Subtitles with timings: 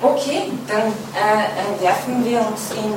[0.00, 2.94] Okay, dann äh, werfen wir uns in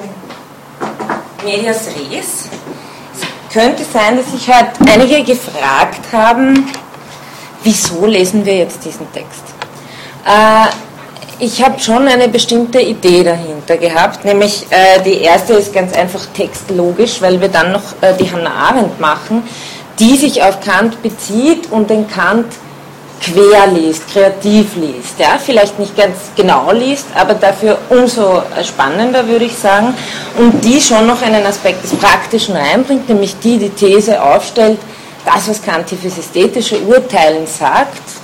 [1.43, 2.47] Medias Res.
[3.13, 6.71] Es könnte sein, dass sich halt einige gefragt haben,
[7.63, 9.41] wieso lesen wir jetzt diesen Text?
[10.27, 10.67] Äh,
[11.43, 16.23] ich habe schon eine bestimmte Idee dahinter gehabt, nämlich äh, die erste ist ganz einfach
[16.35, 19.41] textlogisch, weil wir dann noch äh, die Hannah Arendt machen,
[19.97, 22.45] die sich auf Kant bezieht und den Kant
[23.21, 29.45] quer liest, kreativ liest, ja, vielleicht nicht ganz genau liest, aber dafür umso spannender, würde
[29.45, 29.93] ich sagen,
[30.37, 34.79] und die schon noch einen Aspekt des Praktischen reinbringt, nämlich die die These aufstellt,
[35.25, 38.20] das, was Kant hier fürs ästhetische Urteilen sagt,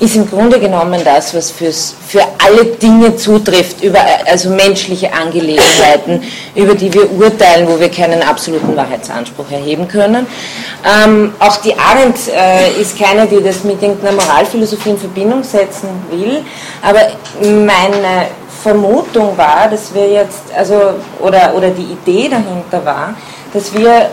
[0.00, 6.22] ist im Grunde genommen das, was fürs, für alle Dinge zutrifft, über, also menschliche Angelegenheiten,
[6.54, 10.26] über die wir urteilen, wo wir keinen absoluten Wahrheitsanspruch erheben können.
[10.84, 15.88] Ähm, auch die Arendt äh, ist keine, die das mit irgendeiner Moralphilosophie in Verbindung setzen
[16.10, 16.42] will,
[16.82, 17.00] aber
[17.42, 18.28] meine
[18.62, 23.14] Vermutung war, dass wir jetzt, also, oder, oder die Idee dahinter war,
[23.52, 24.10] dass wir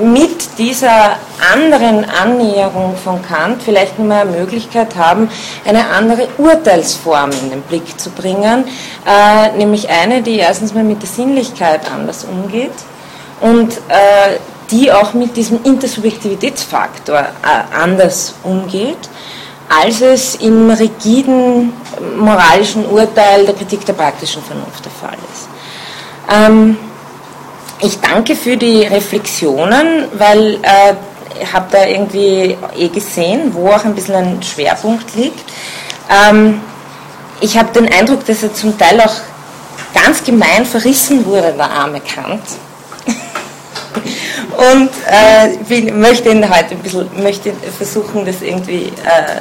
[0.00, 1.16] mit dieser
[1.52, 5.28] anderen Annäherung von Kant vielleicht mal eine Möglichkeit haben,
[5.64, 8.64] eine andere Urteilsform in den Blick zu bringen,
[9.06, 12.72] äh, nämlich eine, die erstens mal mit der Sinnlichkeit anders umgeht
[13.40, 14.38] und äh,
[14.70, 19.08] die auch mit diesem Intersubjektivitätsfaktor äh, anders umgeht,
[19.68, 21.72] als es im rigiden
[22.16, 25.48] moralischen Urteil der Kritik der praktischen Vernunft der Fall ist.
[26.32, 26.76] Ähm,
[27.82, 30.94] ich danke für die Reflexionen, weil äh,
[31.40, 35.50] ich habe da irgendwie eh gesehen, wo auch ein bisschen ein Schwerpunkt liegt.
[36.10, 36.60] Ähm,
[37.40, 39.14] ich habe den Eindruck, dass er zum Teil auch
[39.94, 42.42] ganz gemein verrissen wurde, der arme Kant.
[44.56, 49.40] Und äh, will, möchte ihn heute ein bisschen, möchte versuchen, das irgendwie äh,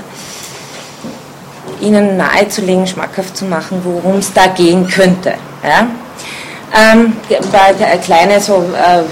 [1.82, 5.36] Ihnen nahezulegen, schmackhaft zu machen, worum es da gehen könnte.
[5.64, 5.88] Ja?
[6.76, 7.16] Ähm,
[8.04, 9.04] kleine so äh,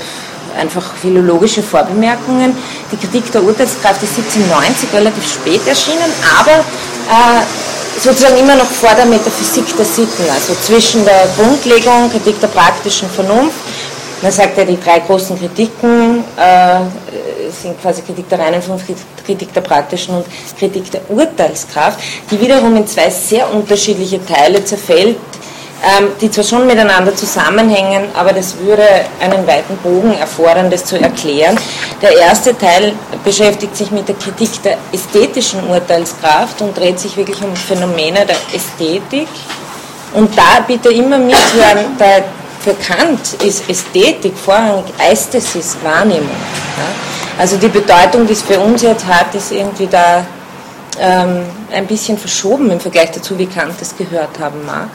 [0.59, 2.55] einfach philologische Vorbemerkungen.
[2.91, 7.43] Die Kritik der Urteilskraft ist 1790 relativ spät erschienen, aber äh,
[7.99, 13.09] sozusagen immer noch vor der Metaphysik der Sitten, also zwischen der Grundlegung, Kritik der praktischen
[13.09, 13.57] Vernunft.
[14.21, 16.79] Man sagt ja, die drei großen Kritiken äh,
[17.51, 18.87] sind quasi Kritik der reinen Vernunft,
[19.25, 20.25] Kritik der praktischen und
[20.57, 21.99] Kritik der Urteilskraft,
[22.31, 25.17] die wiederum in zwei sehr unterschiedliche Teile zerfällt,
[26.19, 28.83] die zwar schon miteinander zusammenhängen, aber das würde
[29.21, 31.57] einen weiten Bogen erfordern, das zu erklären.
[32.01, 32.93] Der erste Teil
[33.23, 38.37] beschäftigt sich mit der Kritik der ästhetischen Urteilskraft und dreht sich wirklich um Phänomene der
[38.53, 39.27] Ästhetik.
[40.13, 42.05] Und da bitte immer mithören, da
[42.59, 46.35] für Kant ist Ästhetik vorrangig Eistesis, Wahrnehmung.
[47.37, 50.25] Also die Bedeutung, die es für uns jetzt hat, ist irgendwie da
[50.99, 54.89] ähm, ein bisschen verschoben im Vergleich dazu, wie Kant das gehört haben mag.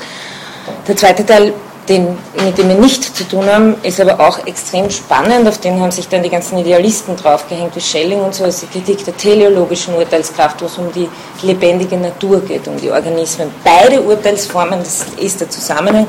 [0.87, 1.53] Der zweite Teil,
[1.89, 5.49] den, mit dem wir nicht zu tun haben, ist aber auch extrem spannend.
[5.49, 8.67] Auf den haben sich dann die ganzen Idealisten draufgehängt, wie Schelling und so, ist die
[8.67, 11.09] Kritik der teleologischen Urteilskraft, wo es um die
[11.43, 13.51] lebendige Natur geht, um die Organismen.
[13.65, 16.07] Beide Urteilsformen, das ist der Zusammenhang,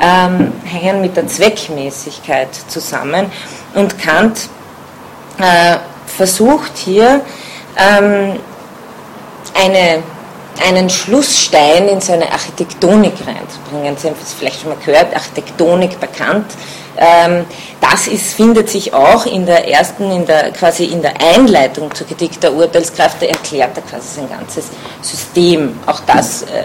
[0.00, 3.30] ähm, hängen mit der Zweckmäßigkeit zusammen.
[3.74, 4.48] Und Kant
[5.38, 7.20] äh, versucht hier
[7.76, 8.40] ähm,
[9.54, 10.02] eine
[10.62, 13.96] einen Schlussstein in seine Architektonik reinzubringen.
[13.96, 16.46] Sie haben es vielleicht schon mal gehört, Architektonik bekannt.
[16.96, 17.46] Ähm,
[17.80, 22.06] das ist, findet sich auch in der ersten, in der, quasi in der Einleitung zur
[22.06, 24.66] Kritik der Urteilskraft, erklärt er quasi sein ganzes
[25.00, 25.78] System.
[25.86, 26.64] Auch das, äh,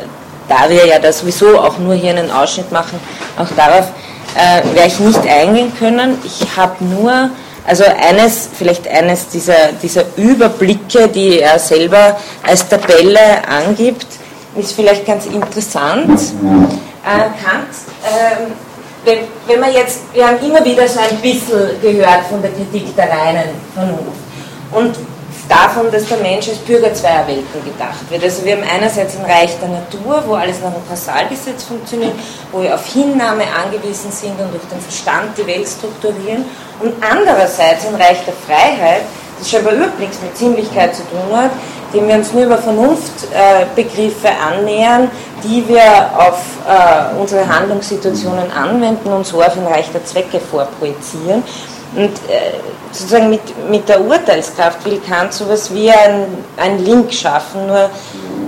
[0.50, 3.00] da wir ja da sowieso auch nur hier einen Ausschnitt machen,
[3.38, 3.88] auch darauf
[4.36, 6.18] äh, werde ich nicht eingehen können.
[6.26, 7.30] Ich habe nur
[7.68, 14.08] also eines, vielleicht eines dieser, dieser Überblicke, die er selber als Tabelle angibt,
[14.56, 16.20] ist vielleicht ganz interessant.
[17.04, 17.70] Äh, Kant,
[18.04, 18.46] äh,
[19.04, 22.96] wenn, wenn man jetzt, wir haben immer wieder so ein bisschen gehört von der Kritik
[22.96, 24.26] der reinen Vernunft.
[24.72, 24.96] Und
[25.50, 28.24] davon, dass der Mensch als Bürger zweier Welten gedacht wird.
[28.24, 32.14] Also wir haben einerseits ein Reich der Natur, wo alles nach einem Kausalgesetz funktioniert,
[32.52, 36.46] wo wir auf Hinnahme angewiesen sind und durch den Verstand die Welt strukturieren.
[36.80, 39.02] Und andererseits ein Reich der Freiheit,
[39.38, 41.52] das scheinbar überhaupt nichts mit Sinnlichkeit zu tun hat,
[41.94, 45.10] dem wir uns nur über Vernunftbegriffe annähern,
[45.44, 51.44] die wir auf äh, unsere Handlungssituationen anwenden und so auf ein Reich der Zwecke vorprojizieren.
[51.96, 52.60] Und äh,
[52.92, 56.26] sozusagen mit, mit der Urteilskraft will Kant sowas wie ein,
[56.58, 57.90] ein Link schaffen, nur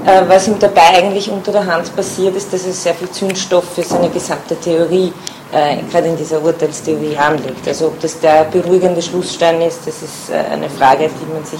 [0.05, 3.65] äh, was ihm dabei eigentlich unter der Hand passiert ist, dass es sehr viel Zündstoff
[3.75, 5.13] für seine gesamte Theorie,
[5.51, 7.67] äh, gerade in dieser Urteilstheorie, anlegt.
[7.67, 11.59] Also ob das der beruhigende Schlussstein ist, das ist äh, eine Frage, die man sich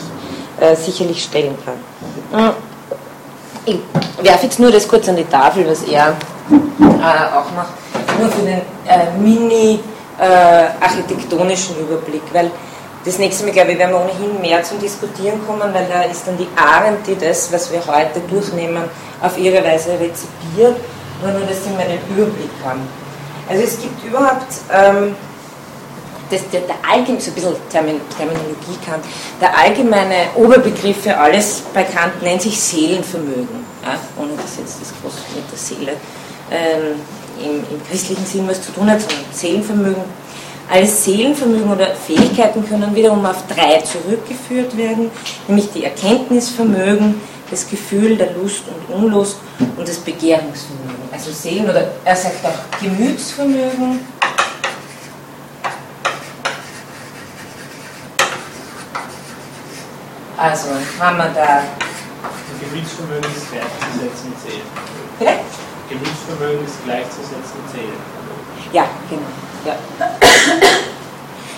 [0.60, 2.54] äh, sicherlich stellen kann.
[3.66, 3.80] Ich
[4.22, 6.16] werfe jetzt nur das kurz an die Tafel, was er
[6.50, 8.62] äh, auch noch nur für den
[10.20, 12.52] äh, mini-architektonischen äh, Überblick, weil
[13.06, 16.28] das nächste Mal, glaube ich, werden wir ohnehin mehr zum Diskutieren kommen, weil da ist
[16.28, 18.84] dann die Arendt, die das, was wir heute durchnehmen,
[19.22, 20.76] auf ihre Weise rezipiert,
[21.22, 22.82] nur, nur dass Sie mal den Überblick haben.
[23.50, 25.16] Also es gibt überhaupt ähm,
[26.30, 29.00] das, der, der allgemeine, so ein bisschen Termin, Terminologie kann,
[29.40, 34.92] der allgemeine Oberbegriff für alles bei Kant nennt sich Seelenvermögen, ja, ohne dass jetzt das
[35.02, 35.94] groß mit der Seele
[36.52, 37.00] ähm,
[37.44, 40.04] im, im, christlichen Sinn was zu tun hat, sondern Seelenvermögen.
[40.70, 45.10] Alle Seelenvermögen oder Fähigkeiten können wiederum auf drei zurückgeführt werden,
[45.48, 50.96] nämlich die Erkenntnisvermögen, das Gefühl der Lust und Unlust und das Begehrungsvermögen.
[51.12, 54.00] Also Seelen- oder er sagt auch Gemütsvermögen,
[60.38, 60.68] Also
[61.00, 61.64] haben wir da.
[62.60, 64.62] Gemütsvermögen ist gleichzusetzen mit Seelen.
[65.18, 65.67] Bitte?
[65.90, 67.94] Gemütsvermögen ist gleichzusetzen Seelen.
[68.74, 69.22] Ja, genau.
[69.66, 69.76] Ja.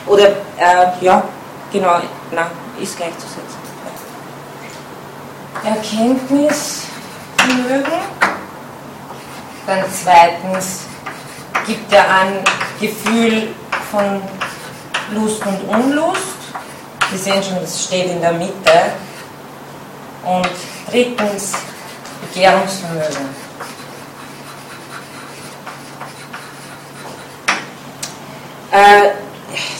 [0.06, 0.28] Oder,
[0.58, 1.24] äh, ja,
[1.72, 2.00] genau,
[2.32, 3.58] na, ist gleichzusetzen.
[5.64, 7.94] Erkenntnisvermögen.
[9.68, 10.86] Dann zweitens
[11.66, 12.44] gibt er ein
[12.80, 13.50] Gefühl
[13.92, 14.22] von
[15.12, 16.22] Lust und Unlust.
[17.12, 18.94] Sie sehen schon, das steht in der Mitte.
[20.24, 20.48] Und
[20.90, 21.56] drittens
[22.22, 23.49] Begehrungsvermögen.
[28.72, 29.10] Äh,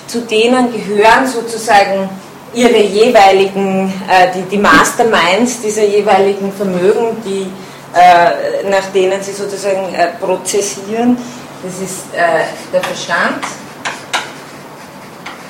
[0.08, 2.10] zu denen gehören sozusagen
[2.54, 7.48] ihre jeweiligen, äh, die, die Masterminds dieser jeweiligen Vermögen, die,
[7.94, 11.18] äh, nach denen sie sozusagen äh, prozessieren.
[11.64, 13.44] Das ist äh, der Verstand,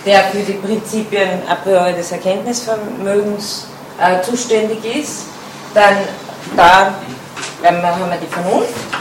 [0.06, 1.42] der für die Prinzipien
[1.95, 3.68] des Erkenntnisvermögens
[4.01, 5.25] äh, zuständig ist.
[5.74, 5.95] Dann
[6.56, 6.94] da
[7.63, 8.98] haben wir die Vernunft.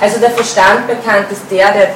[0.00, 1.88] Also der Verstand bekannt ist der, der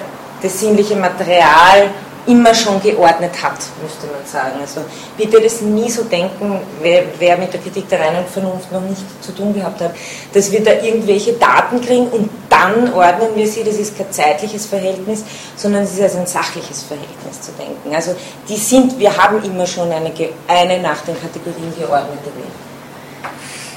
[0.42, 1.90] das sinnliche Material
[2.26, 4.60] immer schon geordnet hat, müsste man sagen.
[4.60, 4.82] Also
[5.16, 9.02] bitte das nie so denken, wer, wer, mit der Kritik der reinen Vernunft noch nicht
[9.22, 9.94] zu tun gehabt hat,
[10.32, 14.66] dass wir da irgendwelche Daten kriegen und dann ordnen wir sie, das ist kein zeitliches
[14.66, 15.24] Verhältnis,
[15.56, 17.94] sondern es ist als ein sachliches Verhältnis zu denken.
[17.94, 18.14] Also
[18.48, 20.12] die sind, wir haben immer schon eine,
[20.46, 22.70] eine nach den Kategorien geordnete Welt.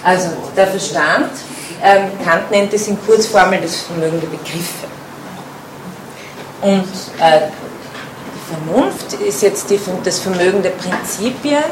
[0.04, 1.32] Also der Verstand,
[1.84, 4.88] ähm, Kant nennt es in Kurzformel das Vermögen der Begriffe.
[6.62, 6.88] Und
[7.20, 7.50] äh,
[8.48, 11.64] Vernunft ist jetzt die, das Vermögen der Prinzipien,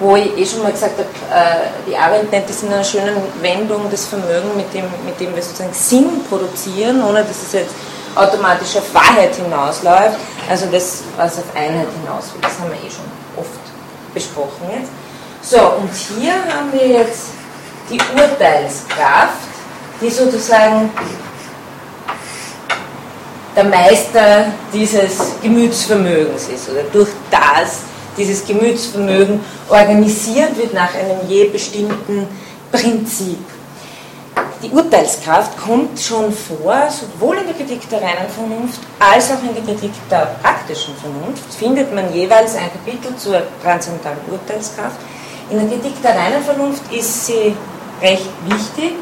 [0.00, 3.16] wo ich eh schon mal gesagt habe, äh, die Arendt nennt das in einer schönen
[3.40, 7.74] Wendung das Vermögen, mit dem, mit dem wir sozusagen Sinn produzieren, ohne dass es jetzt
[8.16, 12.40] automatisch auf Wahrheit hinausläuft, also das, was auf Einheit hinaus will.
[12.42, 13.04] Das haben wir eh schon
[13.36, 13.60] oft
[14.12, 14.90] besprochen jetzt.
[15.42, 17.35] So, und hier haben wir jetzt
[17.90, 19.48] die Urteilskraft,
[20.00, 20.90] die sozusagen
[23.54, 27.80] der Meister dieses Gemütsvermögens ist oder durch das
[28.16, 32.26] dieses Gemütsvermögen organisiert wird nach einem je bestimmten
[32.72, 33.38] Prinzip.
[34.62, 39.54] Die Urteilskraft kommt schon vor, sowohl in der Kritik der reinen Vernunft als auch in
[39.54, 44.96] der Kritik der praktischen Vernunft, findet man jeweils ein Kapitel zur transzendentalen Urteilskraft.
[45.50, 47.54] In der Kritik der reinen Vernunft ist sie
[48.00, 48.94] recht wichtig,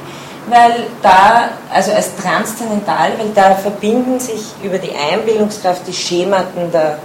[0.48, 6.98] weil da, also als transzendental, weil da verbinden sich über die Einbildungskraft die Schematen der,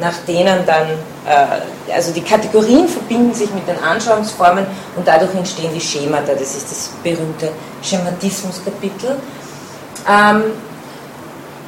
[0.00, 0.88] nach denen dann,
[1.26, 4.66] äh, also die Kategorien verbinden sich mit den Anschauungsformen
[4.96, 7.50] und dadurch entstehen die Schemata, das ist das berühmte
[7.82, 9.16] Schematismuskapitel.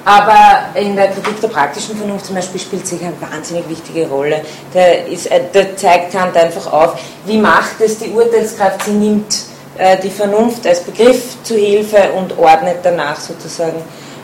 [0.06, 4.40] Aber in der Kritik der praktischen Vernunft zum Beispiel spielt sich eine wahnsinnig wichtige Rolle.
[4.72, 9.36] Der, ist, äh, der zeigt Kant einfach auf, wie macht es die Urteilskraft, sie nimmt
[9.76, 13.82] äh, die Vernunft als Begriff zu Hilfe und ordnet danach sozusagen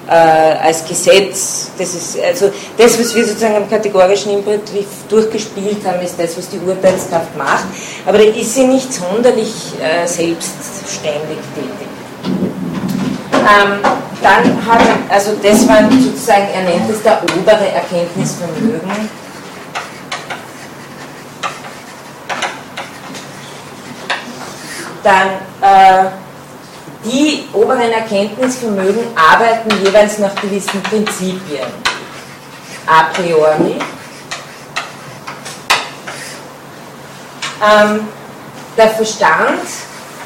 [0.09, 1.73] äh, als Gesetz.
[1.77, 6.49] Das ist also das, was wir sozusagen am kategorischen Imperativ durchgespielt haben, ist das, was
[6.49, 7.65] die Urteilskraft macht.
[8.07, 11.92] Aber da ist sie nicht sonderlich äh, selbstständig tätig.
[13.43, 13.81] Ähm,
[14.23, 19.11] dann hat also das war sozusagen, er nennt es der obere Erkenntnisvermögen
[25.03, 25.29] dann
[25.61, 26.11] äh,
[27.05, 31.67] die oberen Erkenntnisvermögen arbeiten jeweils nach gewissen Prinzipien.
[32.87, 33.77] A priori.
[37.61, 38.09] Ähm,
[38.77, 39.61] der Verstand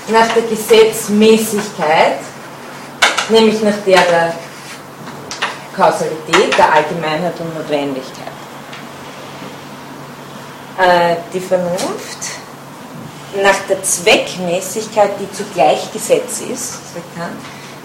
[0.09, 2.19] nach der Gesetzmäßigkeit,
[3.31, 4.35] nämlich nach der der
[5.77, 8.27] Kausalität, der Allgemeinheit und Notwendigkeit.
[10.79, 12.19] Äh, die Vernunft
[13.43, 16.79] nach der Zweckmäßigkeit, die zugleich Gesetz ist.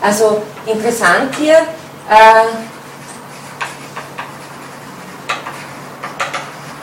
[0.02, 2.48] Also interessant hier, äh,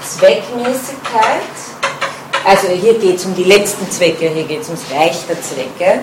[0.04, 1.42] Zweckmäßigkeit,
[2.44, 6.00] also hier geht es um die letzten Zwecke, hier geht es ums Reich der Zwecke,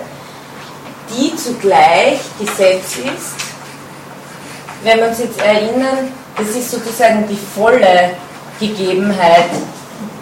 [1.09, 3.35] die zugleich Gesetz ist.
[4.83, 8.11] Wenn wir uns jetzt erinnern, das ist sozusagen die volle
[8.59, 9.49] Gegebenheit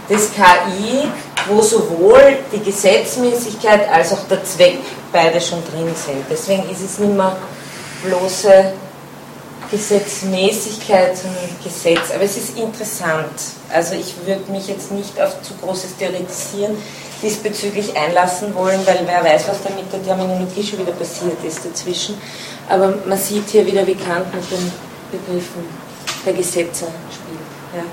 [0.09, 1.07] des KI,
[1.47, 4.79] wo sowohl die Gesetzmäßigkeit als auch der Zweck
[5.11, 6.23] beide schon drin sind.
[6.29, 7.35] Deswegen ist es nicht mehr
[8.03, 8.73] bloße
[9.71, 12.11] Gesetzmäßigkeit, sondern Gesetz.
[12.13, 13.31] Aber es ist interessant.
[13.73, 16.77] Also ich würde mich jetzt nicht auf zu großes Theoretisieren
[17.23, 21.65] diesbezüglich einlassen wollen, weil wer weiß, was da mit der Terminologie schon wieder passiert ist
[21.65, 22.21] dazwischen.
[22.69, 24.71] Aber man sieht hier wieder, wie Kant mit den
[25.11, 25.65] Begriffen
[26.25, 27.49] der Gesetze spielt.
[27.75, 27.83] Ja.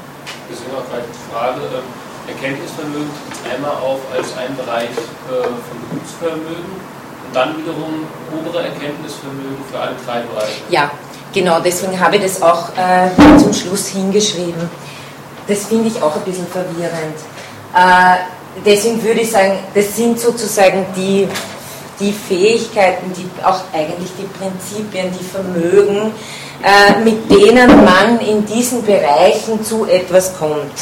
[0.50, 3.10] Deswegen auch gleich die Frage, ähm, Erkenntnisvermögen
[3.52, 6.75] einmal auf als ein Bereich äh, von Berufsvermögen
[7.26, 8.06] und dann wiederum
[8.37, 10.62] obere Erkenntnisvermögen für alle drei Bereiche.
[10.68, 10.90] Ja,
[11.32, 14.68] genau, deswegen habe ich das auch äh, zum Schluss hingeschrieben.
[15.46, 17.18] Das finde ich auch ein bisschen verwirrend.
[17.75, 21.28] Äh, deswegen würde ich sagen, das sind sozusagen die,
[21.98, 26.12] die Fähigkeiten, die auch eigentlich die Prinzipien, die Vermögen,
[26.62, 30.72] äh, mit denen man in diesen Bereichen zu etwas kommt.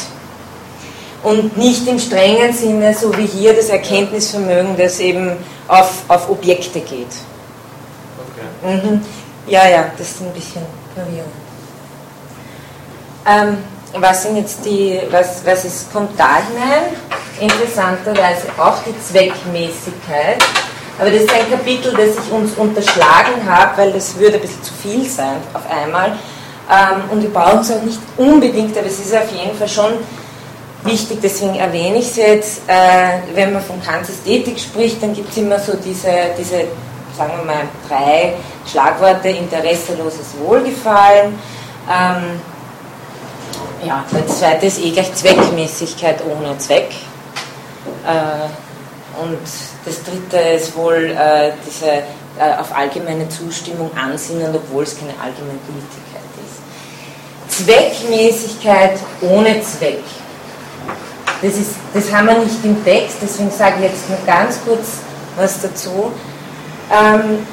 [1.23, 5.32] Und nicht im strengen Sinne, so wie hier das Erkenntnisvermögen, das eben
[5.66, 7.08] auf, auf Objekte geht.
[8.62, 8.76] Okay.
[8.76, 9.02] Mhm.
[9.49, 10.62] Ja, ja, das ist ein bisschen
[10.94, 11.32] verwirrend.
[13.26, 13.58] Ähm,
[13.95, 16.95] was sind jetzt die, was, was ist, kommt da hinein?
[17.40, 20.45] Interessanterweise auch die Zweckmäßigkeit.
[20.99, 24.62] Aber das ist ein Kapitel, das ich uns unterschlagen habe, weil das würde ein bisschen
[24.62, 26.18] zu viel sein auf einmal.
[26.71, 29.92] Ähm, und wir brauchen es auch nicht unbedingt, aber es ist auf jeden Fall schon
[30.83, 32.62] wichtig, deswegen erwähne ich es jetzt.
[32.66, 36.64] Äh, wenn man von Kants Ästhetik spricht, dann gibt es immer so diese, diese,
[37.16, 38.35] sagen wir mal, drei
[38.71, 41.38] Schlagworte: interesseloses Wohlgefallen.
[41.88, 42.40] Ähm,
[43.85, 46.90] ja, das zweite ist eh gleich Zweckmäßigkeit ohne Zweck.
[48.06, 49.38] Äh, und
[49.85, 56.23] das dritte ist wohl äh, diese äh, auf allgemeine Zustimmung ansinnen, obwohl es keine Allgemeingültigkeit
[56.47, 57.64] ist.
[57.64, 60.04] Zweckmäßigkeit ohne Zweck.
[61.42, 64.99] Das, ist, das haben wir nicht im Text, deswegen sage ich jetzt nur ganz kurz
[65.37, 66.12] was dazu.
[66.90, 67.47] Ähm,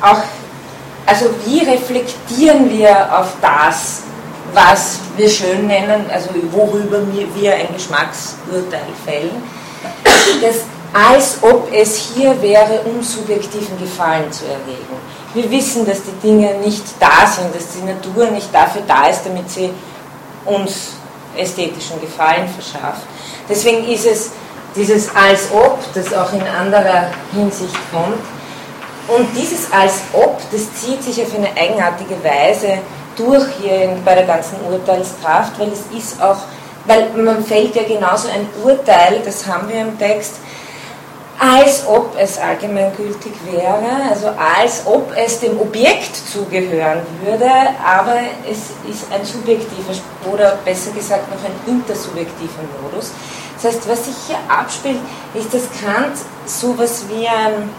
[0.00, 0.22] auch,
[1.06, 4.02] also wie reflektieren wir auf das,
[4.56, 9.42] was wir schön nennen, also worüber wir ein Geschmacksurteil fällen,
[10.40, 10.62] das,
[10.94, 14.96] als ob es hier wäre, um subjektiven Gefallen zu erregen.
[15.34, 19.26] Wir wissen, dass die Dinge nicht da sind, dass die Natur nicht dafür da ist,
[19.26, 19.70] damit sie
[20.46, 20.92] uns
[21.36, 23.02] ästhetischen Gefallen verschafft.
[23.46, 24.30] Deswegen ist es
[24.74, 28.22] dieses als ob, das auch in anderer Hinsicht kommt.
[29.08, 32.78] Und dieses als ob, das zieht sich auf eine eigenartige Weise
[33.16, 36.38] durch hier bei der ganzen Urteilskraft, weil es ist auch,
[36.84, 40.34] weil man fällt ja genauso ein Urteil, das haben wir im Text,
[41.38, 47.50] als ob es allgemeingültig wäre, also als ob es dem Objekt zugehören würde,
[47.84, 48.16] aber
[48.50, 49.92] es ist ein subjektiver
[50.32, 53.10] oder besser gesagt noch ein intersubjektiver Modus.
[53.56, 54.98] Das heißt, was sich hier abspielt,
[55.34, 57.70] ist, dass Kant sowas wie ein,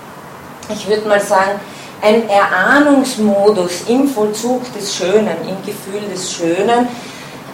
[0.70, 1.60] ich würde mal sagen,
[2.02, 6.88] ein Erahnungsmodus im Vollzug des Schönen, im Gefühl des Schönen,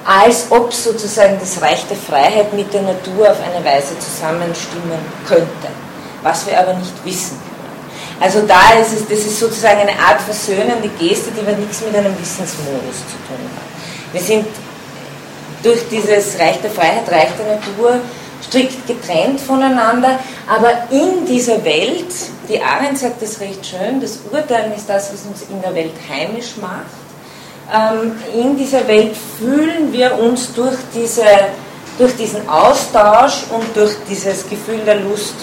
[0.05, 5.67] als ob sozusagen das Reich der Freiheit mit der Natur auf eine Weise zusammenstimmen könnte
[6.23, 7.37] was wir aber nicht wissen.
[8.19, 11.95] Also da ist es, das ist sozusagen eine Art versöhnende Geste, die aber nichts mit
[11.95, 14.13] einem Wissensmodus zu tun hat.
[14.13, 14.45] Wir sind
[15.61, 17.99] durch dieses Reich der Freiheit, Reich der Natur
[18.47, 22.13] strikt getrennt voneinander, aber in dieser Welt,
[22.49, 25.93] die Arendt sagt das recht schön, das Urteilen ist das, was uns in der Welt
[26.09, 27.03] heimisch macht.
[27.73, 31.23] Ähm, in dieser Welt fühlen wir uns durch, diese,
[31.97, 35.35] durch diesen Austausch und durch dieses Gefühl der Lust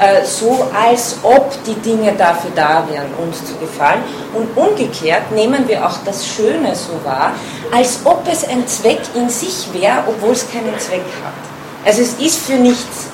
[0.00, 4.02] äh, so, als ob die Dinge dafür da wären, uns zu gefallen.
[4.34, 7.32] Und umgekehrt nehmen wir auch das Schöne so wahr,
[7.70, 11.49] als ob es ein Zweck in sich wäre, obwohl es keinen Zweck hat.
[11.84, 13.08] Also es ist für nichts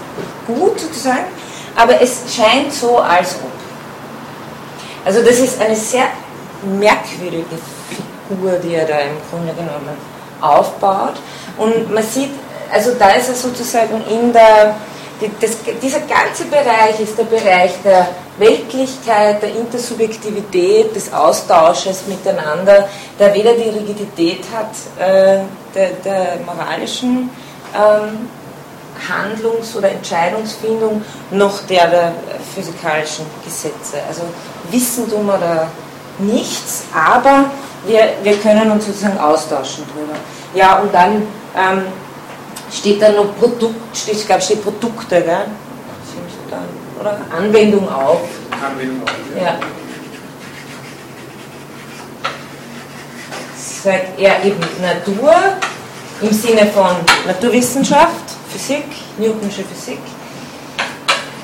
[0.47, 1.27] gut sozusagen,
[1.77, 3.51] aber es scheint so, als ob.
[5.05, 6.07] Also das ist eine sehr
[6.79, 7.45] merkwürdige
[8.29, 9.97] Figur, die er da im Grunde genommen
[10.41, 11.15] aufbaut.
[11.57, 12.31] Und man sieht,
[12.73, 14.75] also da ist er sozusagen in der
[15.21, 18.09] die, das, dieser ganze Bereich ist der Bereich der
[18.39, 25.39] Weltlichkeit, der Intersubjektivität, des Austausches miteinander, der weder die Rigidität hat äh,
[25.75, 27.31] der, der, moralischen
[27.75, 28.29] ähm,
[29.09, 32.13] Handlungs- oder Entscheidungsfindung noch der der
[32.55, 33.99] physikalischen Gesetze.
[34.09, 34.23] Also
[34.71, 35.69] wissen tun wir da
[36.19, 37.51] nichts, aber
[37.87, 40.19] wir, wir können uns sozusagen austauschen drüber.
[40.55, 41.27] Ja, und dann
[41.57, 41.83] ähm,
[42.73, 45.47] steht da noch Produkt, steht, ich glaube, steht Produkte, gell?
[47.01, 48.21] oder Anwendung auf.
[48.51, 49.43] Anwendung auf, ja.
[49.43, 49.59] ja.
[53.57, 55.35] Sagt er eben Natur
[56.21, 58.87] im Sinne von Naturwissenschaft, Physik,
[59.19, 59.99] Newtonsche Physik.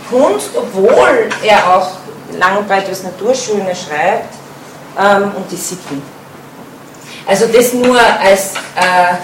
[0.09, 1.91] Kunst, obwohl er auch
[2.39, 4.35] lang und breit was Naturschöne schreibt,
[4.99, 6.03] ähm, und die Sitten.
[7.27, 9.15] Also das nur als äh,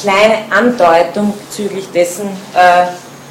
[0.00, 2.86] kleine Andeutung bezüglich dessen, äh,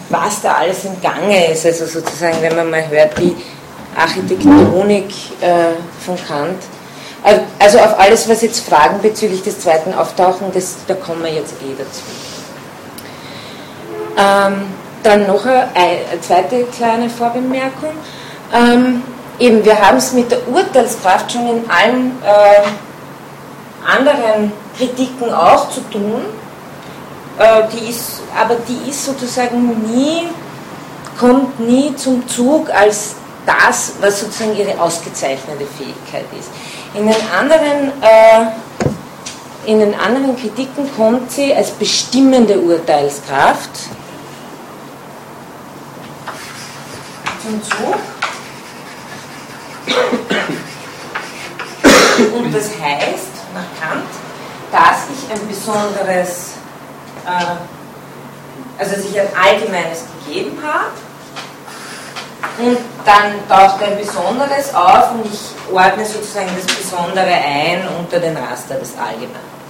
[0.09, 1.65] was da alles im Gange ist.
[1.65, 3.35] Also sozusagen, wenn man mal hört, die
[3.97, 5.09] Architektonik
[5.41, 6.61] äh, von Kant.
[7.23, 11.33] Äh, also auf alles, was jetzt Fragen bezüglich des zweiten auftauchen, das, da kommen wir
[11.33, 12.01] jetzt eh dazu.
[14.17, 14.67] Ähm,
[15.03, 17.91] dann noch eine, zweite kleine Vorbemerkung.
[18.53, 19.03] Ähm,
[19.37, 22.67] eben, wir haben es mit der Urteilskraft schon in allen äh,
[23.85, 26.21] anderen Kritiken auch zu tun.
[27.37, 30.27] Äh, die ist, aber die ist sozusagen nie,
[31.19, 36.49] kommt nie zum Zug als das, was sozusagen ihre ausgezeichnete Fähigkeit ist.
[36.95, 43.69] In den anderen, äh, in den anderen Kritiken kommt sie als bestimmende Urteilskraft
[47.45, 47.95] zum Zug.
[52.33, 54.05] Und das heißt, nach Kant,
[54.71, 56.53] dass ich ein besonderes,
[57.25, 60.91] äh, also dass ich ein allgemeines gegeben habe
[62.57, 68.35] und dann taucht ein Besonderes auf und ich ordne sozusagen das Besondere ein unter den
[68.37, 69.64] Raster des Allgemeinen.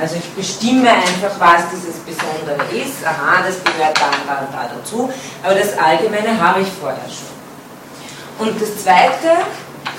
[0.00, 3.04] Also ich bestimme einfach, was dieses Besondere ist.
[3.04, 5.10] Aha, das gehört da und da und da dazu.
[5.42, 8.46] Aber das Allgemeine habe ich vorher schon.
[8.46, 9.44] Und das Zweite,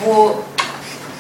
[0.03, 0.43] wo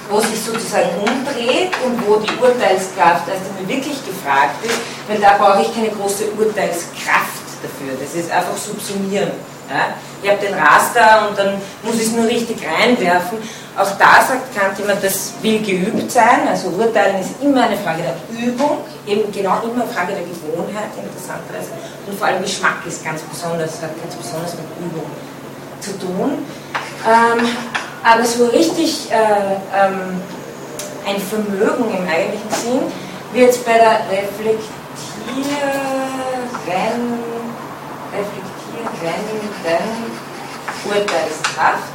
[0.09, 5.37] wo sich sozusagen umdreht und wo die Urteilskraft erst einmal wirklich gefragt ist, weil da
[5.37, 7.95] brauche ich keine große Urteilskraft dafür.
[7.99, 9.31] Das ist einfach subsumieren.
[9.69, 9.95] Ja?
[10.21, 13.37] Ich habe den Raster und dann muss ich es nur richtig reinwerfen.
[13.75, 16.47] Auch da sagt Kant immer, das will geübt sein.
[16.47, 20.93] Also Urteilen ist immer eine Frage der Übung, eben genau immer eine Frage der Gewohnheit,
[20.95, 21.71] interessanterweise.
[22.07, 25.09] Und vor allem Geschmack ist ganz besonders, hat ganz besonders mit Übung
[25.81, 26.45] zu tun.
[27.05, 27.47] Ähm,
[28.03, 30.21] aber so richtig äh, ähm,
[31.05, 32.81] ein Vermögen im eigentlichen Sinn
[33.33, 34.63] wird es bei der Reflektieren,
[38.83, 40.11] reflektierenden
[40.85, 41.93] Urteilskraft.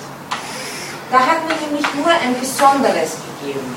[1.11, 3.75] Da hat mir nämlich nur ein Besonderes gegeben.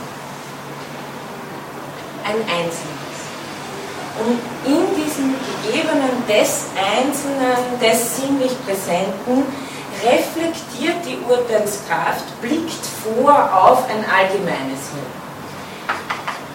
[2.24, 3.12] Ein Einzelnes.
[4.20, 9.46] Und in diesem Gegebenen des Einzelnen, des sinnlich Präsenten,
[10.04, 15.22] reflektiert die Urteilskraft, blickt vor auf ein allgemeines hin.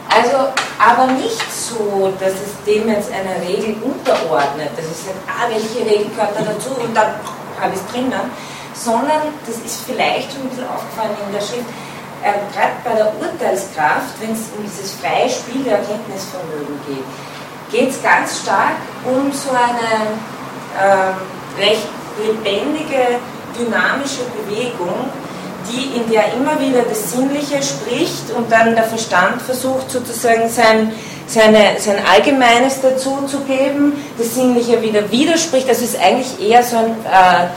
[0.09, 5.49] Also, aber nicht so, dass es dem jetzt eine Regel unterordnet, dass es sagt, ah,
[5.49, 7.15] welche Regel gehört da dazu und dann
[7.61, 8.31] habe ich es drinnen,
[8.75, 11.67] sondern das ist vielleicht schon ein bisschen aufgefallen in der Schrift,
[12.23, 17.05] äh, gerade bei der Urteilskraft, wenn es um dieses freie Spiel der Erkenntnisvermögen geht,
[17.71, 20.17] geht es ganz stark um so eine
[20.77, 21.89] äh, recht
[22.19, 23.21] lebendige
[23.59, 25.11] dynamische Bewegung,
[25.71, 30.93] die in der immer wieder das Sinnliche spricht und dann der Verstand versucht sozusagen sein,
[31.27, 35.69] seine, sein Allgemeines dazu zu geben, das Sinnliche wieder widerspricht.
[35.69, 37.49] Das ist eigentlich eher so ein äh,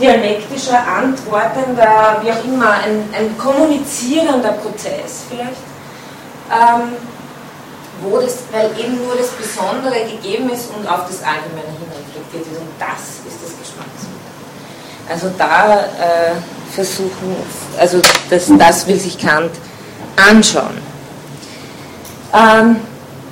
[0.00, 5.62] dialektischer, antwortender, wie auch immer, ein, ein kommunizierender Prozess vielleicht.
[6.50, 6.96] Ähm,
[8.02, 12.46] wo das, weil eben nur das Besondere gegeben ist und auf das Allgemeine hin reflektiert
[12.52, 12.60] ist.
[12.60, 14.24] Und das ist das Geschmacksmittel.
[15.08, 16.34] Also da äh,
[16.74, 17.36] versuchen,
[17.78, 19.50] also das, das will sich Kant
[20.16, 20.78] anschauen.
[22.32, 22.76] Ähm,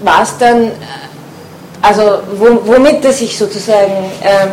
[0.03, 0.71] was dann, äh,
[1.81, 4.51] also womit er sich sozusagen ähm,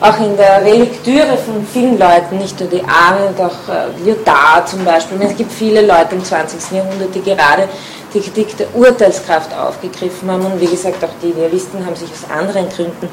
[0.00, 4.84] auch in der Relektüre von vielen Leuten, nicht nur die Arendt, auch äh, Lyotard zum
[4.84, 6.76] Beispiel, es gibt viele Leute im 20.
[6.76, 7.68] Jahrhundert, die gerade
[8.14, 12.30] die Kritik der Urteilskraft aufgegriffen haben und wie gesagt auch die Idealisten haben sich aus
[12.30, 13.08] anderen Gründen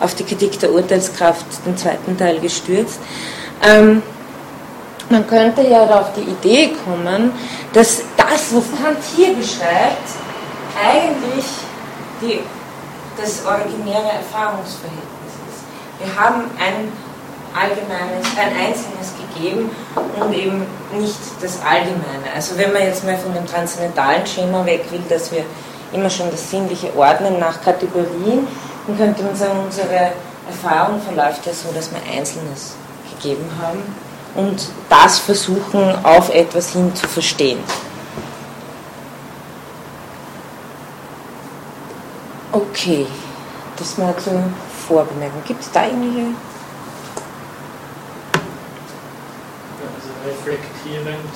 [0.00, 2.98] auf die Kritik der Urteilskraft, den zweiten Teil, gestürzt.
[3.66, 4.02] Ähm,
[5.10, 7.32] man könnte ja auf die Idee kommen,
[7.72, 10.08] dass das, was Kant hier beschreibt,
[10.78, 11.44] eigentlich
[12.20, 12.40] die,
[13.16, 15.64] das originäre Erfahrungsverhältnis ist.
[16.00, 16.92] Wir haben ein
[17.54, 19.70] allgemeines, ein einzelnes gegeben
[20.20, 20.66] und eben
[20.98, 22.32] nicht das Allgemeine.
[22.34, 25.44] Also wenn man jetzt mal von dem transzendentalen Schema weg will, dass wir
[25.92, 28.46] immer schon das Sinnliche ordnen nach Kategorien,
[28.86, 30.12] dann könnte man sagen, unsere
[30.48, 32.74] Erfahrung verläuft ja so, dass wir Einzelnes
[33.14, 33.82] gegeben haben
[34.34, 37.58] und das versuchen, auf etwas hin zu verstehen.
[42.52, 43.06] Okay,
[43.76, 44.42] das mal zur
[44.86, 45.42] Vorbemerkung.
[45.46, 46.28] Gibt es da irgendwelche?
[49.96, 51.30] Also reflektierend.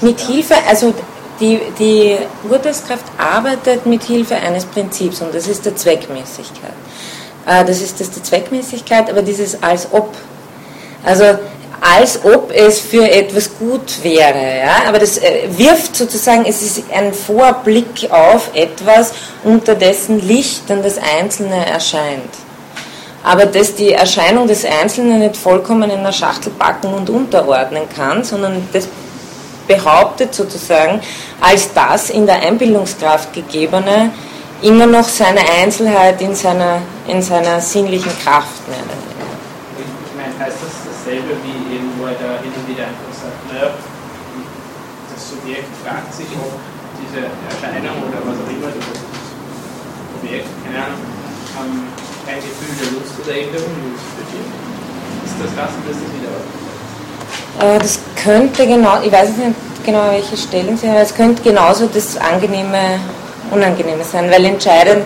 [0.00, 0.94] Mit Hilfe, also
[1.40, 6.74] die, die Urteilskraft arbeitet mit Hilfe eines Prinzips und das ist der Zweckmäßigkeit.
[7.46, 10.14] Äh, das ist das die Zweckmäßigkeit, aber dieses als ob.
[11.04, 11.24] Also
[11.82, 14.58] als ob es für etwas gut wäre.
[14.60, 14.88] Ja?
[14.88, 20.82] Aber das äh, wirft sozusagen, es ist ein Vorblick auf etwas, unter dessen Licht dann
[20.82, 22.30] das Einzelne erscheint.
[23.24, 28.22] Aber dass die Erscheinung des Einzelnen nicht vollkommen in einer Schachtel packen und unterordnen kann,
[28.22, 28.86] sondern das
[29.66, 31.00] behauptet sozusagen,
[31.40, 34.10] als das in der Einbildungskraft gegebene
[34.62, 40.74] immer noch seine Einzelheit in seiner, in seiner sinnlichen Kraft mehr Ich meine, heißt das
[40.86, 43.74] dasselbe wie eben, wo er da hin und wieder einfach sagt, naja,
[45.12, 46.58] das Subjekt fragt sich, ob
[47.02, 48.86] diese Erscheinung oder was auch immer, das
[50.22, 51.02] Objekt, keine Ahnung,
[51.58, 51.82] ähm,
[52.30, 54.52] ein Gefühl der Lust oder eben der Unlust bedient.
[55.26, 56.46] Ist das das und das ist wieder was?
[57.58, 61.86] Äh, das könnte genau, ich weiß nicht genau, welche Stellen Sie haben, es könnte genauso
[61.86, 63.00] das angenehme,
[63.52, 65.04] unangenehme sein, weil entscheidend,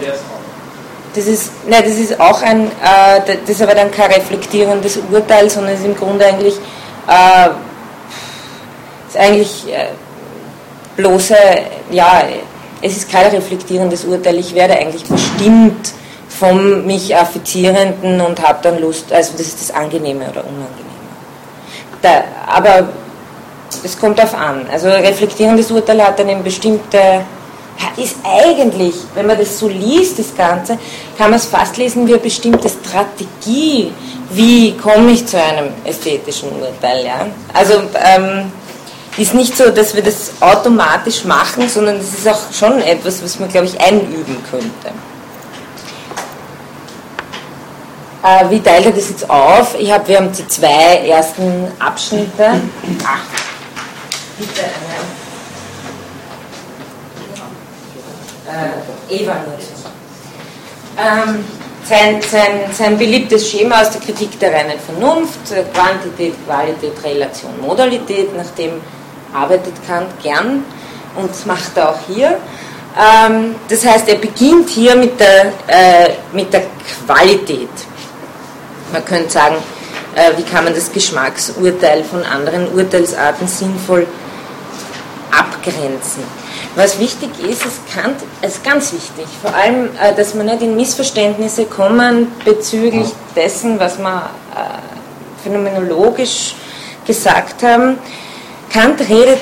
[1.14, 5.48] das ist, nein, das ist auch ein, äh, das ist aber dann kein reflektierendes Urteil,
[5.48, 6.54] sondern es ist im Grunde eigentlich,
[7.08, 7.48] äh,
[9.08, 9.88] ist eigentlich äh,
[10.96, 11.36] bloße,
[11.90, 12.22] ja,
[12.82, 15.92] es ist kein reflektierendes Urteil, ich werde eigentlich bestimmt
[16.28, 20.86] vom mich Affizierenden und habe dann Lust, also das ist das Angenehme oder Unangenehme.
[22.02, 22.88] Da, aber
[23.82, 24.66] es kommt darauf an.
[24.70, 27.24] Also reflektierendes Urteil hat dann eine bestimmte,
[27.96, 30.78] ist eigentlich, wenn man das so liest, das Ganze,
[31.16, 33.92] kann man es fast lesen wie eine bestimmte Strategie,
[34.30, 37.04] wie komme ich zu einem ästhetischen Urteil.
[37.04, 37.26] Ja?
[37.52, 38.52] Also ähm,
[39.16, 43.38] ist nicht so, dass wir das automatisch machen, sondern es ist auch schon etwas, was
[43.38, 44.92] man, glaube ich, einüben könnte.
[48.22, 49.74] Äh, wie teilt er das jetzt auf?
[49.78, 52.60] Ich hab, wir haben die zwei ersten Abschnitte.
[53.04, 53.20] Ach,
[54.38, 55.15] bitte eine
[58.46, 59.92] äh, Evaluation.
[60.98, 61.44] Ähm,
[61.84, 67.60] sein, sein, sein beliebtes Schema aus der Kritik der reinen Vernunft, äh, Quantität, Qualität, Relation,
[67.60, 68.80] Modalität, nach dem
[69.32, 70.64] arbeitet Kant gern
[71.16, 72.38] und das macht er auch hier.
[72.98, 76.62] Ähm, das heißt, er beginnt hier mit der, äh, mit der
[77.06, 77.68] Qualität.
[78.92, 79.56] Man könnte sagen,
[80.14, 84.06] äh, wie kann man das Geschmacksurteil von anderen Urteilsarten sinnvoll
[85.30, 86.24] abgrenzen.
[86.76, 90.76] Was wichtig ist, es Kant ist ganz wichtig, vor allem, äh, dass man nicht in
[90.76, 96.54] Missverständnisse kommen bezüglich dessen, was wir äh, phänomenologisch
[97.06, 97.98] gesagt haben.
[98.70, 99.40] Kant redet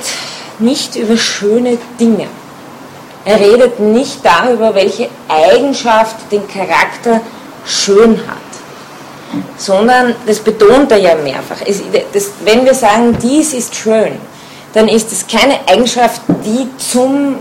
[0.61, 2.29] nicht über schöne Dinge.
[3.25, 7.21] Er redet nicht darüber, welche Eigenschaft den Charakter
[7.65, 8.45] schön hat
[9.57, 11.57] sondern das betont er ja mehrfach.
[11.67, 14.13] Es, das, wenn wir sagen, dies ist schön,
[14.75, 17.37] dann ist es keine Eigenschaft, die zum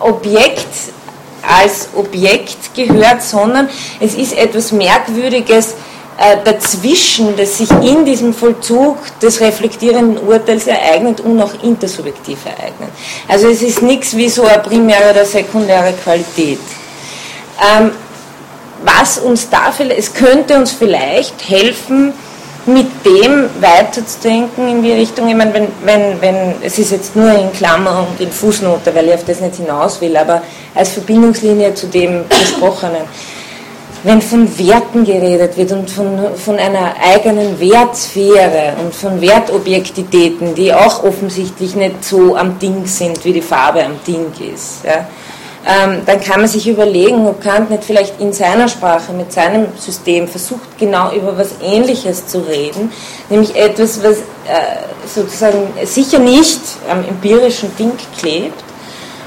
[0.00, 0.66] Objekt
[1.46, 3.68] als Objekt gehört, sondern
[4.00, 5.74] es ist etwas Merkwürdiges
[6.18, 12.90] äh, dazwischen, das sich in diesem Vollzug des reflektierenden Urteils ereignet und auch intersubjektiv ereignet.
[13.28, 16.58] Also es ist nichts wie so eine primäre oder sekundäre Qualität.
[17.60, 17.90] Ähm,
[18.84, 22.12] was uns da vielleicht, es könnte uns vielleicht helfen,
[22.66, 27.30] mit dem weiterzudenken in die Richtung, ich meine, wenn, wenn, wenn, es ist jetzt nur
[27.30, 30.42] in Klammer und in Fußnote, weil ich auf das nicht hinaus will, aber
[30.74, 33.02] als Verbindungslinie zu dem Gesprochenen,
[34.02, 40.72] wenn von Werten geredet wird und von, von einer eigenen Wertsphäre und von Wertobjektitäten, die
[40.72, 45.06] auch offensichtlich nicht so am Ding sind, wie die Farbe am Ding ist, ja,
[45.66, 49.66] ähm, dann kann man sich überlegen, ob Kant nicht vielleicht in seiner Sprache, mit seinem
[49.76, 52.92] System versucht, genau über was Ähnliches zu reden,
[53.28, 58.62] nämlich etwas, was äh, sozusagen sicher nicht am empirischen Ding klebt,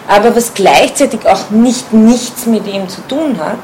[0.08, 3.58] aber was gleichzeitig auch nicht nichts mit ihm zu tun hat.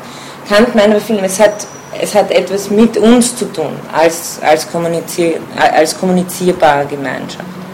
[0.50, 1.66] Kant meint aber viel, es hat,
[2.02, 7.64] es hat etwas mit uns zu tun, als, als, kommunizier, als kommunizierbare Gemeinschaft.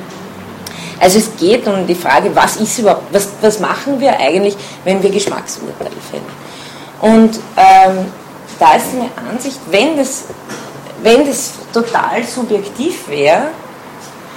[1.02, 5.02] Also es geht um die Frage, was ist überhaupt, was, was machen wir eigentlich, wenn
[5.02, 6.24] wir Geschmacksurteile fällen.
[7.02, 8.06] Und ähm,
[8.60, 10.26] da ist meine Ansicht, wenn das,
[11.02, 13.48] wenn das total subjektiv wäre,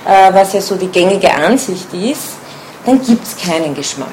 [0.07, 2.31] äh, was ja so die gängige Ansicht ist,
[2.87, 4.09] dann gibt es keinen Geschmack.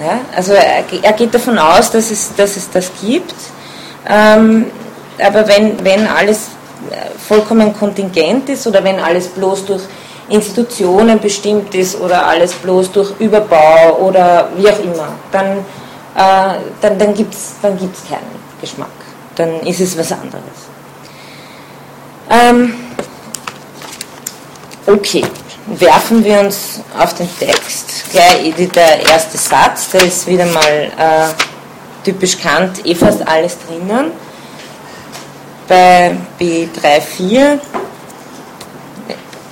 [0.00, 0.18] Ja?
[0.34, 3.34] Also er, er, geht davon aus, dass es, dass es das gibt,
[4.08, 4.66] ähm,
[5.24, 6.48] aber wenn, wenn alles
[7.28, 9.82] vollkommen kontingent ist oder wenn alles bloß durch
[10.28, 15.58] Institutionen bestimmt ist oder alles bloß durch Überbau oder wie auch immer, dann,
[16.16, 18.88] äh, dann, dann gibt es dann gibt's keinen Geschmack.
[19.36, 20.42] Dann ist es was anderes.
[22.30, 22.74] Ähm,
[24.86, 25.24] okay,
[25.66, 28.10] werfen wir uns auf den Text.
[28.10, 34.12] Gleich der erste Satz, der ist wieder mal äh, typisch Kant, eh fast alles drinnen.
[35.66, 37.58] Bei B34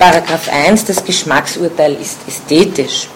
[0.03, 3.07] Paragraph 1, das Geschmacksurteil ist ästhetisch.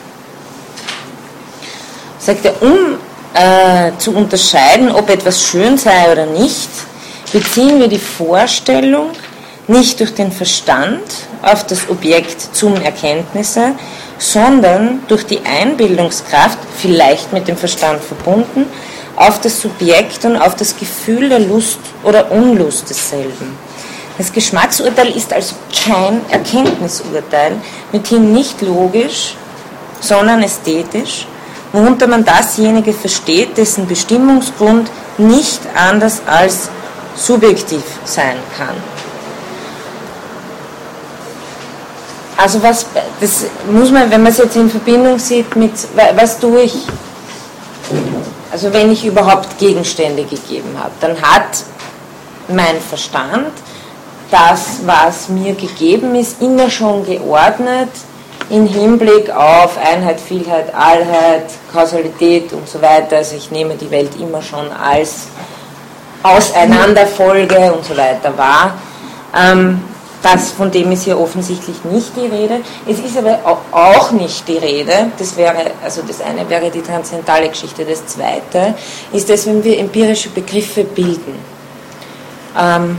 [2.17, 2.95] Sagt er, um
[3.34, 6.69] äh, zu unterscheiden, ob etwas schön sei oder nicht,
[7.34, 9.10] beziehen wir die Vorstellung
[9.67, 11.02] nicht durch den Verstand
[11.41, 13.73] auf das Objekt zum Erkenntnisse,
[14.17, 18.65] sondern durch die Einbildungskraft, vielleicht mit dem Verstand verbunden,
[19.17, 23.66] auf das Subjekt und auf das Gefühl der Lust oder Unlust desselben.
[24.17, 27.53] Das Geschmacksurteil ist also kein Erkenntnisurteil,
[27.91, 29.36] mithin nicht logisch,
[29.99, 31.27] sondern ästhetisch,
[31.71, 36.69] worunter man dasjenige versteht, dessen Bestimmungsgrund nicht anders als
[37.15, 38.75] subjektiv sein kann.
[42.38, 42.86] Also was,
[43.19, 45.71] das muss man, wenn man es jetzt in Verbindung sieht mit,
[46.15, 46.75] was tue ich,
[48.51, 51.63] also wenn ich überhaupt Gegenstände gegeben habe, dann hat
[52.47, 53.51] mein Verstand
[54.31, 57.89] das, was mir gegeben ist, immer schon geordnet
[58.49, 63.17] im Hinblick auf Einheit, Vielheit, Allheit, Kausalität und so weiter.
[63.17, 65.27] Also ich nehme die Welt immer schon als
[66.23, 68.75] Auseinanderfolge und so weiter wahr.
[69.35, 69.81] Ähm,
[70.21, 72.61] das, von dem ist hier offensichtlich nicht die Rede.
[72.87, 73.39] Es ist aber
[73.71, 78.73] auch nicht die Rede, das wäre, also das eine wäre die transzendentale Geschichte, das zweite
[79.13, 81.35] ist das, wenn wir empirische Begriffe bilden.
[82.59, 82.97] Ähm,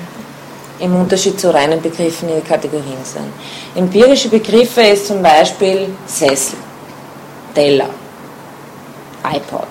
[0.80, 3.32] im Unterschied zu reinen Begriffen, die Kategorien sind.
[3.74, 6.58] Empirische Begriffe ist zum Beispiel Sessel,
[7.54, 7.90] Teller,
[9.24, 9.68] iPod.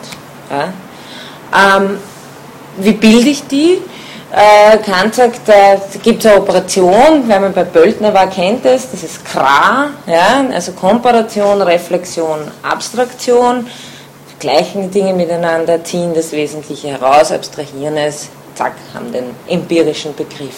[0.49, 0.73] Ja?
[1.77, 1.97] Ähm,
[2.77, 3.79] wie bilde ich die?
[4.31, 8.91] Äh, Kant sagt, äh, gibt es eine Operation, wenn man bei Böltner war, kennt es,
[8.91, 10.45] das ist KRA, ja?
[10.51, 13.67] also Komparation, Reflexion, Abstraktion,
[14.37, 20.55] gleichen Dinge miteinander, ziehen das Wesentliche heraus, abstrahieren es, zack, haben den empirischen Begriff.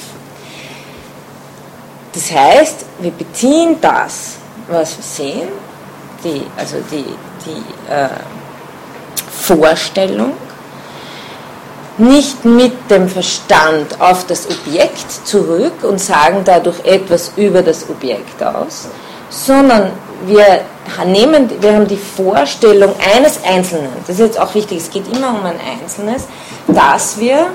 [2.13, 4.36] Das heißt, wir beziehen das,
[4.67, 5.50] was wir sehen,
[6.24, 7.06] die, also die,
[7.45, 8.10] die äh,
[9.32, 10.34] Vorstellung,
[11.98, 18.41] nicht mit dem Verstand auf das Objekt zurück und sagen dadurch etwas über das Objekt
[18.41, 18.88] aus,
[19.30, 19.91] sondern
[20.26, 20.62] wir
[21.06, 25.30] nehmen, wir haben die Vorstellung eines Einzelnen, das ist jetzt auch wichtig, es geht immer
[25.30, 26.24] um ein Einzelnes,
[26.67, 27.48] dass wir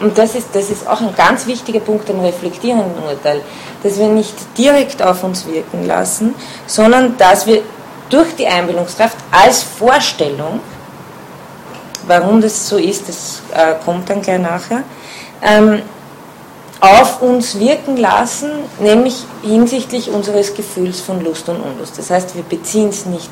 [0.00, 3.40] und das ist, das ist auch ein ganz wichtiger Punkt im reflektierenden Urteil,
[3.82, 6.34] dass wir nicht direkt auf uns wirken lassen,
[6.66, 7.62] sondern dass wir
[8.10, 10.60] durch die Einbildungskraft als Vorstellung,
[12.06, 14.82] warum das so ist, das äh, kommt dann gleich nachher,
[15.42, 15.82] ähm,
[16.80, 21.98] auf uns wirken lassen, nämlich hinsichtlich unseres Gefühls von Lust und Unlust.
[21.98, 23.30] Das heißt, wir beziehen es nicht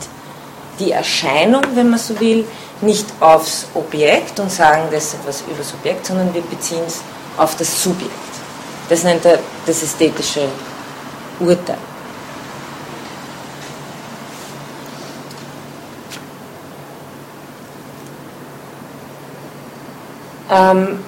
[0.78, 2.46] die Erscheinung, wenn man so will,
[2.80, 7.00] nicht aufs Objekt und sagen, das ist etwas über das Objekt, sondern wir beziehen es
[7.36, 8.12] auf das Subjekt.
[8.88, 10.48] Das nennt er das ästhetische
[11.40, 11.78] Urteil.
[20.50, 20.98] Ähm,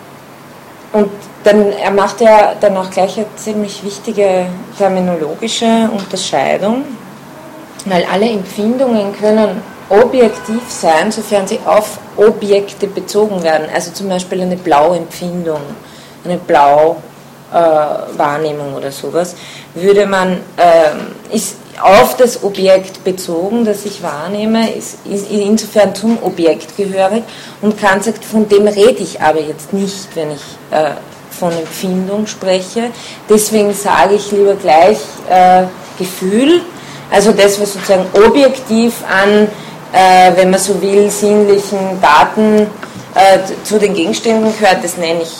[0.92, 1.10] und
[1.44, 4.46] dann, er macht ja dann auch gleich eine ziemlich wichtige
[4.78, 6.84] terminologische Unterscheidung,
[7.84, 13.66] weil alle Empfindungen können objektiv sein, sofern sie auf Objekte bezogen werden.
[13.72, 15.60] Also zum Beispiel eine Blauempfindung,
[16.24, 19.36] eine Blau-Wahrnehmung äh, oder sowas,
[19.74, 20.90] würde man, äh,
[21.34, 27.22] ist auf das Objekt bezogen, das ich wahrnehme, ist, ist insofern zum Objekt gehörig
[27.60, 30.92] und Kant sagt, von dem rede ich aber jetzt nicht, wenn ich äh,
[31.30, 32.90] von Empfindung spreche.
[33.28, 35.64] Deswegen sage ich lieber gleich äh,
[35.98, 36.62] Gefühl,
[37.10, 39.48] also das, was sozusagen objektiv an
[39.96, 42.66] äh, wenn man so will, sinnlichen Daten
[43.14, 44.84] äh, zu den Gegenständen gehört.
[44.84, 45.34] Das nenne ich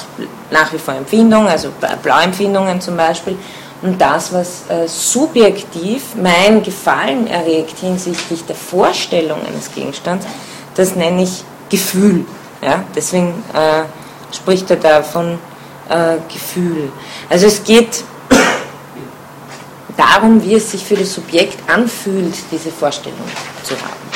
[0.51, 1.69] nach wie vor Empfindung, also
[2.03, 3.37] Blauempfindungen zum Beispiel.
[3.83, 10.27] Und das, was äh, subjektiv mein Gefallen erregt hinsichtlich der Vorstellung eines Gegenstands,
[10.75, 12.25] das nenne ich Gefühl.
[12.62, 12.85] Ja?
[12.95, 13.83] Deswegen äh,
[14.35, 15.38] spricht er da von
[15.90, 16.90] äh, Gefühl.
[17.29, 18.03] Also es geht
[19.97, 23.19] darum, wie es sich für das Subjekt anfühlt, diese Vorstellung
[23.62, 24.07] zu haben.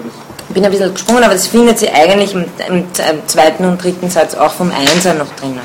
[0.00, 2.86] Ich bin ein bisschen gesprungen, aber das findet sie eigentlich im, im
[3.26, 5.60] zweiten und dritten Satz auch vom Einser noch drinnen.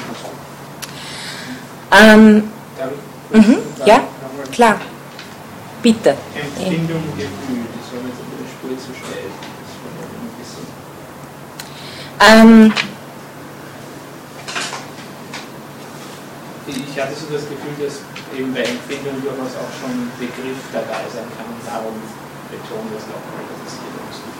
[1.92, 2.52] Ähm,
[3.32, 4.02] mhm, ja,
[4.52, 4.76] klar.
[5.82, 6.16] Bitte.
[6.34, 9.28] Empfindung, Gefühl, das war mir jetzt der Spur zu schnell.
[12.24, 12.74] Ähm,
[16.68, 18.00] ich hatte so das Gefühl, dass
[18.38, 22.00] eben bei Empfindung durchaus auch schon Begriff dabei sein kann und darum
[22.48, 24.33] betont das nochmal, dass es hier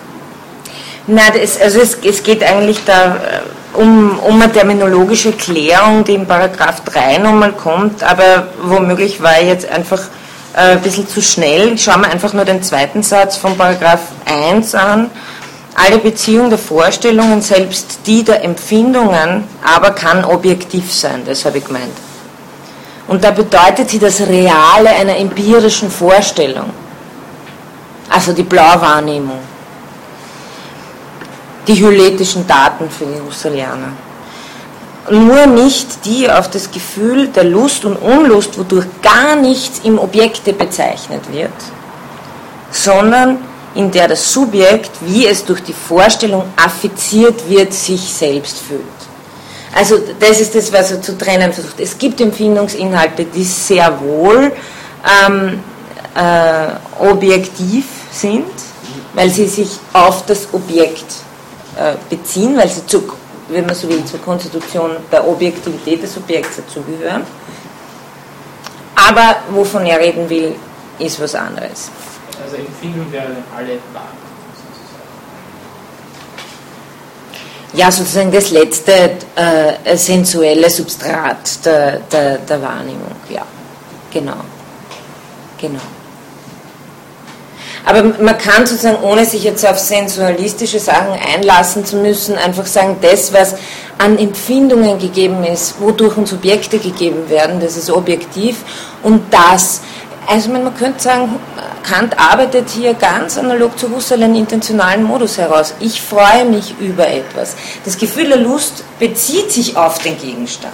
[1.06, 6.14] Nein, das, also es, es, geht eigentlich da äh, um, um eine terminologische Klärung, die
[6.14, 10.00] in Paragraph 3 nochmal kommt, aber womöglich war ich jetzt einfach
[10.54, 11.78] äh, ein bisschen zu schnell.
[11.78, 15.10] Schauen wir einfach nur den zweiten Satz von Paragraph 1 an.
[15.76, 21.66] Alle Beziehung der Vorstellungen, selbst die der Empfindungen, aber kann objektiv sein, das habe ich
[21.66, 21.98] gemeint.
[23.08, 26.70] Und da bedeutet sie das Reale einer empirischen Vorstellung,
[28.10, 29.40] also die Blauwahrnehmung,
[31.68, 33.94] die hyletischen Daten für die Husserlianer.
[35.10, 40.54] Nur nicht die auf das Gefühl der Lust und Unlust, wodurch gar nichts im Objekte
[40.54, 41.52] bezeichnet wird,
[42.72, 43.38] sondern
[43.76, 48.82] in der das Subjekt, wie es durch die Vorstellung affiziert wird, sich selbst fühlt.
[49.76, 51.80] Also das ist das, was er zu trennen versucht.
[51.80, 54.52] Es gibt Empfindungsinhalte, die sehr wohl
[55.28, 55.60] ähm,
[56.16, 58.46] äh, objektiv sind,
[59.14, 61.06] weil sie sich auf das Objekt
[62.10, 63.04] beziehen, weil sie, zu,
[63.50, 67.24] wenn man so will, zur Konstitution der Objektivität des Objekts dazugehören.
[68.96, 70.56] Aber wovon er reden will,
[71.00, 71.90] ist was anderes.
[72.44, 74.10] Also Empfindung wäre alle wahr.
[77.74, 83.44] Ja, sozusagen das letzte äh, sensuelle Substrat der, der, der Wahrnehmung, ja,
[84.12, 84.38] genau,
[85.60, 85.82] genau.
[87.86, 92.98] Aber man kann sozusagen, ohne sich jetzt auf sensualistische Sachen einlassen zu müssen, einfach sagen,
[93.02, 93.56] das, was
[93.98, 98.58] an Empfindungen gegeben ist, wodurch uns Objekte gegeben werden, das ist objektiv
[99.02, 99.82] und das,
[100.28, 101.40] also man könnte sagen,
[101.84, 105.74] Kant arbeitet hier ganz analog zu Husserl einen intentionalen Modus heraus.
[105.82, 107.56] Ich freue mich über etwas.
[107.84, 110.74] Das Gefühl der Lust bezieht sich auf den Gegenstand.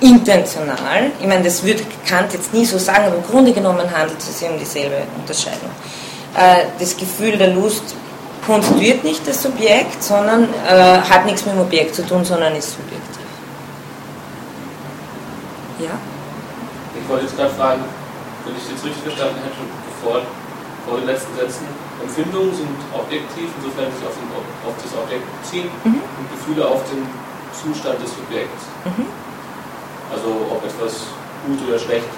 [0.00, 4.20] Intentional, ich meine, das würde Kant jetzt nie so sagen, aber im Grunde genommen handelt
[4.20, 5.70] es sich um dieselbe Unterscheidung.
[6.36, 7.94] Äh, das Gefühl der Lust
[8.46, 12.72] konstituiert nicht das Subjekt, sondern äh, hat nichts mit dem Objekt zu tun, sondern ist
[12.72, 13.28] subjektiv.
[15.78, 15.94] Ja?
[16.96, 17.84] Ich wollte jetzt gerade fragen,
[18.44, 19.60] wenn ich jetzt richtig verstanden hätte,
[20.02, 20.22] vor,
[20.86, 21.66] vor den letzten Sätzen,
[22.00, 24.28] Empfindungen sind objektiv, insofern sie sich auf, den,
[24.64, 26.00] auf das Objekt beziehen mhm.
[26.00, 27.04] und Gefühle auf den
[27.52, 28.64] Zustand des Subjekts.
[28.86, 29.06] Mhm.
[30.08, 31.10] Also ob etwas
[31.44, 32.08] gut oder schlecht,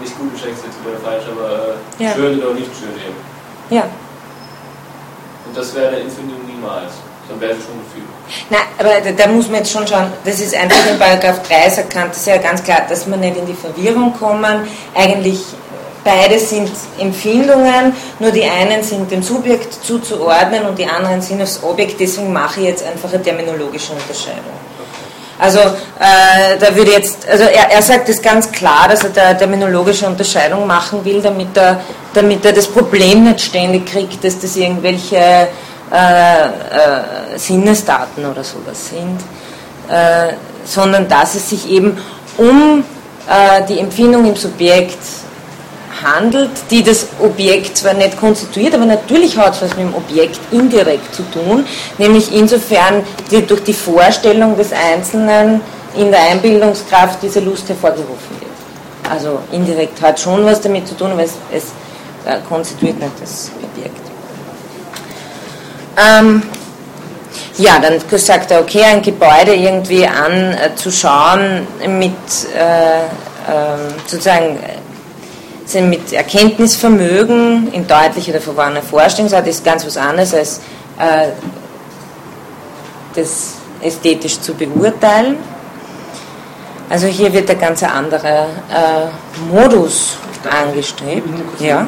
[0.00, 2.14] nicht gut und schlecht ist jetzt wieder falsch, aber äh, ja.
[2.14, 3.37] schön oder nicht schön eben.
[3.70, 3.84] Ja.
[5.46, 6.92] Und das wäre eine Empfindung niemals.
[7.28, 8.04] Dann wäre sie schon Gefühl.
[8.48, 11.68] Nein, aber da, da, muss man jetzt schon schauen, das ist einfach in Paragraph 3
[11.68, 14.66] sagt Kant, das ist ja ganz klar, dass man nicht in die Verwirrung kommen.
[14.94, 15.40] Eigentlich
[16.08, 21.62] Beide sind Empfindungen, nur die einen sind dem Subjekt zuzuordnen und die anderen sind aufs
[21.62, 22.00] Objekt.
[22.00, 24.67] Deswegen mache ich jetzt einfach eine terminologische Unterscheidung.
[25.38, 29.34] Also äh, da würde jetzt, also er, er sagt es ganz klar, dass er da
[29.34, 31.80] terminologische Unterscheidung machen will, damit er,
[32.12, 36.48] damit er das Problem nicht ständig kriegt, dass das irgendwelche äh, äh,
[37.36, 39.20] Sinnesdaten oder sowas sind,
[39.88, 41.96] äh, sondern dass es sich eben
[42.36, 42.82] um
[43.28, 44.98] äh, die Empfindung im Subjekt
[46.14, 50.40] handelt, die das Objekt zwar nicht konstituiert, aber natürlich hat es was mit dem Objekt
[50.50, 51.66] indirekt zu tun,
[51.98, 55.60] nämlich insofern die durch die Vorstellung des Einzelnen
[55.94, 59.10] in der Einbildungskraft diese Lust hervorgerufen wird.
[59.10, 61.64] Also indirekt hat schon was damit zu tun, aber es, es
[62.26, 64.00] äh, konstituiert nicht das Objekt.
[65.96, 66.42] Ähm,
[67.56, 72.12] ja, dann sagt er, okay, ein Gebäude irgendwie anzuschauen äh, mit
[72.54, 73.00] äh,
[73.50, 74.58] ähm, sozusagen
[75.68, 80.60] sind mit Erkenntnisvermögen in deutlicher oder verworrener Vorstellungsart ist ganz was anderes als
[80.98, 81.28] äh,
[83.14, 85.36] das ästhetisch zu beurteilen.
[86.88, 90.16] Also hier wird ein ganz anderer äh, Modus
[90.50, 91.28] angestrebt.
[91.58, 91.80] Ja.
[91.80, 91.86] Ähm,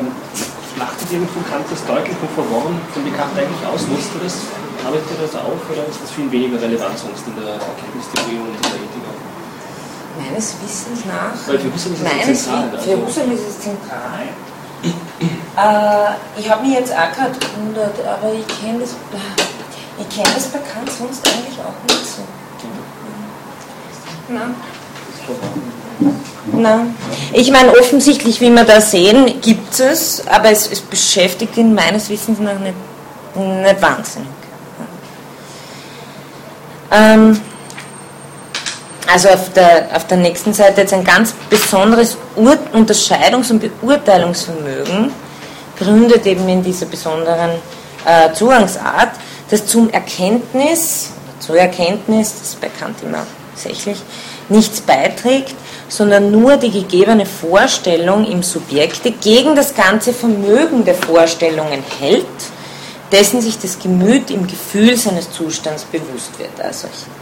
[0.00, 0.08] ähm,
[0.76, 3.86] macht ihr von Kant das deutlich und verworren von Kant eigentlich aus?
[3.86, 4.34] Nutzt ihr das?
[4.84, 8.54] Arbeitet ihr das auf oder ist das viel weniger relevant sonst in der Erkenntnistheorie und
[8.54, 9.17] in der Ethik?
[10.18, 11.46] Meines Wissens nach.
[11.46, 12.70] Weil für Husserl ist es meines zentral.
[12.70, 14.28] Für Also, Husserl ist es zentral.
[15.56, 18.90] Äh, ich habe mich jetzt auch gerade gewundert, aber ich kenne das,
[19.98, 22.22] ich kenn das bei Kant sonst eigentlich auch nicht so.
[24.28, 24.54] Nein.
[26.52, 26.94] Nein.
[27.32, 32.08] Ich meine, offensichtlich, wie wir da sehen, gibt es, aber es, es beschäftigt ihn meines
[32.08, 32.74] Wissens nach nicht
[33.38, 34.28] nicht wahnsinnig.
[36.90, 37.40] Ähm,
[39.10, 45.10] also auf der, auf der nächsten Seite jetzt ein ganz besonderes Ur Unterscheidungs- und Beurteilungsvermögen,
[45.78, 47.50] gründet eben in dieser besonderen
[48.04, 49.12] äh, Zugangsart,
[49.48, 53.98] das zum Erkenntnis, zur Erkenntnis, das ist bekannt immer tatsächlich,
[54.50, 55.54] nichts beiträgt,
[55.88, 62.26] sondern nur die gegebene Vorstellung im Subjekte gegen das ganze Vermögen der Vorstellungen hält,
[63.10, 66.60] dessen sich das Gemüt im Gefühl seines Zustands bewusst wird.
[66.62, 67.17] Also ich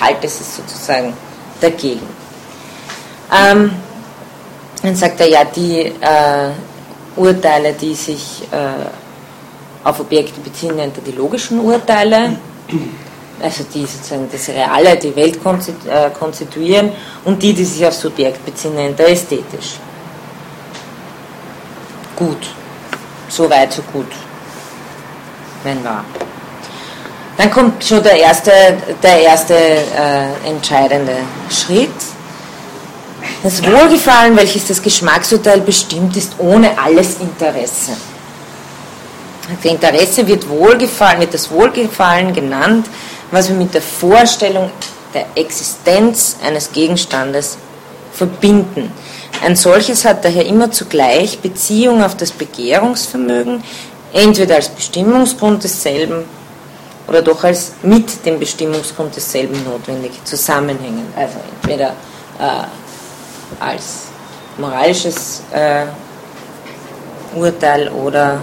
[0.00, 1.12] halte es sozusagen
[1.60, 2.06] dagegen.
[3.32, 3.72] Ähm,
[4.82, 6.50] dann sagt er ja, die äh,
[7.16, 12.36] Urteile, die sich äh, auf Objekte beziehen, nennt er die logischen Urteile
[13.42, 16.92] also die sozusagen das Reale, die Welt äh, konstituieren
[17.24, 19.78] und die, die sich aufs Subjekt beziehen, nennt er ästhetisch.
[22.16, 22.48] Gut,
[23.28, 24.12] so weit, so gut,
[25.64, 26.04] wenn wahr.
[27.40, 28.52] Dann kommt schon der erste,
[29.02, 31.14] der erste äh, entscheidende
[31.48, 31.88] Schritt.
[33.42, 37.92] Das Wohlgefallen, welches das Geschmacksurteil bestimmt, ist ohne alles Interesse.
[39.56, 42.88] Das Interesse wird Wohlgefallen, wird das Wohlgefallen genannt,
[43.30, 44.70] was wir mit der Vorstellung
[45.14, 47.56] der Existenz eines Gegenstandes
[48.12, 48.92] verbinden.
[49.42, 53.64] Ein solches hat daher immer zugleich Beziehung auf das Begehrungsvermögen,
[54.12, 56.26] entweder als Bestimmungsgrund desselben
[57.10, 61.12] oder doch als mit dem Bestimmungsgrund desselben notwendig zusammenhängen.
[61.16, 61.88] Also entweder
[62.38, 64.06] äh, als
[64.56, 65.86] moralisches äh,
[67.36, 68.38] Urteil oder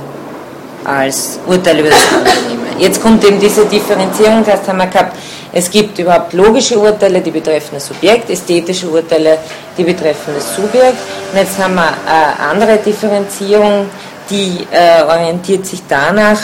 [0.83, 2.67] als Urteil über das Angenehme.
[2.77, 5.15] Jetzt kommt eben diese Differenzierung, das haben wir gehabt,
[5.53, 9.39] es gibt überhaupt logische Urteile, die betreffen das Subjekt, ästhetische Urteile,
[9.77, 10.97] die betreffen das Subjekt.
[11.31, 13.89] Und jetzt haben wir eine andere Differenzierung,
[14.29, 16.37] die äh, orientiert sich danach,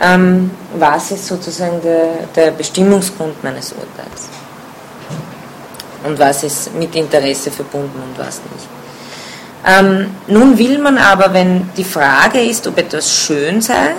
[0.00, 4.28] ähm, was ist sozusagen der, der Bestimmungsgrund meines Urteils
[6.04, 8.68] und was ist mit Interesse verbunden und was nicht.
[9.66, 13.94] Ähm, nun will man aber, wenn die Frage ist, ob etwas schön sei,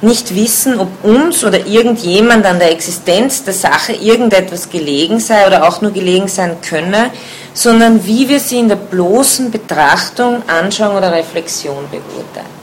[0.00, 5.66] nicht wissen, ob uns oder irgendjemand an der Existenz der Sache irgendetwas gelegen sei oder
[5.66, 7.10] auch nur gelegen sein könne,
[7.52, 12.57] sondern wie wir sie in der bloßen Betrachtung, Anschauung oder Reflexion beurteilen.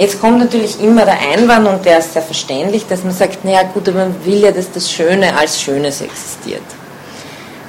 [0.00, 3.64] Jetzt kommt natürlich immer der Einwand, und der ist sehr verständlich, dass man sagt, naja
[3.64, 6.62] gut, aber man will ja, dass das Schöne als Schönes existiert.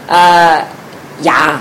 [0.07, 0.61] Äh,
[1.23, 1.59] ja,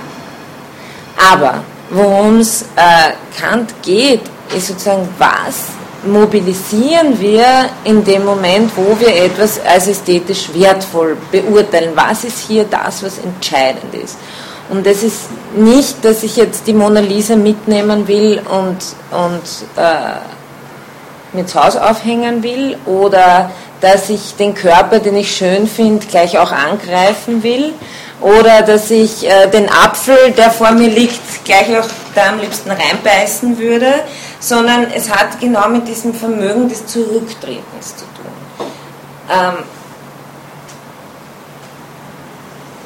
[1.32, 4.20] aber worum es äh, Kant geht,
[4.56, 5.70] ist sozusagen, was
[6.06, 11.90] mobilisieren wir in dem Moment, wo wir etwas als ästhetisch wertvoll beurteilen?
[11.96, 14.16] Was ist hier das, was entscheidend ist?
[14.68, 15.22] Und das ist
[15.56, 18.78] nicht, dass ich jetzt die Mona Lisa mitnehmen will und,
[19.10, 19.42] und
[19.76, 20.20] äh,
[21.32, 23.50] mit Haus aufhängen will oder
[23.80, 27.72] dass ich den Körper, den ich schön finde, gleich auch angreifen will
[28.20, 32.70] oder dass ich äh, den Apfel, der vor mir liegt, gleich auch da am liebsten
[32.70, 33.92] reinbeißen würde,
[34.38, 38.66] sondern es hat genau mit diesem Vermögen des Zurücktretens zu tun.
[39.30, 39.64] Ähm,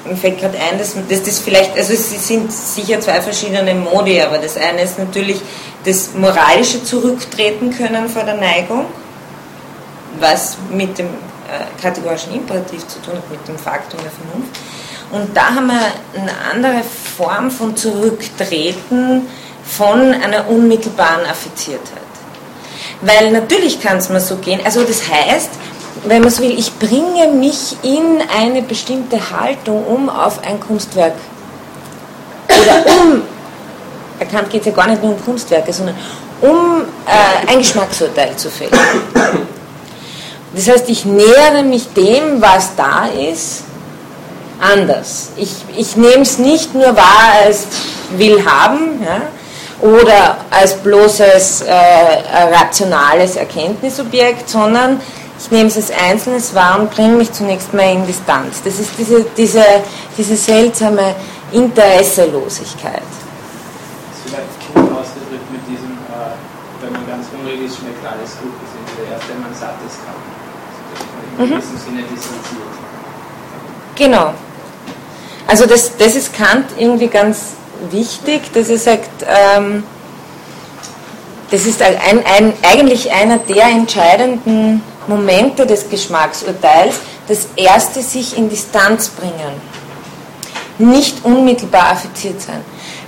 [0.04, 4.38] mir fällt gerade ein, dass das vielleicht, also es sind sicher zwei verschiedene Modi, aber
[4.38, 5.40] das eine ist natürlich
[5.84, 8.86] das moralische Zurücktreten können vor der Neigung,
[10.18, 14.58] was mit dem äh, kategorischen Imperativ zu tun hat, mit dem Faktum der Vernunft.
[15.10, 16.82] Und da haben wir eine andere
[17.16, 19.26] Form von Zurücktreten
[19.64, 22.02] von einer unmittelbaren Affiziertheit.
[23.00, 25.50] Weil natürlich kann es mir so gehen, also das heißt,
[26.06, 31.14] wenn man so will, ich bringe mich in eine bestimmte Haltung um auf ein Kunstwerk.
[32.48, 33.22] Oder um,
[34.18, 35.96] erkannt geht es ja gar nicht nur um Kunstwerke, sondern
[36.40, 38.72] um äh, ein Geschmacksurteil zu fällen.
[40.54, 43.64] Das heißt, ich nähere mich dem, was da ist,
[44.60, 45.30] anders.
[45.36, 47.66] Ich, ich nehme es nicht nur wahr als
[48.16, 49.22] will haben ja,
[49.80, 51.74] oder als bloßes äh,
[52.54, 55.00] rationales Erkenntnisobjekt, sondern
[55.38, 58.62] ich nehme es als einzelnes wahr und bringe mich zunächst mal in Distanz.
[58.64, 59.64] Das ist diese, diese,
[60.16, 61.14] diese seltsame
[61.52, 63.02] Interesselosigkeit.
[64.24, 69.10] Vielleicht gut ausgedrückt mit diesem, äh, wenn man ganz hungrig ist, schmeckt alles gut, bis
[69.10, 70.14] erst wenn man satt ist, kann.
[71.38, 72.74] Also, in diesem Sinne distanziert.
[73.96, 74.34] Genau.
[75.46, 77.54] Also das, das ist Kant irgendwie ganz
[77.90, 79.84] wichtig, dass er sagt, ähm,
[81.50, 86.96] das ist ein, ein, eigentlich einer der entscheidenden Momente des Geschmacksurteils,
[87.28, 89.60] das erste sich in Distanz bringen,
[90.78, 92.60] nicht unmittelbar affiziert sein.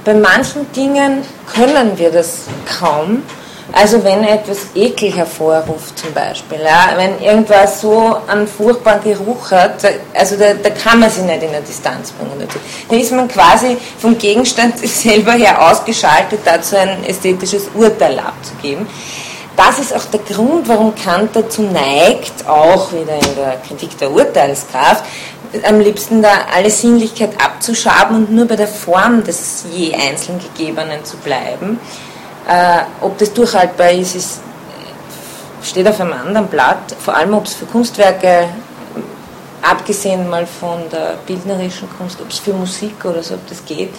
[0.04, 2.42] Bei manchen Dingen können wir das
[2.78, 3.22] kaum,
[3.72, 9.84] Also wenn etwas Ekel hervorruft zum Beispiel, ja, wenn irgendwas so einen furchtbaren Geruch hat,
[10.14, 12.58] also da, da kann man sich nicht in der Distanz bringen dazu.
[12.88, 18.86] Da ist man quasi vom Gegenstand selber her ausgeschaltet, dazu ein ästhetisches Urteil abzugeben.
[19.56, 24.10] Das ist auch der Grund, warum Kant dazu neigt, auch wieder in der Kritik der
[24.10, 25.02] Urteilskraft,
[25.62, 31.04] am liebsten da alle Sinnlichkeit abzuschaben und nur bei der Form des je einzeln Gegebenen
[31.04, 31.80] zu bleiben.
[32.48, 34.40] Äh, ob das durchhaltbar ist, ist,
[35.62, 38.48] steht auf einem anderen Blatt, vor allem ob es für Kunstwerke,
[39.62, 43.90] abgesehen mal von der bildnerischen Kunst, ob es für Musik oder so, ob das geht,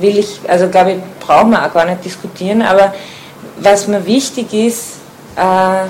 [0.00, 2.94] will ich, also glaube ich, brauchen wir auch gar nicht diskutieren, aber
[3.58, 4.94] was mir wichtig ist,
[5.36, 5.84] äh,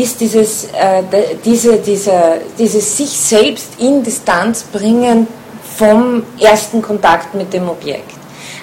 [0.00, 1.02] ist dieses, äh,
[1.44, 5.26] diese, dieser, dieses sich selbst in Distanz bringen
[5.76, 8.15] vom ersten Kontakt mit dem Objekt.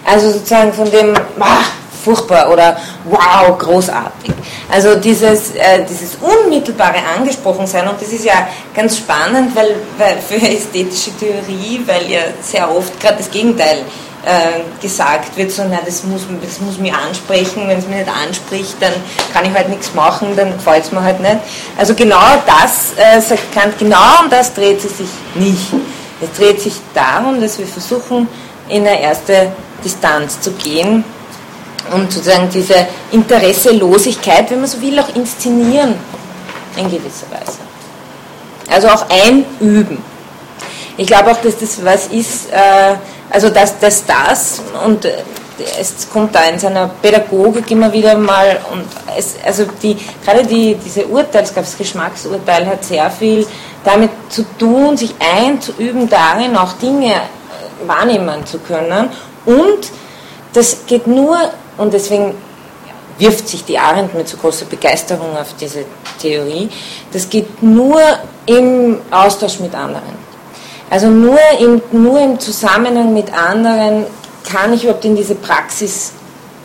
[0.05, 1.63] Also sozusagen von dem, ah,
[2.03, 4.31] furchtbar oder wow, großartig.
[4.69, 10.35] Also dieses, äh, dieses unmittelbare Angesprochensein, und das ist ja ganz spannend, weil, weil für
[10.35, 13.79] ästhetische Theorie, weil ja sehr oft gerade das Gegenteil
[14.25, 18.09] äh, gesagt wird, so, na, das muss, das muss mich ansprechen, wenn es mich nicht
[18.09, 18.93] anspricht, dann
[19.33, 21.37] kann ich halt nichts machen, dann gefällt es mir halt nicht.
[21.77, 25.73] Also genau das, äh, sagt Kant, genau um das dreht es sich nicht.
[26.21, 28.29] Es dreht sich darum, dass wir versuchen,
[28.69, 29.51] in eine erste
[29.83, 31.03] Distanz zu gehen
[31.91, 35.95] und sozusagen diese Interesselosigkeit, wenn man so will, auch inszenieren
[36.77, 37.59] in gewisser Weise.
[38.69, 40.01] Also auch einüben.
[40.95, 42.95] Ich glaube auch, dass das was ist, äh,
[43.29, 45.13] also dass, dass das und äh,
[45.79, 48.85] es kommt da in seiner Pädagogik immer wieder mal und
[49.17, 53.45] es, also die, gerade die, diese Urteilskraft, das Geschmacksurteil hat sehr viel
[53.83, 57.13] damit zu tun, sich einzuüben darin, auch Dinge
[57.85, 59.09] wahrnehmen zu können
[59.45, 59.91] und
[60.53, 61.37] das geht nur,
[61.77, 62.35] und deswegen
[63.17, 65.85] wirft sich die Arendt mit so großer Begeisterung auf diese
[66.21, 66.69] Theorie,
[67.11, 67.99] das geht nur
[68.45, 70.23] im Austausch mit anderen.
[70.89, 74.05] Also nur im, nur im Zusammenhang mit anderen
[74.43, 76.11] kann ich überhaupt in diese Praxis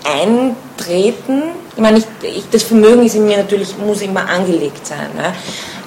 [0.04, 1.44] eintreten.
[1.74, 5.08] Ich meine, ich, ich, das Vermögen ist in mir natürlich, muss immer angelegt sein.
[5.16, 5.32] Ne?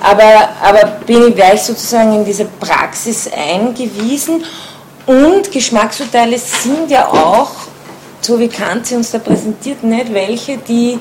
[0.02, 4.44] Aber, aber bin ich, wäre ich sozusagen in diese Praxis eingewiesen
[5.06, 7.49] und Geschmacksurteile sind ja auch
[8.22, 10.99] so wie Kant sie uns da präsentiert, nicht welche, die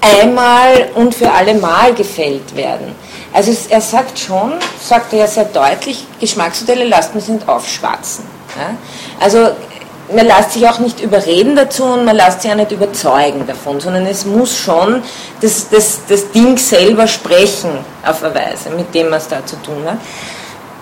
[0.00, 2.94] einmal und für alle Mal gefällt werden.
[3.32, 8.24] Also er sagt schon, sagt er ja sehr deutlich, Geschmacksmodelle lasst man nicht aufschwatzen.
[8.56, 8.74] Ja?
[9.20, 9.50] Also
[10.14, 13.80] man lässt sich auch nicht überreden dazu und man lässt sich auch nicht überzeugen davon,
[13.80, 15.02] sondern es muss schon
[15.40, 17.70] das, das, das Ding selber sprechen
[18.04, 19.98] auf eine Weise, mit dem man es da zu tun hat.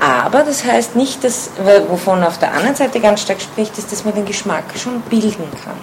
[0.00, 1.50] Aber das heißt nicht, dass,
[1.88, 5.44] wovon auf der anderen Seite ganz stark spricht, ist, dass man den Geschmack schon bilden
[5.62, 5.76] kann.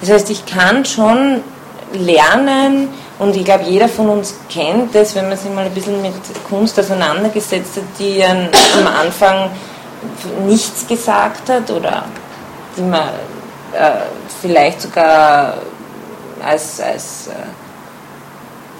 [0.00, 1.42] Das heißt, ich kann schon
[1.92, 2.88] lernen,
[3.18, 6.14] und ich glaube, jeder von uns kennt das, wenn man sich mal ein bisschen mit
[6.48, 9.50] Kunst auseinandergesetzt hat, die am Anfang
[10.46, 12.04] nichts gesagt hat oder
[12.76, 13.08] die man
[13.72, 13.90] äh,
[14.40, 15.58] vielleicht sogar
[16.44, 17.32] als, als äh,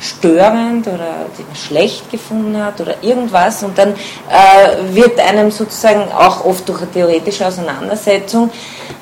[0.00, 6.12] störend oder die man schlecht gefunden hat oder irgendwas und dann äh, wird einem sozusagen
[6.12, 8.50] auch oft durch eine theoretische Auseinandersetzung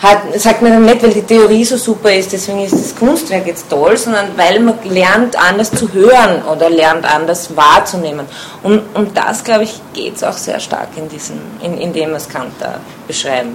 [0.01, 3.47] hat, sagt man dann nicht, weil die Theorie so super ist, deswegen ist das Kunstwerk
[3.47, 8.27] jetzt toll, sondern weil man lernt anders zu hören oder lernt anders wahrzunehmen.
[8.63, 12.13] Und um das, glaube ich, geht es auch sehr stark in, diesem, in, in dem,
[12.13, 13.51] was Kant da beschreiben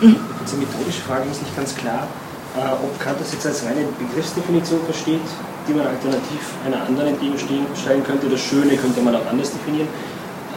[0.00, 0.16] will.
[0.46, 2.06] Diese methodische Frage ist nicht ganz klar
[2.56, 5.20] ob Kant das jetzt als reine Begriffsdefinition versteht,
[5.68, 8.28] die man alternativ einer anderen entgegenstellen könnte.
[8.28, 9.88] Das Schöne könnte man auch anders definieren.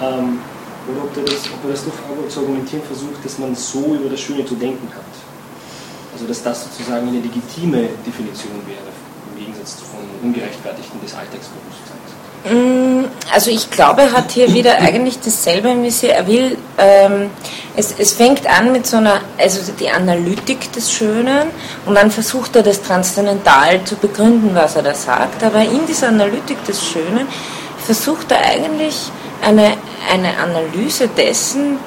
[0.01, 0.39] Ähm,
[0.87, 4.45] oder ob er das, das nur zu argumentieren versucht, dass man so über das Schöne
[4.45, 5.13] zu denken hat.
[6.13, 8.89] Also dass das sozusagen eine legitime Definition wäre,
[9.31, 12.20] im Gegensatz von ungerechtfertigten des Alltagsbewusstseins.
[12.43, 16.13] Mm, also ich glaube, er hat hier wieder eigentlich dasselbe im Visier.
[16.13, 17.29] Er will, ähm,
[17.75, 21.49] es, es fängt an mit so einer, also die Analytik des Schönen
[21.85, 25.43] und dann versucht er das transzendental zu begründen, was er da sagt.
[25.43, 27.27] Aber in dieser Analytik des Schönen
[27.85, 29.11] versucht er eigentlich
[29.41, 29.73] eine,
[30.11, 31.77] eine Analyse dessen,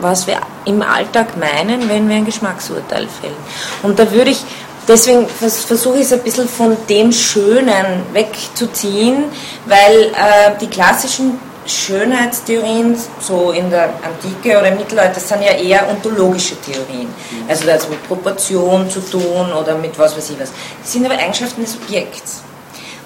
[0.00, 3.36] was wir im Alltag meinen, wenn wir ein Geschmacksurteil fällen.
[3.82, 4.44] Und da würde ich
[4.88, 9.24] deswegen versuche ich es ein bisschen von dem Schönen wegzuziehen,
[9.66, 15.88] weil äh, die klassischen Schönheitstheorien, so in der Antike oder im Mittelalter, sind ja eher
[15.88, 17.08] ontologische Theorien.
[17.48, 20.50] Also das hat mit Proportion zu tun oder mit was weiß ich was.
[20.82, 22.42] Das sind aber Eigenschaften des Objekts.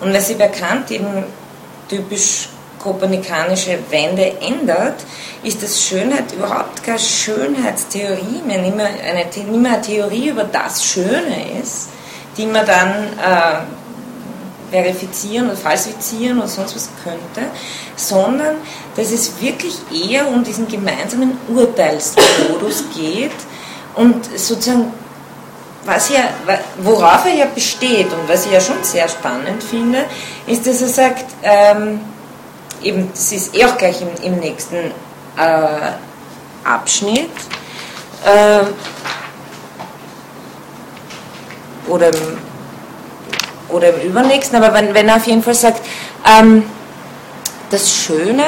[0.01, 1.25] Und was sich bei Kant eben
[1.89, 2.49] typisch
[2.79, 4.95] kopernikanische Wende ändert,
[5.47, 8.43] ist das Schönheit überhaupt keine Schönheitstheorie?
[8.45, 11.89] Mehr, nicht mehr eine, nicht mehr eine Theorie über das Schöne ist,
[12.37, 17.49] die man dann äh, verifizieren oder falsifizieren oder sonst was könnte,
[17.95, 18.57] sondern
[18.97, 23.31] dass es wirklich eher um diesen gemeinsamen Urteilsmodus geht
[23.95, 24.93] und sozusagen
[25.85, 26.19] was ja,
[26.79, 30.07] worauf er ja besteht und was ich ja schon sehr spannend finde,
[30.49, 32.01] ist, dass er sagt, ähm,
[32.83, 34.91] eben, das ist eh auch gleich im, im nächsten
[35.37, 35.93] äh,
[36.65, 37.31] Abschnitt,
[38.25, 38.65] äh,
[41.89, 42.39] oder, im,
[43.69, 45.81] oder im übernächsten, aber wenn, wenn er auf jeden Fall sagt,
[46.25, 46.65] ähm,
[47.71, 48.45] das Schöne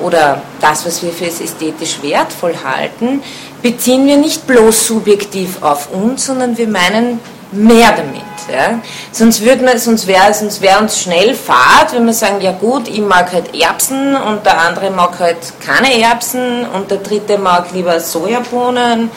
[0.00, 3.22] oder das, was wir für ästhetisch wertvoll halten,
[3.62, 7.20] beziehen wir nicht bloß subjektiv auf uns, sondern wir meinen
[7.56, 8.22] mehr damit.
[8.50, 8.80] Ja?
[9.12, 9.42] Sonst,
[9.78, 13.54] sonst wäre sonst wär uns schnell Fahrt, wenn wir sagen, ja gut, ich mag halt
[13.54, 19.10] Erbsen und der andere mag halt keine Erbsen und der dritte mag lieber Sojabohnen.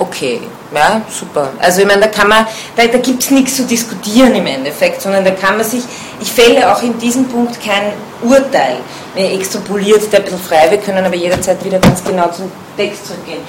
[0.00, 0.40] Okay,
[0.72, 1.48] ja, super.
[1.58, 2.46] Also ich meine, da kann man,
[2.76, 5.82] da, da gibt es nichts zu diskutieren im Endeffekt, sondern da kann man sich,
[6.20, 7.92] ich fälle auch in diesem Punkt kein
[8.22, 8.76] Urteil.
[9.16, 13.08] Mir extrapoliert der ein bisschen frei, wir können aber jederzeit wieder ganz genau zum Text
[13.08, 13.40] zurückgehen.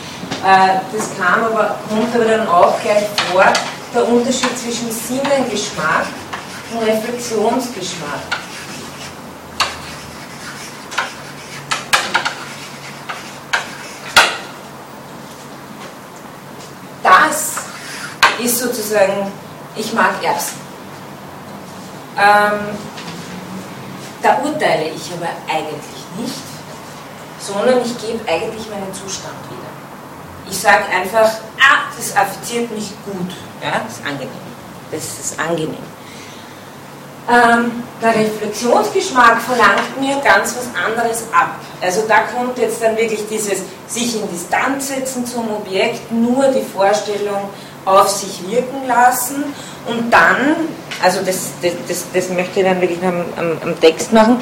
[0.43, 3.45] Äh, das kam aber, kommt aber dann auch gleich vor,
[3.93, 6.05] der Unterschied zwischen Sinnengeschmack
[6.71, 8.19] und Reflexionsgeschmack.
[17.01, 17.55] Das
[18.43, 19.31] ist sozusagen,
[19.75, 20.57] ich mag Erbsen.
[22.17, 22.77] Ähm,
[24.21, 26.41] da urteile ich aber eigentlich nicht,
[27.39, 30.49] sondern ich gebe eigentlich meinen Zustand wieder.
[30.49, 33.31] Ich sage einfach, ah, das affiziert mich gut,
[33.61, 34.29] ja, das ist angenehm.
[34.91, 35.99] Das ist angenehm.
[37.29, 41.55] Ähm, der Reflexionsgeschmack verlangt mir ganz was anderes ab.
[41.79, 46.63] Also da kommt jetzt dann wirklich dieses sich in Distanz setzen zum Objekt, nur die
[46.63, 47.49] Vorstellung
[47.85, 49.43] auf sich wirken lassen
[49.85, 50.55] und dann,
[51.03, 54.41] also das, das, das, das möchte ich dann wirklich am, am, am Text machen,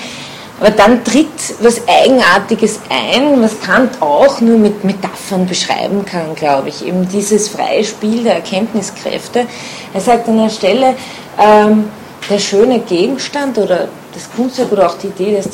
[0.60, 1.28] aber dann tritt
[1.62, 6.86] was Eigenartiges ein, was Kant auch nur mit Metaphern beschreiben kann, glaube ich.
[6.86, 9.46] Eben dieses freie Spiel der Erkenntniskräfte.
[9.94, 10.96] Er sagt an der Stelle,
[11.40, 11.90] ähm,
[12.28, 15.50] der schöne Gegenstand oder das Kunstwerk oder auch die Idee des,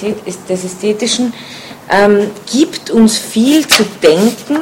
[0.47, 1.33] des Ästhetischen
[1.89, 4.57] ähm, gibt uns viel zu denken.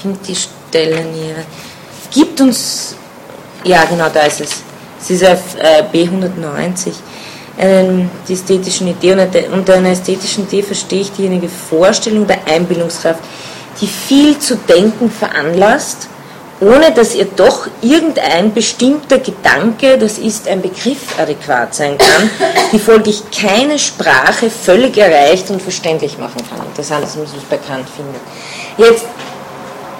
[0.00, 1.44] Finde die Stellen hier.
[2.12, 2.94] Gibt uns,
[3.64, 4.62] ja genau, da ist es.
[5.00, 6.92] Es ist auf äh, B190
[7.58, 9.12] einen, die ästhetischen Idee.
[9.12, 13.20] Und unter einer ästhetischen Idee verstehe ich diejenige Vorstellung der Einbildungskraft,
[13.80, 16.08] die viel zu denken veranlasst,
[16.60, 22.30] ohne dass ihr doch irgendein bestimmter Gedanke, das ist ein Begriff, adäquat sein kann,
[22.72, 26.66] die folglich keine Sprache völlig erreicht und verständlich machen kann.
[26.66, 28.22] Interessant, dass man es bekannt findet.
[28.78, 29.04] Jetzt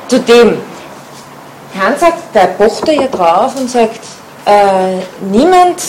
[0.09, 0.59] zu dem.
[1.79, 4.01] Kant sagt, da pocht ja drauf und sagt,
[4.47, 4.97] äh,
[5.31, 5.83] niemand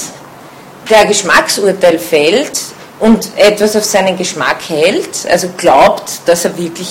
[0.89, 2.59] der Geschmacksurteil fällt
[2.99, 6.89] und etwas auf seinen Geschmack hält, also glaubt, dass er wirklich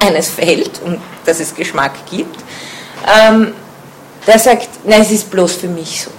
[0.00, 2.36] eines fällt und dass es Geschmack gibt,
[3.06, 3.54] ähm,
[4.26, 6.10] der sagt, nein, es ist bloß für mich so.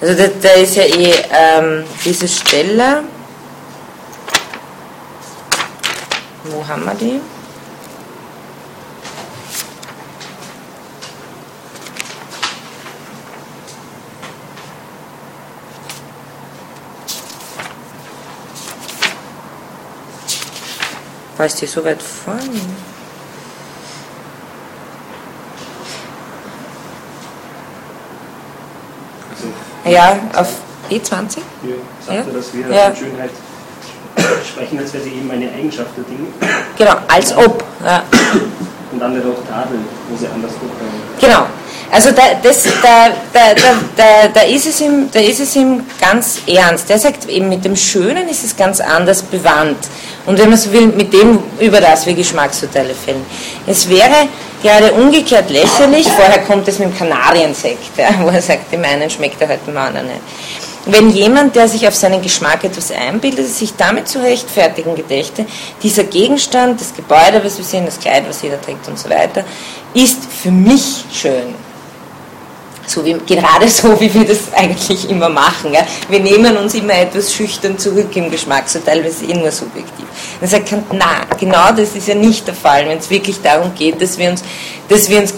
[0.00, 3.04] Also da, da ist ja eh ähm, diese Stelle,
[6.44, 7.20] wo haben wir die?
[21.42, 22.40] Weißt du, so weit vorne?
[29.28, 30.52] Also, ja, auf
[30.88, 31.38] E20?
[31.64, 31.74] Hier
[32.06, 32.14] sagt ja.
[32.14, 32.84] er, dass wir ja.
[32.84, 33.30] von Schönheit
[34.46, 36.28] sprechen, als wäre sie eben eine Eigenschaft der Dinge.
[36.78, 37.64] Genau, als ob.
[37.84, 38.04] Ja.
[38.92, 39.80] Und dann wird auch Tadel,
[40.10, 40.70] wo sie anders gucken.
[41.20, 41.46] Genau.
[41.92, 43.54] Also da, das, da, da,
[43.94, 46.88] da, da, ist es ihm, da ist es ihm ganz ernst.
[46.88, 49.76] Der sagt eben, mit dem Schönen ist es ganz anders bewandt.
[50.24, 53.26] Und wenn man so will, mit dem, über das wir Geschmacksurteile fällen.
[53.66, 54.26] Es wäre
[54.62, 59.10] gerade umgekehrt lächerlich, vorher kommt es mit dem Kanariensekt, ja, wo er sagt, dem einen
[59.10, 60.20] schmeckt er halt dem anderen nicht.
[60.86, 65.44] Wenn jemand, der sich auf seinen Geschmack etwas einbildet, sich damit zu rechtfertigen gedächte,
[65.82, 69.44] dieser Gegenstand, das Gebäude, was wir sehen, das Kleid, was jeder trägt und so weiter,
[69.92, 71.54] ist für mich schön
[72.92, 75.72] So wie, gerade so, wie wir das eigentlich immer machen.
[75.72, 75.80] Ja.
[76.08, 80.04] Wir nehmen uns immer etwas schüchtern zurück im Geschmacksurteil, weil es eh nur subjektiv.
[80.40, 83.74] Dann sagt man, na, genau das ist ja nicht der Fall, wenn es wirklich darum
[83.74, 84.42] geht, dass wir uns,
[84.88, 85.32] dass wir uns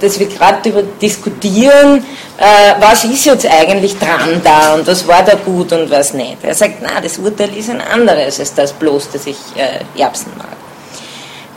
[0.00, 2.04] dass wir gerade darüber diskutieren,
[2.36, 6.38] äh, was ist jetzt eigentlich dran da und was war da gut und was nicht.
[6.42, 10.32] Er sagt, na, das Urteil ist ein anderes als das bloß, dass ich äh, Erbsen
[10.36, 10.48] mag.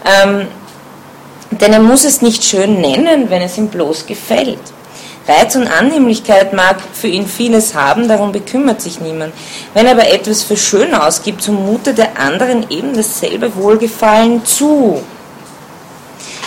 [0.05, 0.47] Ähm,
[1.51, 4.59] denn er muss es nicht schön nennen, wenn es ihm bloß gefällt.
[5.27, 9.33] Reiz und Annehmlichkeit mag für ihn vieles haben, darum bekümmert sich niemand.
[9.73, 15.01] Wenn er aber etwas für schön ausgibt, so mutet der anderen eben dasselbe Wohlgefallen zu.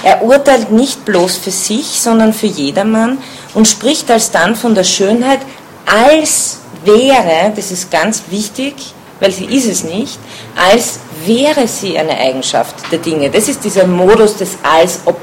[0.02, 3.18] Er urteilt nicht bloß für sich, sondern für jedermann
[3.54, 5.40] und spricht alsdann von der Schönheit,
[5.86, 8.74] als wäre, das ist ganz wichtig,
[9.20, 10.18] weil sie ist es nicht,
[10.54, 13.30] als wäre sie eine Eigenschaft der Dinge.
[13.30, 15.18] Das ist dieser Modus des Als ob.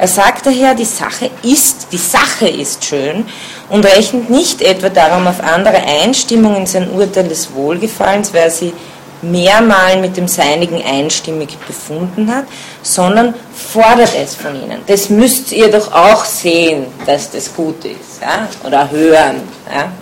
[0.00, 3.26] Er sagt daher, die Sache ist, die Sache ist schön
[3.68, 8.72] und rechnet nicht etwa darum auf andere Einstimmung in sein Urteil des Wohlgefallens, weil sie
[9.20, 12.44] mehrmal mit dem Seinigen einstimmig befunden hat,
[12.80, 14.80] sondern fordert es von ihnen.
[14.86, 18.48] Das müsst ihr doch auch sehen, dass das gut ist, ja?
[18.66, 19.42] oder hören.
[19.70, 19.92] Ja?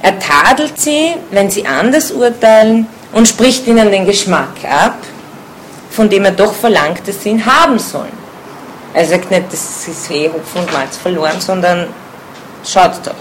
[0.00, 4.96] Er tadelt sie, wenn sie anders urteilen und spricht ihnen den Geschmack ab,
[5.90, 8.21] von dem er doch verlangt, dass sie ihn haben sollen.
[8.94, 11.86] Er sagt nicht, das ist eh Hopfen und Malz verloren, sondern
[12.64, 13.14] schaut doch.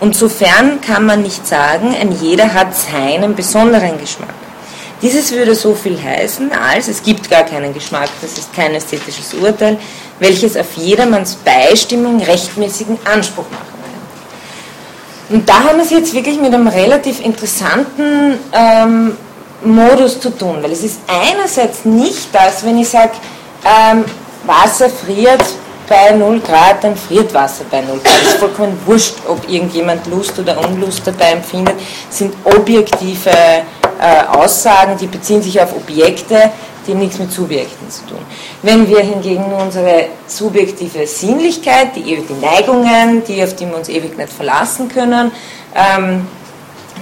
[0.00, 4.34] Und sofern kann man nicht sagen, ein jeder hat seinen besonderen Geschmack.
[5.00, 9.34] Dieses würde so viel heißen, als es gibt gar keinen Geschmack, das ist kein ästhetisches
[9.34, 9.78] Urteil,
[10.18, 13.74] welches auf jedermanns Beistimmung rechtmäßigen Anspruch machen
[15.28, 15.36] will.
[15.36, 19.16] Und da haben wir es jetzt wirklich mit einem relativ interessanten ähm,
[19.62, 23.12] Modus zu tun, weil es ist einerseits nicht das, wenn ich sage,
[23.64, 24.04] ähm,
[24.46, 25.44] Wasser friert
[25.88, 28.22] bei 0 Grad, dann friert Wasser bei 0 Grad.
[28.22, 31.76] Es ist vollkommen wurscht, ob irgendjemand Lust oder Unlust dabei empfindet.
[32.08, 36.50] Das sind objektive äh, Aussagen, die beziehen sich auf Objekte,
[36.86, 38.18] die nichts mit Subjekten zu tun.
[38.62, 44.16] Wenn wir hingegen unsere subjektive Sinnlichkeit, die, die Neigungen, die, auf die wir uns ewig
[44.16, 45.32] nicht verlassen können,
[45.74, 46.26] ähm,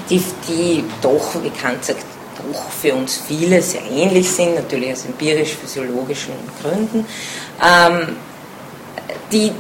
[0.09, 2.05] die, die doch, wie Kant sagt,
[2.53, 6.33] doch für uns viele sehr ähnlich sind, natürlich aus empirisch-physiologischen
[6.63, 7.07] Gründen.
[7.61, 8.17] Ähm,
[9.31, 9.53] die,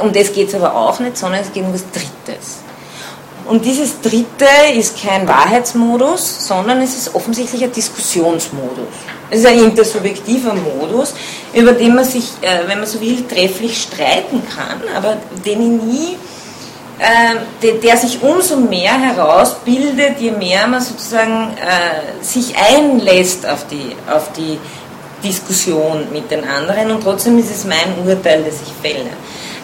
[0.00, 2.58] um das geht es aber auch nicht, sondern es geht um was Drittes.
[3.46, 8.88] Und dieses Dritte ist kein Wahrheitsmodus, sondern es ist offensichtlich ein Diskussionsmodus.
[9.30, 11.14] Es ist ein intersubjektiver Modus,
[11.54, 15.82] über den man sich, äh, wenn man so will, trefflich streiten kann, aber den ich
[15.82, 16.16] nie
[16.98, 23.94] äh, der, sich umso mehr herausbildet, je mehr man sozusagen äh, sich einlässt auf die,
[24.12, 24.58] auf die
[25.22, 29.10] Diskussion mit den anderen und trotzdem ist es mein Urteil, das ich fälle.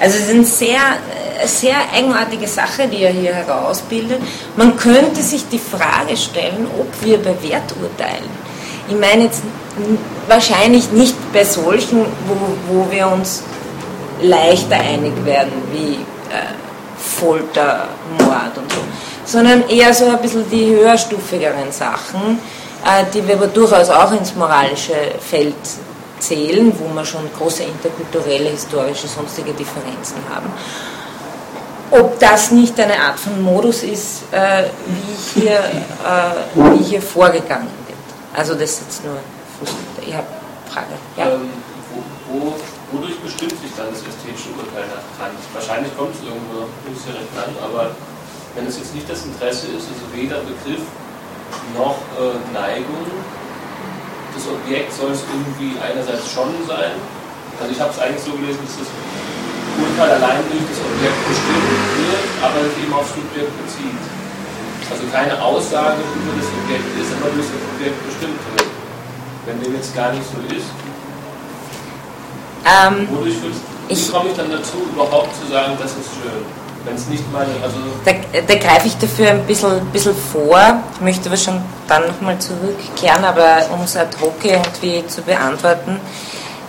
[0.00, 0.80] Also es ist eine sehr,
[1.44, 4.20] sehr eigenartige Sache, die er hier herausbildet.
[4.56, 8.44] Man könnte sich die Frage stellen, ob wir bei Werturteilen,
[8.88, 9.42] ich meine jetzt
[10.28, 13.42] wahrscheinlich nicht bei solchen, wo, wo wir uns
[14.22, 16.63] leichter einig werden, wie äh,
[17.04, 17.88] Folter,
[18.18, 18.78] Mord und so,
[19.24, 22.38] sondern eher so ein bisschen die höherstufigeren Sachen,
[22.84, 25.54] äh, die wir aber durchaus auch ins moralische Feld
[26.18, 30.50] zählen, wo wir schon große interkulturelle, historische, sonstige Differenzen haben.
[31.90, 37.68] Ob das nicht eine Art von Modus ist, äh, wie, hier, äh, wie hier vorgegangen
[37.86, 37.98] wird.
[38.34, 39.16] Also das ist jetzt nur
[40.06, 40.86] Ich habe eine Frage.
[41.16, 41.34] Ja.
[41.34, 41.50] Ähm,
[41.92, 42.54] wo, wo,
[42.94, 45.34] wodurch bestimmt sich dann das ästhetische Urteil nach Kant?
[45.50, 47.90] Wahrscheinlich kommt es irgendwo nicht direkt an, aber
[48.54, 50.86] wenn es jetzt nicht das Interesse ist, also weder Begriff
[51.74, 53.06] noch äh, Neigung.
[54.34, 56.98] Das Objekt soll es irgendwie einerseits schon sein.
[57.58, 58.90] Also ich habe es eigentlich so gelesen, dass das
[59.78, 61.66] Urteil allein durch das Objekt bestimmt
[61.98, 64.02] wird, aber es eben aufs Subjekt bezieht.
[64.90, 68.70] Also keine Aussage über das Objekt ist, aber durch das Objekt bestimmt wird.
[69.46, 70.70] Wenn dem jetzt gar nicht so ist,
[72.64, 73.34] ähm, wodurch
[73.86, 76.44] wie komme ich dann dazu, überhaupt zu sagen, das ist schön?
[76.84, 77.50] wenn es nicht meine.
[77.62, 78.12] Also da,
[78.46, 80.82] da greife ich dafür ein bisschen, bisschen vor.
[80.94, 86.00] Ich möchte aber schon dann nochmal zurückkehren, aber um es ad hoc irgendwie zu beantworten.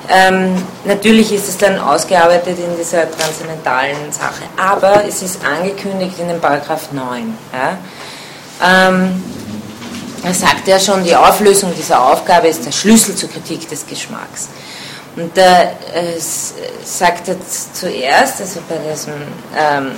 [0.07, 6.27] Ähm, natürlich ist es dann ausgearbeitet in dieser transzendentalen Sache, aber es ist angekündigt in
[6.27, 7.35] dem Paragraph 9.
[7.51, 7.77] Ja?
[8.63, 9.23] Ähm,
[10.23, 14.49] er sagt ja schon, die Auflösung dieser Aufgabe ist der Schlüssel zur Kritik des Geschmacks.
[15.15, 16.19] Und da äh,
[16.83, 17.37] sagt er
[17.73, 19.13] zuerst, also bei diesem
[19.57, 19.91] ähm,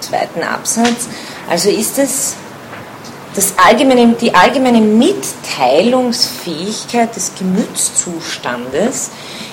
[0.00, 1.08] zweiten Absatz,
[1.48, 2.34] also ist es
[3.34, 9.10] das allgemeine, die allgemeine Mitteilungsfähigkeit des Gemütszustandes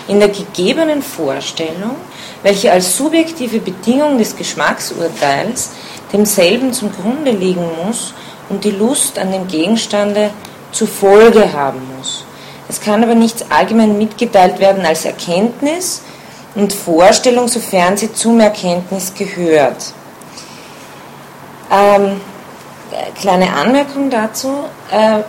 [0.07, 1.95] in der gegebenen Vorstellung,
[2.43, 5.69] welche als subjektive Bedingung des Geschmacksurteils
[6.11, 8.13] demselben zum Grunde liegen muss
[8.49, 10.31] und die Lust an dem Gegenstande
[10.71, 12.25] zur Folge haben muss.
[12.71, 16.03] Es kann aber nichts allgemein mitgeteilt werden als Erkenntnis
[16.55, 19.93] und Vorstellung, sofern sie zum Erkenntnis gehört.
[21.69, 22.21] Ähm,
[23.19, 25.19] kleine Anmerkung dazu, äh,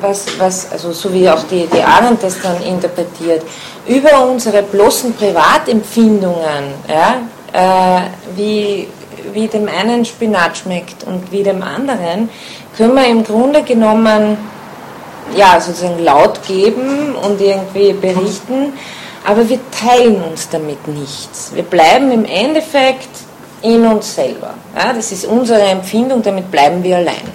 [0.00, 3.42] was, was, also so wie auch die, die Arendt das dann interpretiert,
[3.88, 7.16] über unsere bloßen Privatempfindungen, ja,
[7.52, 8.02] äh,
[8.36, 8.86] wie,
[9.32, 12.28] wie dem einen Spinat schmeckt und wie dem anderen,
[12.76, 14.36] können wir im Grunde genommen
[15.36, 18.72] ja, sozusagen laut geben und irgendwie berichten,
[19.26, 21.52] aber wir teilen uns damit nichts.
[21.54, 23.08] Wir bleiben im Endeffekt
[23.62, 24.54] in uns selber.
[24.76, 27.32] Ja, das ist unsere Empfindung, damit bleiben wir allein.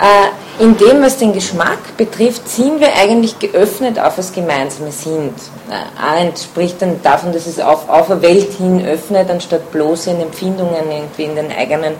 [0.00, 5.34] Äh, in dem, was den Geschmack betrifft, sind wir eigentlich geöffnet auf das Gemeinsame sind.
[5.70, 10.08] Äh, Arendt spricht dann davon, dass es auf, auf eine Welt hin öffnet, anstatt bloß
[10.08, 11.94] in Empfindungen irgendwie in den eigenen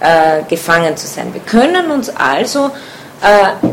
[0.00, 1.32] äh, gefangen zu sein.
[1.32, 2.70] Wir können uns also
[3.22, 3.66] äh,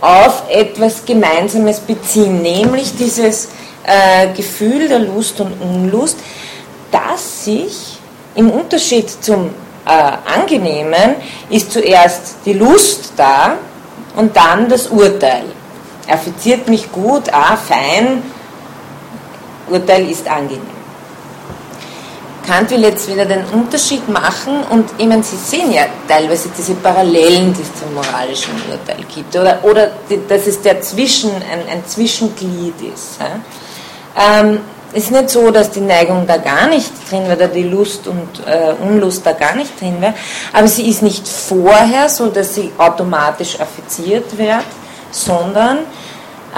[0.00, 3.48] auf etwas Gemeinsames beziehen, nämlich dieses
[3.84, 6.18] äh, Gefühl der Lust und Unlust,
[6.90, 7.98] das sich
[8.34, 9.50] im Unterschied zum
[9.86, 11.16] äh, Angenehmen
[11.48, 13.56] ist zuerst die Lust da
[14.16, 15.44] und dann das Urteil.
[16.06, 18.22] Er fiziert mich gut, ah, fein,
[19.68, 20.69] Urteil ist angenehm.
[22.50, 26.74] Kant will jetzt wieder den Unterschied machen und ich meine, Sie sehen ja teilweise diese
[26.74, 31.62] Parallelen, die es zum moralischen Urteil gibt oder, oder die, dass es der Zwischen, ein,
[31.70, 33.20] ein Zwischenglied ist.
[33.20, 34.40] Ja?
[34.40, 34.58] Ähm,
[34.92, 38.72] ist nicht so, dass die Neigung da gar nicht drin wäre, die Lust und äh,
[38.82, 40.14] Unlust da gar nicht drin wäre,
[40.52, 44.66] aber sie ist nicht vorher so, dass sie automatisch affiziert wird,
[45.12, 45.78] sondern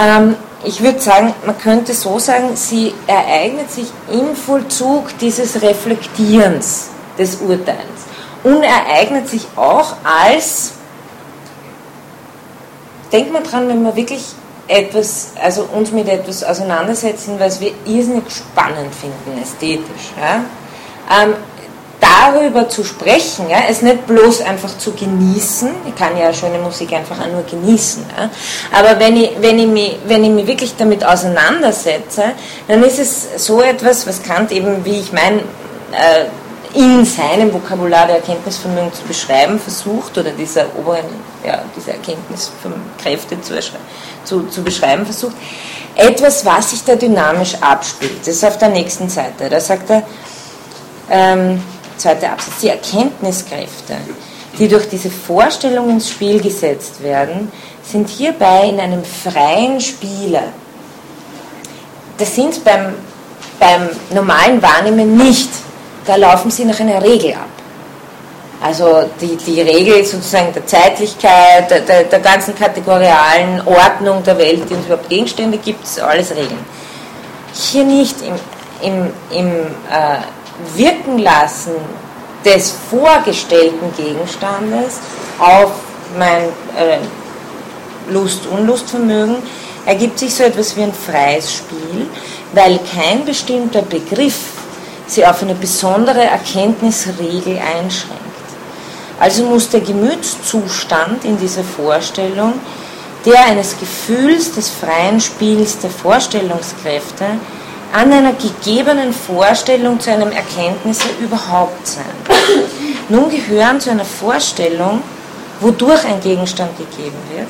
[0.01, 6.89] ähm, ich würde sagen, man könnte so sagen, sie ereignet sich im Vollzug dieses Reflektierens
[7.19, 7.79] des Urteils
[8.45, 10.73] und ereignet sich auch als,
[13.13, 14.25] denkt man dran, wenn wir wirklich
[14.69, 20.13] etwas, also uns mit etwas auseinandersetzen, was wir irrsinnig spannend finden, ästhetisch.
[20.19, 20.45] Ja?
[21.23, 21.35] Ähm,
[22.03, 26.93] darüber zu sprechen, ja, es nicht bloß einfach zu genießen, ich kann ja schöne Musik
[26.93, 28.29] einfach auch nur genießen, ja,
[28.77, 32.25] aber wenn ich, wenn, ich mich, wenn ich mich wirklich damit auseinandersetze,
[32.67, 35.39] dann ist es so etwas, was Kant eben, wie ich meine,
[35.93, 36.27] äh,
[36.75, 41.05] in seinem Vokabular der Erkenntnisvermögen zu beschreiben versucht, oder dieser oberen,
[41.47, 43.55] ja, diese Erkenntniskräfte zu,
[44.25, 45.37] zu, zu beschreiben versucht,
[45.95, 48.21] etwas, was sich da dynamisch abspielt.
[48.21, 49.51] Das ist auf der nächsten Seite.
[49.51, 50.03] Da sagt er,
[51.11, 51.63] ähm,
[51.97, 53.97] zweiter Absatz, die Erkenntniskräfte,
[54.59, 57.51] die durch diese Vorstellung ins Spiel gesetzt werden,
[57.83, 60.43] sind hierbei in einem freien Spiele.
[62.19, 62.95] Das sind beim,
[63.59, 65.49] beim normalen Wahrnehmen nicht.
[66.05, 67.49] Da laufen sie nach einer Regel ab.
[68.63, 74.75] Also die, die Regel sozusagen der Zeitlichkeit, der, der, ganzen kategorialen Ordnung der Welt, die
[74.75, 76.65] uns überhaupt Gegenstände gibt, alles Regeln.
[77.53, 78.35] Hier nicht im,
[78.89, 79.49] im, im
[79.91, 80.19] äh,
[80.77, 81.77] Wirken lassen
[82.45, 84.99] des vorgestellten Gegenstandes
[85.39, 85.73] auf
[86.19, 86.45] mein
[86.77, 86.99] äh,
[88.11, 89.37] Lust-Unlustvermögen
[89.87, 92.09] ergibt sich so etwas wie ein freies Spiel,
[92.53, 94.39] weil kein bestimmter Begriff
[95.07, 98.23] sie auf eine besondere Erkenntnisregel einschränkt.
[99.21, 102.55] Also muss der Gemütszustand in dieser Vorstellung
[103.25, 107.27] der eines Gefühls des freien Spiels der Vorstellungskräfte
[107.93, 112.05] an einer gegebenen Vorstellung zu einem Erkenntnis überhaupt sein.
[113.09, 115.03] Nun gehören zu einer Vorstellung,
[115.61, 117.49] wodurch ein Gegenstand gegeben wird,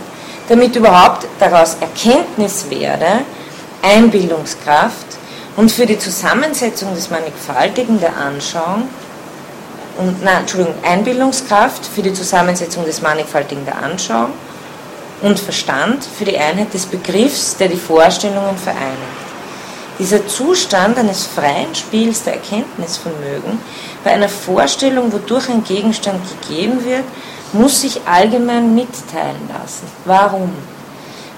[0.48, 3.20] damit überhaupt daraus Erkenntnis werde,
[3.82, 5.06] Einbildungskraft
[5.56, 8.88] und für die Zusammensetzung des Mannigfaltigen der Anschauung
[9.98, 14.32] und, nein, Entschuldigung, Einbildungskraft für die Zusammensetzung des Mannigfaltigen der Anschauung
[15.20, 19.21] und Verstand für die Einheit des Begriffs, der die Vorstellungen vereinigt.
[19.98, 23.58] Dieser Zustand eines freien Spiels der Erkenntnisvermögen
[24.02, 27.04] bei einer Vorstellung, wodurch ein Gegenstand gegeben wird,
[27.52, 29.86] muss sich allgemein mitteilen lassen.
[30.06, 30.50] Warum?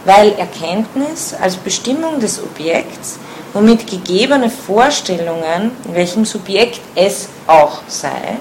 [0.05, 3.19] Weil Erkenntnis als Bestimmung des Objekts,
[3.53, 8.39] womit gegebene Vorstellungen, in welchem Subjekt es auch sei,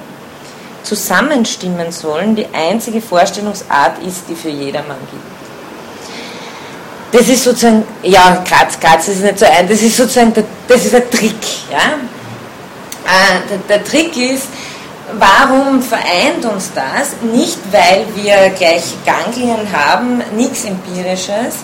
[0.83, 5.32] zusammenstimmen sollen, die einzige Vorstellungsart ist, die für jedermann gibt
[7.13, 10.83] das ist sozusagen, ja, Graz, Graz ist nicht so ein, das ist sozusagen, der, das
[10.83, 11.35] ist ein Trick.
[11.71, 11.93] Ja?
[13.05, 14.47] Äh, der, der Trick ist,
[15.19, 17.13] warum vereint uns das?
[17.21, 21.57] Nicht, weil wir gleiche Ganglien haben, nichts Empirisches,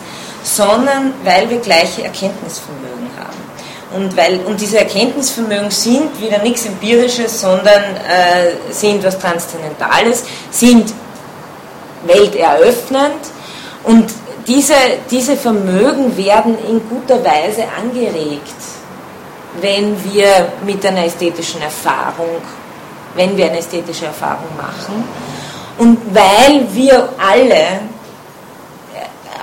[0.43, 4.03] sondern weil wir gleiche Erkenntnisvermögen haben.
[4.03, 10.93] Und, weil, und diese Erkenntnisvermögen sind wieder nichts Empirisches, sondern äh, sind was Transzendentales, sind
[12.05, 13.19] welteröffnend
[13.83, 14.05] und
[14.49, 14.73] diese,
[15.09, 18.55] diese Vermögen werden in guter Weise angeregt,
[19.61, 22.41] wenn wir mit einer ästhetischen Erfahrung,
[23.15, 25.03] wenn wir eine ästhetische Erfahrung machen.
[25.77, 27.81] Und weil wir alle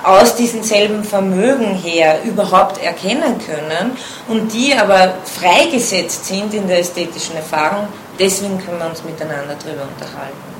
[0.03, 3.97] aus diesem selben Vermögen her überhaupt erkennen können
[4.27, 7.87] und die aber freigesetzt sind in der ästhetischen Erfahrung,
[8.19, 10.56] deswegen können wir uns miteinander darüber unterhalten.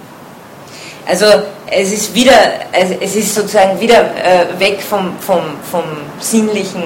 [1.08, 1.26] Also
[1.72, 2.34] es ist wieder,
[2.72, 5.42] es ist sozusagen wieder äh, weg vom, vom,
[5.72, 5.84] vom
[6.20, 6.84] sinnlichen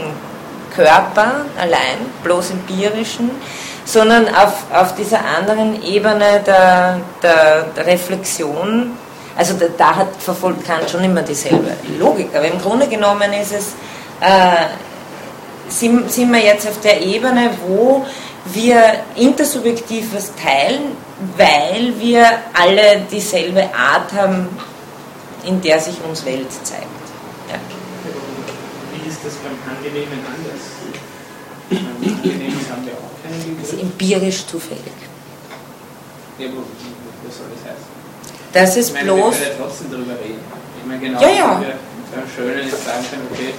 [0.75, 3.31] Körper allein, bloß empirischen,
[3.83, 8.91] sondern auf, auf dieser anderen Ebene der, der, der Reflexion
[9.37, 12.29] also da, da hat verfolgt Kant schon immer dieselbe Logik.
[12.35, 13.67] Aber im Grunde genommen ist es,
[14.19, 14.67] äh,
[15.67, 18.05] sind, sind wir jetzt auf der Ebene, wo
[18.45, 20.95] wir intersubjektiv was teilen,
[21.37, 24.47] weil wir alle dieselbe Art haben,
[25.43, 26.85] in der sich uns Welt zeigt.
[27.49, 27.55] Ja.
[28.93, 30.63] Wie ist das beim Angenehmen anders?
[31.69, 34.81] Beim Angenehmen haben wir auch keinen Das ist empirisch zufällig.
[36.39, 37.91] Ja, was soll das heißen?
[38.53, 39.39] Das ist ich meine, bloß.
[39.39, 40.39] Wir können ja trotzdem darüber reden.
[40.81, 41.61] Ich meine, genau, Ja, ja.
[41.61, 41.75] wir
[42.13, 43.53] beim Schönen jetzt sagen können, okay,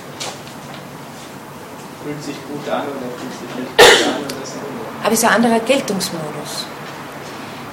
[2.03, 4.59] fühlt sich gut an oder fühlt sich nicht gut an oder so.
[5.03, 6.67] Aber es ist ein anderer Geltungsmodus.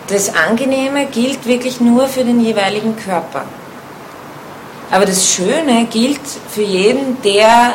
[0.07, 3.45] Das Angenehme gilt wirklich nur für den jeweiligen Körper.
[4.91, 7.73] Aber das Schöne gilt für jeden, der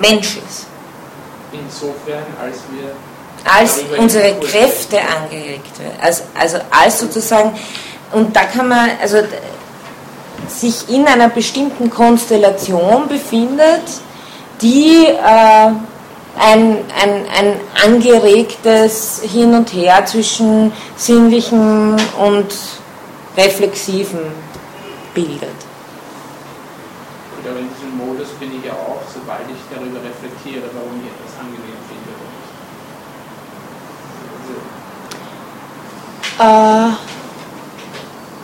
[0.00, 0.66] Mensch ist.
[1.52, 2.92] Insofern, als wir
[3.44, 5.98] Als unsere Kräfte angeregt werden.
[6.00, 7.56] Also, also als sozusagen,
[8.12, 9.18] und da kann man, also
[10.48, 13.82] sich in einer bestimmten Konstellation befindet,
[14.62, 15.72] die äh,
[16.38, 22.54] ein, ein, ein angeregtes Hin und Her zwischen sinnlichem und
[23.36, 24.20] reflexivem
[25.14, 25.50] bildet.
[27.44, 31.38] Aber in diesem Modus bin ich ja auch, sobald ich darüber reflektiere, warum ich etwas
[31.40, 32.30] angenehm finde oder
[36.86, 37.02] nicht.
[37.08, 37.11] Äh,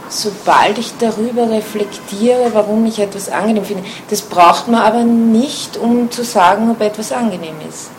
[0.08, 6.10] sobald ich darüber reflektiere, warum ich etwas angenehm finde, das braucht man aber nicht, um
[6.10, 7.90] zu sagen, ob etwas angenehm ist.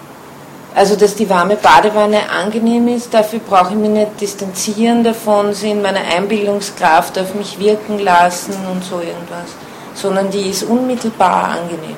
[0.75, 5.71] Also, dass die warme Badewanne angenehm ist, dafür brauche ich mich nicht distanzieren davon, sie
[5.71, 9.49] in meiner Einbildungskraft auf mich wirken lassen und so irgendwas,
[9.95, 11.97] sondern die ist unmittelbar angenehm.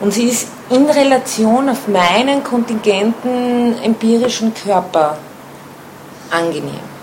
[0.00, 5.18] Und sie ist in Relation auf meinen kontingenten empirischen Körper
[6.30, 6.94] angenehm.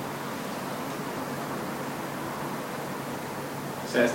[3.91, 4.13] Das heißt,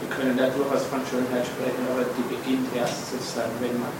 [0.00, 3.92] wir können da durchaus von Schönheit sprechen, aber die beginnt erst sozusagen, wenn man,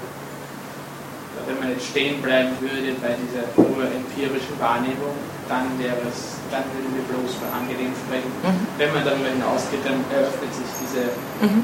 [1.46, 5.14] wenn man jetzt stehen bleiben würde bei dieser nur empirischen Wahrnehmung,
[5.48, 8.32] dann wäre es, dann würden wir bloß von angenehm sprechen.
[8.42, 8.66] Mhm.
[8.80, 11.04] Wenn man darüber hinausgeht, dann eröffnet sich diese
[11.44, 11.62] Mhm.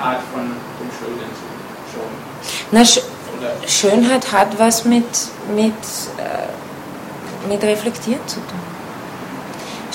[0.00, 1.30] Art von dem Schönen
[1.92, 2.10] schon.
[2.72, 3.00] Na, Sch
[3.36, 5.04] Oder Schönheit hat was mit,
[5.54, 5.74] mit,
[6.18, 8.69] äh, mit Reflektieren zu tun.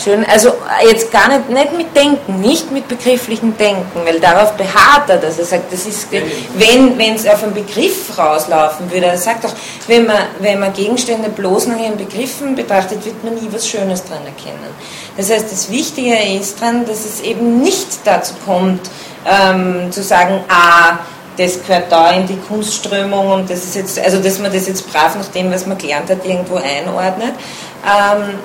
[0.01, 0.51] Schön, also
[0.85, 5.39] jetzt gar nicht, nicht mit Denken, nicht mit begrifflichem Denken, weil darauf beharrt er, dass
[5.39, 9.53] er sagt, das ist, wenn wenn es auf einen Begriff rauslaufen würde, er sagt doch,
[9.87, 14.03] wenn man, wenn man Gegenstände bloß nach ihren Begriffen betrachtet, wird man nie was Schönes
[14.03, 14.69] dran erkennen.
[15.15, 18.81] Das heißt, das Wichtige ist dran, dass es eben nicht dazu kommt,
[19.25, 20.99] ähm, zu sagen, ah,
[21.37, 24.91] das gehört da in die Kunstströmung und das ist jetzt, also dass man das jetzt
[24.91, 27.33] brav nach dem, was man gelernt hat, irgendwo einordnet,
[27.85, 28.39] ähm,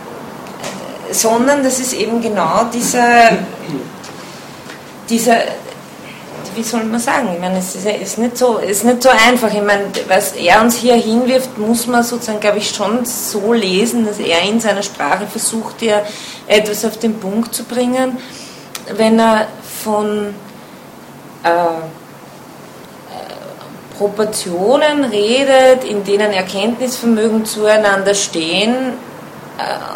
[1.12, 3.30] sondern das ist eben genau dieser,
[5.08, 5.36] dieser,
[6.54, 9.52] wie soll man sagen, ich meine, es ist, ist, nicht so, ist nicht so einfach.
[9.52, 14.06] Ich meine, was er uns hier hinwirft, muss man sozusagen, glaube ich, schon so lesen,
[14.06, 16.02] dass er in seiner Sprache versucht, ja
[16.46, 18.18] etwas auf den Punkt zu bringen,
[18.96, 19.46] wenn er
[19.82, 20.34] von
[21.42, 21.48] äh,
[23.96, 29.09] Proportionen redet, in denen Erkenntnisvermögen zueinander stehen, äh,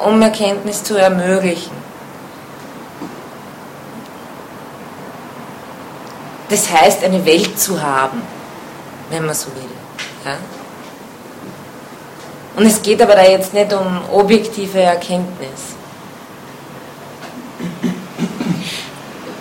[0.05, 1.73] um Erkenntnis zu ermöglichen.
[6.49, 8.23] Das heißt, eine Welt zu haben,
[9.11, 9.71] wenn man so will.
[10.25, 10.37] Ja?
[12.57, 15.75] Und es geht aber da jetzt nicht um objektive Erkenntnis.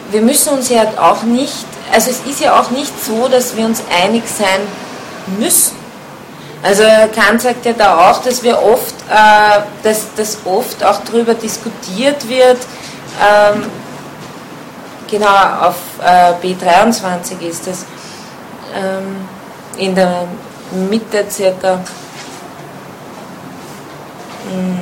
[0.10, 3.66] Wir müssen uns ja auch nicht, also es ist ja auch nicht so, dass wir
[3.66, 4.62] uns einig sein
[5.40, 5.76] müssen.
[6.64, 8.93] Also Kant sagt ja da auch, dass wir oft, äh,
[9.84, 12.58] dass, dass oft auch darüber diskutiert wird,
[13.22, 13.64] ähm,
[15.10, 17.86] genau auf äh, B23 ist das,
[18.76, 19.28] ähm,
[19.78, 20.26] in der
[20.90, 21.80] Mitte circa.
[24.50, 24.80] Hm,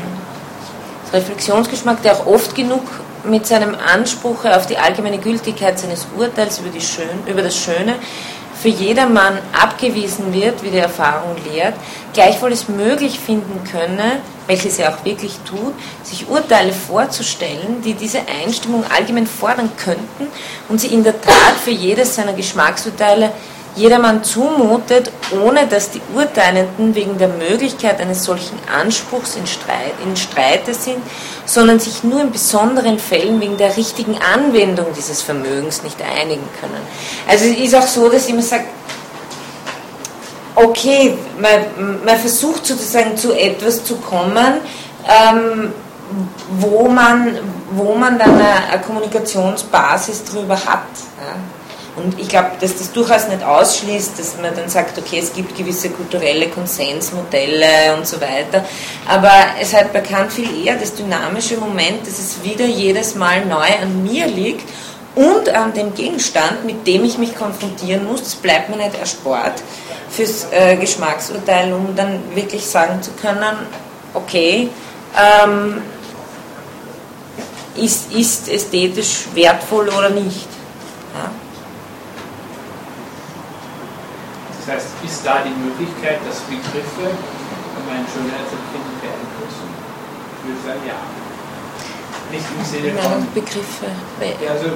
[1.13, 2.83] Reflexionsgeschmack, der auch oft genug
[3.25, 7.95] mit seinem Anspruch auf die allgemeine Gültigkeit seines Urteils über, Schön, über das Schöne
[8.61, 11.73] für jedermann abgewiesen wird, wie die Erfahrung lehrt,
[12.13, 18.19] gleichwohl es möglich finden könne, welches er auch wirklich tut, sich Urteile vorzustellen, die diese
[18.43, 20.27] Einstimmung allgemein fordern könnten
[20.69, 23.31] und sie in der Tat für jedes seiner Geschmacksurteile
[23.75, 25.11] jedermann zumutet,
[25.43, 30.97] ohne dass die Urteilenden wegen der Möglichkeit eines solchen Anspruchs in, Streit, in Streite sind,
[31.45, 36.81] sondern sich nur in besonderen Fällen wegen der richtigen Anwendung dieses Vermögens nicht einigen können.
[37.27, 38.65] Also es ist auch so, dass ich immer sage,
[40.55, 44.59] okay, man, man, versucht sozusagen zu etwas zu kommen,
[45.07, 45.73] ähm,
[46.59, 47.37] wo, man,
[47.71, 50.83] wo man dann eine, eine Kommunikationsbasis drüber hat.
[51.17, 51.60] Ja.
[52.03, 55.55] Und ich glaube, dass das durchaus nicht ausschließt, dass man dann sagt, okay, es gibt
[55.55, 58.65] gewisse kulturelle Konsensmodelle und so weiter.
[59.07, 63.67] Aber es hat bekannt viel eher das dynamische Moment, dass es wieder jedes Mal neu
[63.81, 64.67] an mir liegt
[65.15, 68.23] und an dem Gegenstand, mit dem ich mich konfrontieren muss.
[68.23, 69.61] Das bleibt mir nicht erspart
[70.09, 73.57] fürs äh, Geschmacksurteil, um dann wirklich sagen zu können,
[74.13, 74.69] okay,
[75.17, 75.81] ähm,
[77.75, 80.47] ist, ist ästhetisch wertvoll oder nicht.
[81.15, 81.31] Ja?
[84.57, 87.11] Das heißt, ist da die Möglichkeit, dass Begriffe
[87.87, 89.67] mein Schönheitsempfinden beeinflussen?
[89.67, 90.99] Ich würde sagen, ja.
[92.31, 93.27] Nicht im Sinne von.
[93.35, 93.91] Begriffe.
[94.47, 94.67] Also,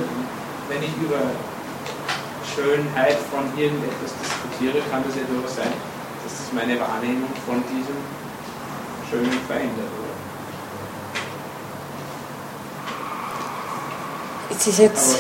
[0.68, 1.24] wenn ich über
[2.44, 5.72] Schönheit von irgendetwas diskutiere, kann das ja durchaus sein,
[6.24, 7.96] dass das meine Wahrnehmung von diesem
[9.10, 10.16] Schönen verändert, oder?
[14.52, 15.18] Es ist jetzt.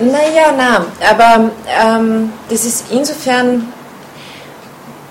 [0.00, 3.72] Naja, na, aber ähm, das ist insofern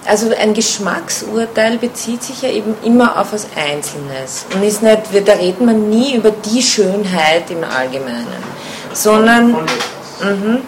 [0.10, 5.34] also ein Geschmacksurteil bezieht sich ja eben immer auf was Einzelnes und ist nicht, da
[5.34, 8.44] redet man nie über die Schönheit im Allgemeinen,
[8.94, 10.60] sondern mh,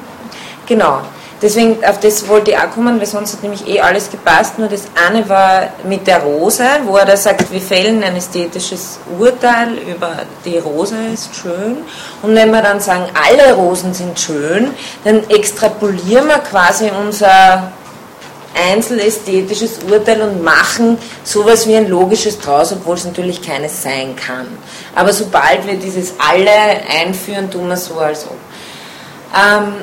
[0.68, 1.02] genau.
[1.42, 4.60] Deswegen, auf das wollte ich auch kommen, weil sonst hat nämlich eh alles gepasst.
[4.60, 9.00] Nur das eine war mit der Rose, wo er da sagt, wir fällen ein ästhetisches
[9.18, 11.78] Urteil über die Rose ist schön.
[12.22, 14.70] Und wenn wir dann sagen, alle Rosen sind schön,
[15.04, 17.72] dann extrapolieren wir quasi unser
[18.54, 24.48] einzelästhetisches Urteil und machen sowas wie ein logisches draus, obwohl es natürlich keines sein kann.
[24.96, 28.38] Aber sobald wir dieses alle einführen, tun wir so als ob.
[29.34, 29.74] Ähm,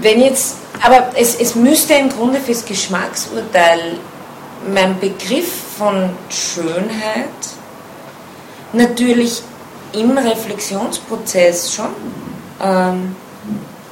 [0.00, 3.98] wenn jetzt, aber es, es müsste im Grunde fürs Geschmacksurteil
[4.72, 7.28] mein Begriff von Schönheit
[8.72, 9.42] natürlich
[9.92, 11.90] im Reflexionsprozess schon
[12.62, 13.16] ähm,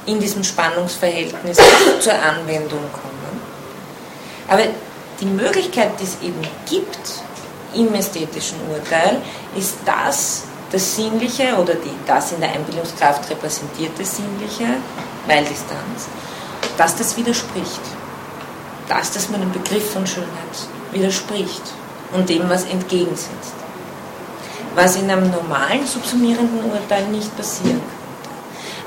[0.07, 1.57] in diesem Spannungsverhältnis
[1.99, 3.41] zur Anwendung kommen.
[4.47, 4.63] Aber
[5.19, 6.97] die Möglichkeit, die es eben gibt
[7.75, 9.21] im ästhetischen Urteil,
[9.55, 14.77] ist das, das Sinnliche oder die, das in der Einbildungskraft repräsentierte Sinnliche,
[15.27, 16.07] weil Distanz,
[16.77, 17.81] dass das widerspricht.
[18.87, 20.29] Dass das meinem Begriff von Schönheit
[20.93, 21.61] widerspricht
[22.13, 23.53] und dem, was entgegensetzt.
[24.75, 27.96] Was in einem normalen subsumierenden Urteil nicht passieren kann.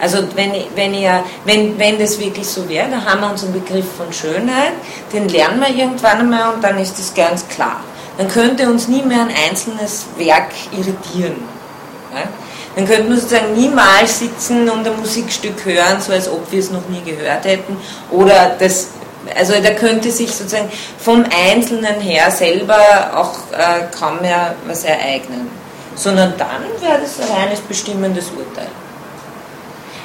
[0.01, 3.85] Also wenn, wenn, ihr, wenn, wenn das wirklich so wäre, dann haben wir unseren Begriff
[3.97, 4.73] von Schönheit,
[5.13, 7.83] den lernen wir irgendwann einmal und dann ist das ganz klar.
[8.17, 11.37] Dann könnte uns nie mehr ein einzelnes Werk irritieren.
[12.15, 12.23] Ja?
[12.77, 16.71] Dann könnten wir sozusagen niemals sitzen und ein Musikstück hören, so als ob wir es
[16.71, 17.77] noch nie gehört hätten.
[18.11, 18.89] Oder das,
[19.37, 22.79] also da könnte sich sozusagen vom Einzelnen her selber
[23.15, 25.51] auch äh, kaum mehr was ereignen.
[25.97, 28.69] Sondern dann wäre das ein reines bestimmendes Urteil.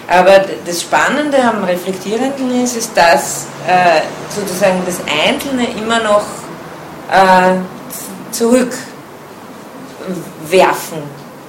[0.07, 6.26] Aber das Spannende am Reflektierenden ist, ist dass äh, sozusagen das Einzelne immer noch
[7.11, 7.56] äh,
[8.32, 8.86] zurückwerfen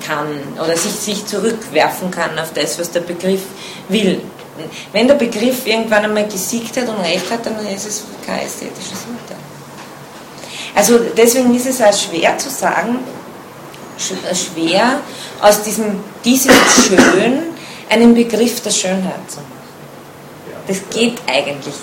[0.07, 0.27] kann
[0.63, 3.43] oder sich, sich zurückwerfen kann auf das, was der Begriff
[3.89, 4.23] will.
[4.93, 9.05] Wenn der Begriff irgendwann einmal gesiegt hat und recht hat, dann ist es kein ästhetisches
[9.07, 9.37] Urteil.
[10.75, 12.99] Also deswegen ist es auch schwer zu sagen,
[13.99, 15.01] schwer
[15.43, 17.56] aus diesem, diesem Schön
[17.89, 19.57] einen Begriff der Schönheit zu machen.
[20.67, 21.75] Das geht eigentlich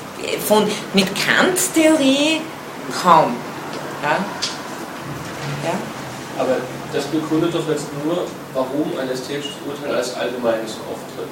[0.45, 2.41] von, mit Kants Theorie
[3.01, 3.35] kaum.
[4.01, 4.17] Ja?
[5.63, 5.73] Ja?
[6.37, 6.57] Aber
[6.91, 11.31] das begründet doch jetzt nur, warum ein ästhetisches Urteil als allgemeines auftritt.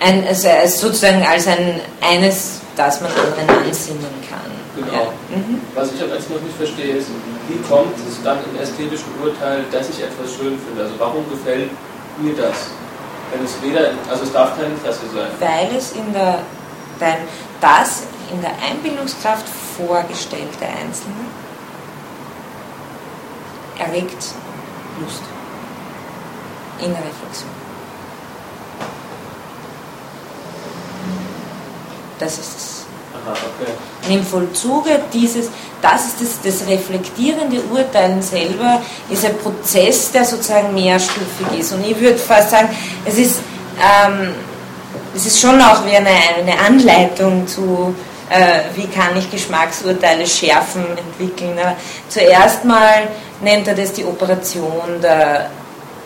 [0.00, 4.38] Ein, also sozusagen als ein eines, das man anderen ansinnen kann.
[4.76, 4.92] Genau.
[4.92, 5.36] Ja.
[5.36, 5.60] Mhm.
[5.74, 7.08] Was ich aber jetzt noch nicht verstehe, ist,
[7.48, 10.84] wie kommt es dann im ästhetischen Urteil, dass ich etwas schön finde?
[10.84, 11.70] Also warum gefällt
[12.18, 12.70] mir das?
[13.32, 15.28] Wenn es weder, also es darf kein Interesse sein.
[15.38, 16.40] Weil es in der,
[16.98, 17.18] dein,
[17.60, 19.46] das in der Einbildungskraft
[19.76, 21.14] vorgestellte Einzelne
[23.78, 24.34] erregt
[25.00, 25.22] Lust,
[26.80, 27.50] innere Reflexion.
[32.18, 32.77] Das ist es.
[33.32, 33.72] Okay.
[34.06, 35.48] Und im Vollzuge dieses,
[35.82, 41.72] das ist das, das reflektierende Urteilen selber, ist ein Prozess, der sozusagen mehrstufig ist.
[41.72, 42.68] Und ich würde fast sagen,
[43.04, 43.40] es ist,
[43.78, 44.34] ähm,
[45.14, 47.94] es ist schon auch wie eine, eine Anleitung zu,
[48.30, 51.58] äh, wie kann ich Geschmacksurteile schärfen, entwickeln.
[51.58, 51.76] Aber
[52.08, 53.08] zuerst mal
[53.40, 55.50] nennt er das die Operation der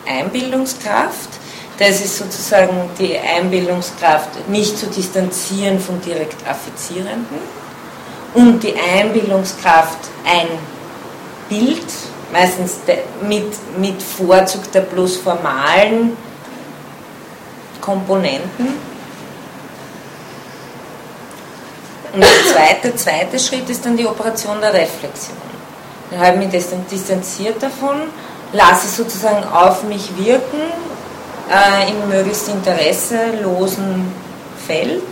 [0.07, 1.42] Einbildungskraft.
[1.79, 7.39] Das ist sozusagen die Einbildungskraft nicht zu distanzieren vom direkt Affizierenden
[8.33, 10.47] und die Einbildungskraft ein
[11.49, 11.85] Bild,
[12.31, 12.77] meistens
[13.21, 16.15] mit, mit Vorzug der bloß formalen
[17.81, 18.93] Komponenten.
[22.13, 25.37] Und der zweite, zweite Schritt ist dann die Operation der Reflexion.
[26.11, 28.03] Dann habe ich mich distanziert davon,
[28.51, 30.61] lasse sozusagen auf mich wirken,
[31.53, 34.11] äh, im möglichst interesselosen
[34.65, 35.03] Feld.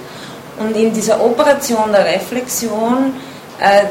[0.57, 3.13] Und in dieser Operation der Reflexion
[3.59, 3.85] äh,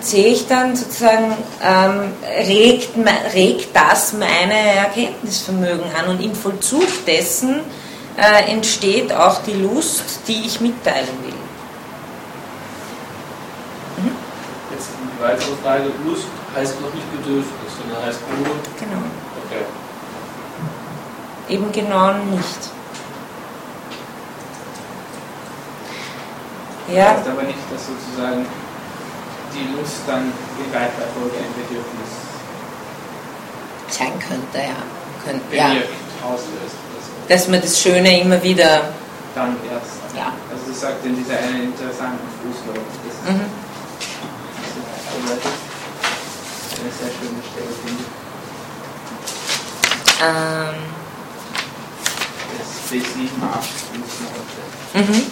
[0.00, 2.12] sehe ich dann sozusagen, ähm,
[2.46, 2.90] regt,
[3.34, 7.60] regt das meine Erkenntnisvermögen an und im Vollzug dessen
[8.16, 11.34] äh, entsteht auch die Lust, die ich mitteilen will.
[14.04, 14.16] Mhm.
[14.72, 18.56] Jetzt die weitere Frage, Lust heißt noch nicht Bedürfnis, sondern heißt nur...
[18.78, 19.02] Genau.
[19.44, 19.64] Okay.
[21.48, 22.70] Eben genau nicht.
[26.88, 27.10] Ja.
[27.10, 28.46] Das heißt aber nicht, dass sozusagen
[29.54, 32.12] die Lust dann in weiterer Folge ein Bedürfnis
[33.88, 34.82] sein könnte, ja.
[35.24, 35.66] Könnte, ja.
[36.22, 36.76] auslöst.
[37.28, 38.92] Dass man das Schöne immer wieder.
[39.34, 40.16] Dann erst.
[40.16, 40.32] Ja.
[40.50, 42.80] Also das sagt in dieser einen interessanten Fußnote.
[43.06, 43.40] Das mhm.
[45.30, 48.10] ist eine sehr schöne Stelle, finde ich.
[50.22, 51.05] Ähm.
[52.86, 54.62] Das B7 Fußnote.
[54.94, 55.26] Mhm.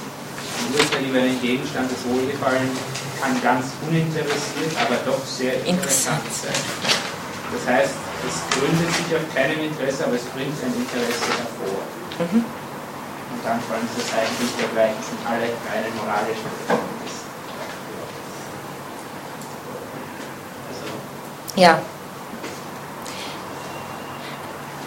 [0.74, 2.68] Urteil über einen Gegenstand des Wohlgefallen
[3.22, 6.58] kann ganz uninteressiert, aber doch sehr interessant sein.
[7.54, 7.94] Das heißt,
[8.26, 11.78] es gründet sich auf keinem Interesse, aber es bringt ein Interesse hervor.
[12.26, 12.42] Mhm.
[12.42, 17.22] Und dann fallen das eigentlich dergleichen sind alle reinen moralischen Verständnisse.
[21.54, 21.78] Ja.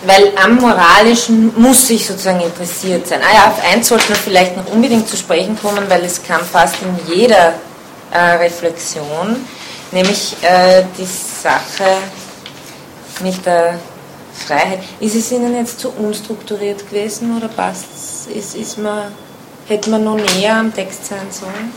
[0.07, 3.19] Weil am Moralischen muss ich sozusagen interessiert sein.
[3.21, 6.39] Ah ja, auf eins sollten wir vielleicht noch unbedingt zu sprechen kommen, weil es kam
[6.45, 7.55] fast in jeder
[8.11, 9.35] äh, Reflexion,
[9.91, 11.97] nämlich äh, die Sache
[13.21, 13.79] mit der
[14.33, 14.79] Freiheit.
[15.01, 18.27] Ist es Ihnen jetzt zu unstrukturiert gewesen oder passt es?
[18.33, 19.11] Ist, ist man,
[19.67, 21.73] hätte man noch näher am Text sein sollen?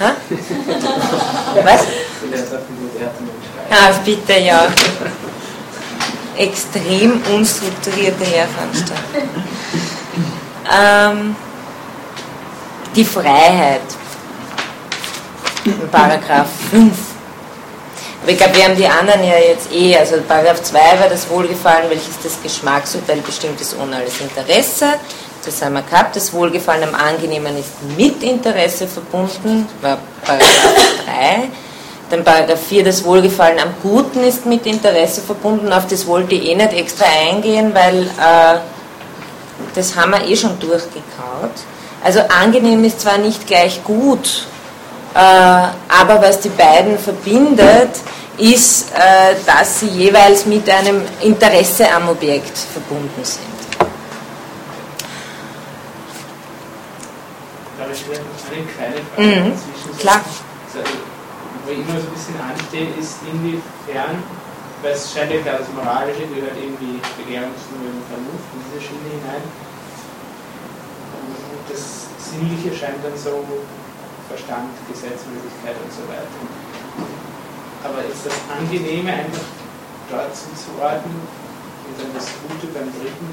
[0.00, 0.16] Ha?
[1.62, 1.80] Was?
[3.70, 4.66] Ah, bitte, ja.
[6.36, 9.44] Extrem unstrukturierte Lehrveranstaltung.
[10.72, 11.36] Ähm,
[12.96, 13.82] die Freiheit.
[15.92, 16.92] Paragraph 5.
[18.22, 19.96] Aber ich glaube, wir haben die anderen ja jetzt eh.
[19.96, 24.94] Also Paragraph 2 war das Wohlgefallen, welches das Geschmacksurteil bestimmt ist ohne alles Interesse.
[25.44, 26.16] Das haben wir gehabt.
[26.16, 31.48] Das Wohlgefallen am Angenehmen ist mit Interesse verbunden, war Paragraph 3.
[32.10, 35.72] Dann Paragraph 4, das Wohlgefallen am Guten ist mit Interesse verbunden.
[35.72, 38.58] Auf das wollte ich eh nicht extra eingehen, weil äh,
[39.76, 41.54] das haben wir eh schon durchgekaut.
[42.02, 44.46] Also angenehm ist zwar nicht gleich gut,
[45.14, 47.90] äh, aber was die beiden verbindet,
[48.38, 53.46] ist, äh, dass sie jeweils mit einem Interesse am Objekt verbunden sind.
[57.78, 60.20] Darf ich eine kleine Frage mhm, Klar.
[61.70, 64.18] Wo ich immer so ein bisschen anstehe, ist inwiefern,
[64.82, 69.46] weil es scheint ja klar, das Moralische gehört irgendwie Begehrungsvermögen, Vernunft in diese Schiene hinein
[71.70, 73.44] das Sinnliche scheint dann so
[74.28, 76.26] Verstand, Gesetzmäßigkeit und so weiter.
[77.82, 79.42] Aber ist das Angenehme einfach
[80.10, 81.16] dort zuzuordnen
[81.86, 83.28] und dann das Gute beim Dritten?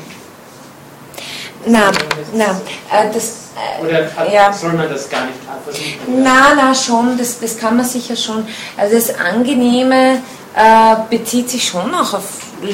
[1.65, 1.91] Na,
[2.33, 2.61] na,
[2.91, 3.46] äh, das, äh,
[3.81, 4.53] Oder hat, ja.
[4.53, 6.23] soll man das gar nicht versuchen?
[6.23, 8.45] Na, na, schon, das, das kann man sicher schon.
[8.77, 10.21] Also das Angenehme
[10.55, 12.25] äh, bezieht sich schon auch auf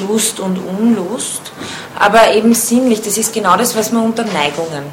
[0.08, 1.52] Lust und Unlust,
[1.98, 3.02] aber eben sinnlich.
[3.02, 4.84] Das ist genau das, was man unter Neigungen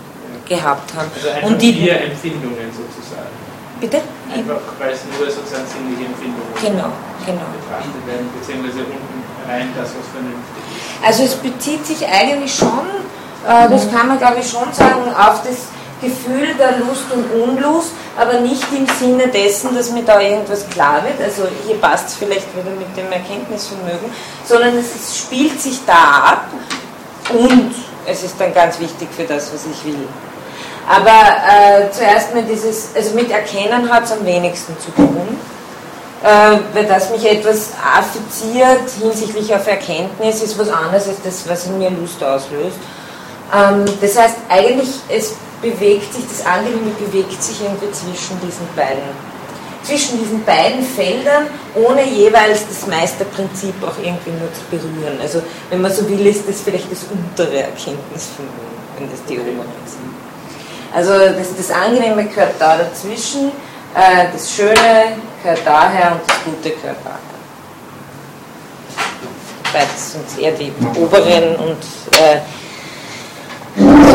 [0.47, 1.09] gehabt haben.
[1.15, 3.31] Also und die vier Empfindungen sozusagen.
[3.79, 4.01] Bitte?
[4.33, 6.91] Einfach, weil es nur sozusagen sinnliche Empfindungen genau,
[7.25, 7.47] genau.
[7.55, 11.05] betrachtet werden, beziehungsweise unten rein das, was vernünftig ist.
[11.05, 12.85] Also es bezieht sich eigentlich schon,
[13.47, 17.91] äh, das kann man glaube ich schon sagen, auf das Gefühl der Lust und Unlust,
[18.17, 22.15] aber nicht im Sinne dessen, dass mir da irgendwas klar wird, also hier passt es
[22.15, 24.11] vielleicht wieder mit dem Erkenntnisvermögen,
[24.45, 26.45] sondern es spielt sich da ab
[27.29, 27.73] und
[28.05, 30.07] es ist dann ganz wichtig für das, was ich will.
[30.89, 35.37] Aber äh, zuerst mal dieses, also mit Erkennen hat es am wenigsten zu tun,
[36.23, 41.67] äh, weil das mich etwas affiziert hinsichtlich auf Erkenntnis, ist was anderes als das, was
[41.67, 42.77] in mir Lust auslöst.
[43.53, 49.03] Ähm, das heißt, eigentlich, es bewegt sich, das Angenehme bewegt sich irgendwie zwischen diesen beiden,
[49.83, 55.19] zwischen diesen beiden Feldern, ohne jeweils das Meisterprinzip auch irgendwie nur zu berühren.
[55.21, 59.85] Also, wenn man so will, ist das vielleicht das untere Erkenntnisvermögen, wenn das die oberen
[59.85, 60.11] sind.
[60.93, 63.51] Also, das, das Angenehme gehört da dazwischen,
[63.95, 67.19] äh, das Schöne gehört daher und das Gute gehört daher.
[69.73, 71.77] Beides sind eher die oberen und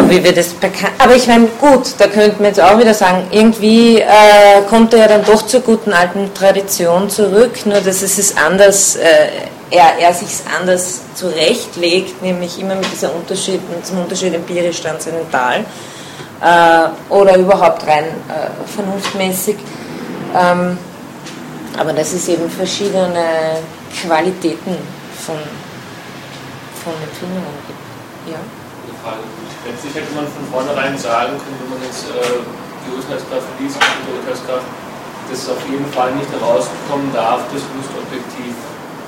[0.08, 0.92] wie wir das bekannt.
[0.98, 5.00] Aber ich meine, gut, da könnte man jetzt auch wieder sagen, irgendwie äh, kommt er
[5.00, 9.28] ja dann doch zur guten alten Tradition zurück, nur dass es ist anders, äh,
[9.70, 10.28] er, er sich
[10.58, 15.64] anders zurechtlegt, nämlich immer mit dieser Unterschied, mit diesem Unterschied empirisch transzendental
[16.40, 19.56] äh, oder überhaupt rein äh, vernunftmäßig.
[20.34, 20.78] Ähm,
[21.78, 23.58] aber dass es eben verschiedene
[24.02, 24.76] Qualitäten
[25.24, 25.36] von,
[26.82, 28.32] von Empfindungen gibt.
[28.32, 28.38] Ja?
[29.66, 32.38] Letztlich hätte man von vornherein sagen können, wenn man jetzt äh,
[32.86, 34.66] die Urteilskraft liest, die Urteilskraft,
[35.26, 38.54] dass es auf jeden Fall nicht herauskommen darf, dass Lust objektiv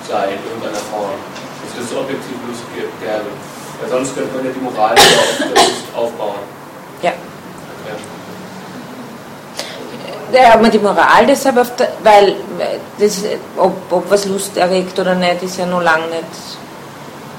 [0.02, 1.14] sei in irgendeiner Form.
[1.62, 3.30] Dass es objektiv Lust gäbe.
[3.78, 6.42] Weil sonst könnte man ja die Moral der Lust aufbauen.
[7.02, 7.12] Ja.
[10.32, 12.36] Ja, aber die Moral deshalb, der, weil
[12.98, 13.22] das,
[13.56, 16.26] ob, ob was Lust erregt oder nicht, ist ja noch lange nicht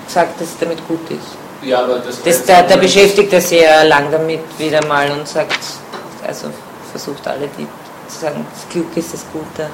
[0.07, 1.38] gesagt, dass es damit gut ist.
[1.61, 5.27] Ja, aber das, das da, da beschäftigt er sich ja lang damit wieder mal und
[5.27, 5.59] sagt,
[6.25, 6.47] also
[6.91, 7.67] versucht alle die
[8.07, 9.69] zu sagen, das Glück ist das Gute.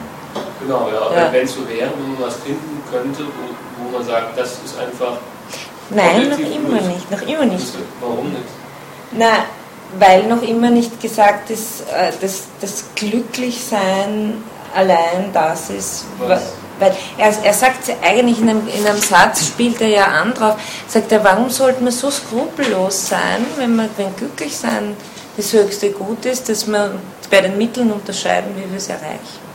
[0.59, 1.31] Genau, ja, ja.
[1.31, 4.77] wenn es so wäre, wenn man was finden könnte, wo, wo man sagt, das ist
[4.79, 5.17] einfach.
[5.89, 6.87] Nein, noch immer gut.
[6.87, 7.73] nicht, noch immer nicht.
[8.01, 8.41] Warum nicht?
[9.11, 9.45] Na,
[9.99, 14.43] weil noch immer nicht gesagt ist, äh, dass das Glücklichsein
[14.73, 16.53] allein das ist, was?
[16.79, 20.55] Weil er, er sagt eigentlich in einem, in einem Satz, spielt er ja an drauf,
[20.87, 24.95] sagt er, warum sollte man so skrupellos sein, wenn man wenn glücklich sein
[25.37, 26.99] das höchste Gut ist, dass wir
[27.29, 29.45] bei den Mitteln unterscheiden, wie wir es erreichen.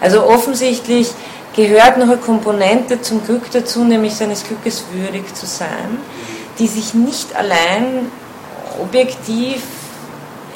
[0.00, 1.10] Also offensichtlich
[1.54, 5.98] gehört noch eine Komponente zum Glück dazu, nämlich seines Glückes würdig zu sein,
[6.58, 8.10] die sich nicht allein
[8.80, 9.62] objektiv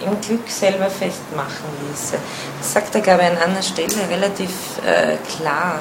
[0.05, 2.17] im Glück selber festmachen ließe.
[2.59, 4.51] Das sagt er, glaube ich, an einer Stelle relativ
[4.85, 5.81] äh, klar.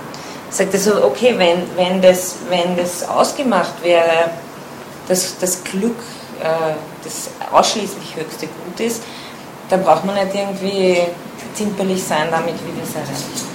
[0.49, 4.31] Er sagt also, okay, wenn, wenn, das, wenn das ausgemacht wäre,
[5.07, 5.97] dass das Glück
[6.41, 6.73] äh,
[7.03, 9.01] das ausschließlich höchste Gut ist,
[9.69, 10.99] dann braucht man nicht irgendwie
[11.53, 13.51] zimperlich sein damit, wie wir es erreichen.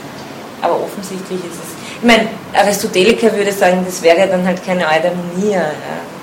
[0.63, 1.77] Aber offensichtlich ist es.
[2.01, 5.61] Ich meine, Aristoteliker würde sagen, das wäre dann halt keine Eudaimonia.
[5.61, 6.16] Ja.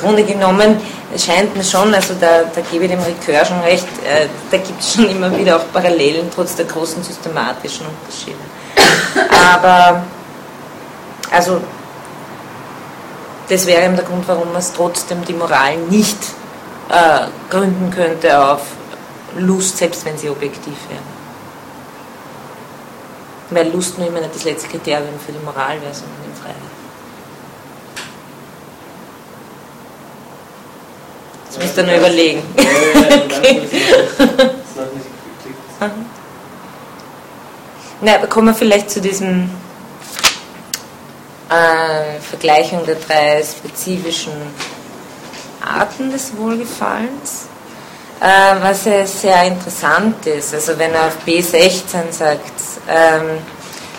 [0.00, 0.80] Grunde genommen
[1.16, 4.80] scheint mir schon, also da, da gebe ich dem Ricœur schon recht, äh, da gibt
[4.80, 8.38] es schon immer wieder auch Parallelen, trotz der großen systematischen Unterschiede.
[9.54, 10.04] Aber,
[11.30, 11.60] also,
[13.48, 16.18] das wäre eben der Grund, warum man es trotzdem die Moral nicht
[16.88, 18.60] äh, gründen könnte auf
[19.36, 21.00] Lust, selbst wenn sie objektiv wäre.
[23.50, 26.56] Weil Lust nur immer nicht das letzte Kriterium für die Moral wäre, sondern die Freiheit.
[31.50, 32.42] Das müsst ihr nur überlegen.
[32.56, 33.62] okay.
[38.00, 39.50] Na, aber kommen wir vielleicht zu diesem
[41.48, 44.32] äh, Vergleichung der drei spezifischen
[45.60, 47.46] Arten des Wohlgefallens.
[48.20, 52.52] Äh, was ja sehr interessant ist, also wenn er auf B16 sagt,
[52.88, 53.38] ähm,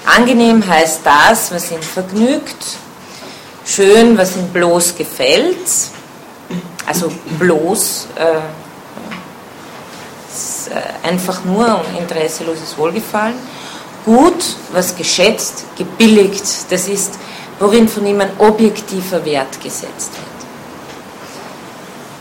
[0.05, 2.77] angenehm heißt das, was ihn vergnügt,
[3.65, 5.67] schön, was ihm bloß gefällt,
[6.85, 8.37] also bloß äh,
[10.69, 13.35] äh, einfach nur um interesseloses Wohlgefallen.
[14.05, 17.15] Gut, was geschätzt, gebilligt, das ist,
[17.59, 20.30] worin von ihm ein objektiver Wert gesetzt wird.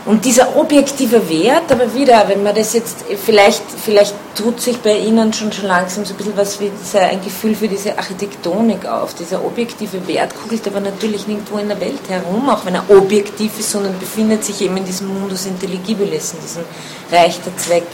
[0.03, 4.97] Und dieser objektive Wert, aber wieder, wenn man das jetzt, vielleicht, vielleicht tut sich bei
[4.97, 8.87] Ihnen schon, schon langsam so ein bisschen was wie dieser, ein Gefühl für diese Architektonik
[8.87, 9.13] auf.
[9.13, 13.59] Dieser objektive Wert kugelt aber natürlich nirgendwo in der Welt herum, auch wenn er objektiv
[13.59, 16.63] ist, sondern befindet sich eben in diesem Mundus Intelligibilis, in diesem
[17.11, 17.85] Reich der Zwecke.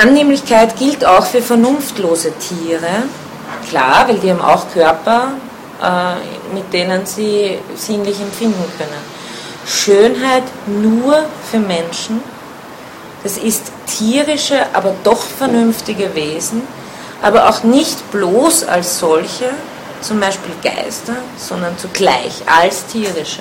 [0.00, 3.04] Annehmlichkeit gilt auch für vernunftlose Tiere,
[3.68, 5.32] klar, weil die haben auch Körper,
[6.52, 9.14] mit denen sie sinnlich empfinden können.
[9.66, 12.22] Schönheit nur für Menschen.
[13.22, 16.62] Das ist tierische, aber doch vernünftige Wesen,
[17.22, 19.50] aber auch nicht bloß als solche,
[20.02, 23.40] zum Beispiel Geister, sondern zugleich als tierische.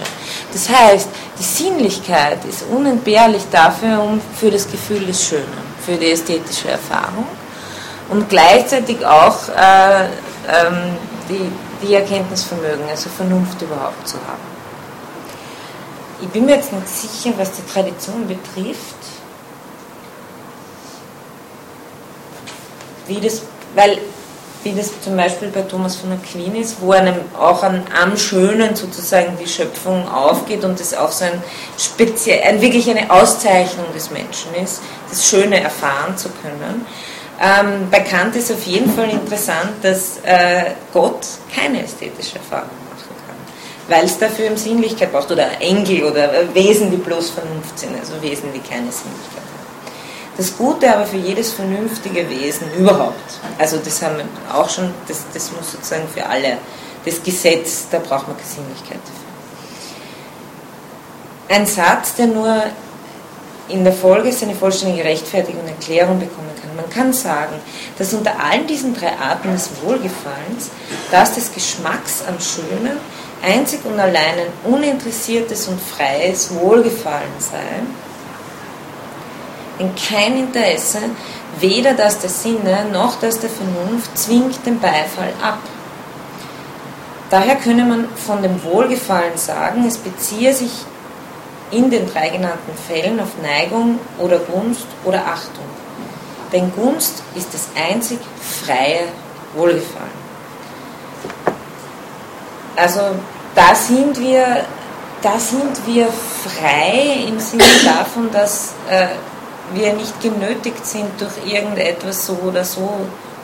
[0.54, 5.44] Das heißt, die Sinnlichkeit ist unentbehrlich dafür, um für das Gefühl des Schönen,
[5.86, 7.28] für die ästhetische Erfahrung
[8.10, 10.98] und gleichzeitig auch äh, ähm,
[11.30, 11.52] die,
[11.84, 14.54] die Erkenntnisvermögen, also Vernunft überhaupt zu haben.
[16.22, 18.96] Ich bin mir jetzt nicht sicher, was die Tradition betrifft,
[23.08, 23.42] wie das,
[23.76, 24.00] weil
[24.64, 28.76] wie das zum Beispiel bei Thomas von Aquin ist, wo einem auch an, am Schönen
[28.76, 31.44] sozusagen die Schöpfung aufgeht und das auch so ein
[31.78, 36.86] speziell, ein, wirklich eine Auszeichnung des Menschen ist, das Schöne erfahren zu können.
[37.44, 43.14] Ähm, bei Kant ist auf jeden Fall interessant, dass äh, Gott keine ästhetische Erfahrung machen
[43.28, 43.36] kann,
[43.90, 48.14] weil es dafür eine Sinnlichkeit braucht, oder Engel oder Wesen, die bloß Vernunft sind, also
[48.22, 49.44] Wesen, die keine Sinnlichkeit haben.
[50.38, 54.26] Das Gute aber für jedes vernünftige Wesen überhaupt, also das haben wir
[54.56, 56.60] auch schon, das, das muss sozusagen für alle,
[57.04, 59.20] das Gesetz, da braucht man keine Sinnlichkeit dafür.
[61.58, 62.64] Ein Satz, der nur
[63.70, 66.76] in der Folge seine vollständige Rechtfertigung und Erklärung bekommen kann.
[66.76, 67.56] Man kann sagen,
[67.98, 70.70] dass unter allen diesen drei Arten des Wohlgefallens
[71.12, 72.98] das des Geschmacks am Schönen
[73.44, 77.84] einzig und allein ein uninteressiertes und freies Wohlgefallen sei,
[79.80, 81.00] denn kein Interesse,
[81.60, 85.60] weder das der Sinne noch das der Vernunft, zwingt den Beifall ab.
[87.30, 90.86] Daher könne man von dem Wohlgefallen sagen, es beziehe sich
[91.74, 95.66] in den drei genannten Fällen auf Neigung oder Gunst oder Achtung.
[96.52, 99.08] Denn Gunst ist das einzig freie
[99.56, 100.24] Wohlgefallen.
[102.76, 103.02] Also
[103.56, 104.66] da sind wir,
[105.22, 109.08] da sind wir frei im Sinne davon, dass äh,
[109.74, 112.90] wir nicht genötigt sind, durch irgendetwas so oder so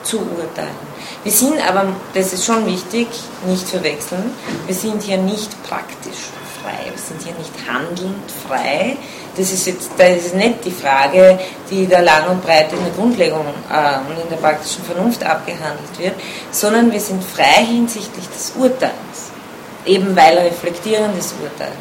[0.04, 0.90] zu urteilen.
[1.24, 3.08] Wir sind aber, das ist schon wichtig,
[3.48, 4.32] nicht verwechseln,
[4.66, 6.30] wir sind hier nicht praktisch
[6.62, 8.98] frei, wir sind hier nicht handelnd frei.
[9.36, 12.94] Das ist jetzt das ist nicht die Frage, die da lang und breit in der
[12.94, 16.16] Grundlegung äh, und in der praktischen Vernunft abgehandelt wird,
[16.52, 19.32] sondern wir sind frei hinsichtlich des Urteils,
[19.86, 21.72] eben weil reflektierendes Urteil.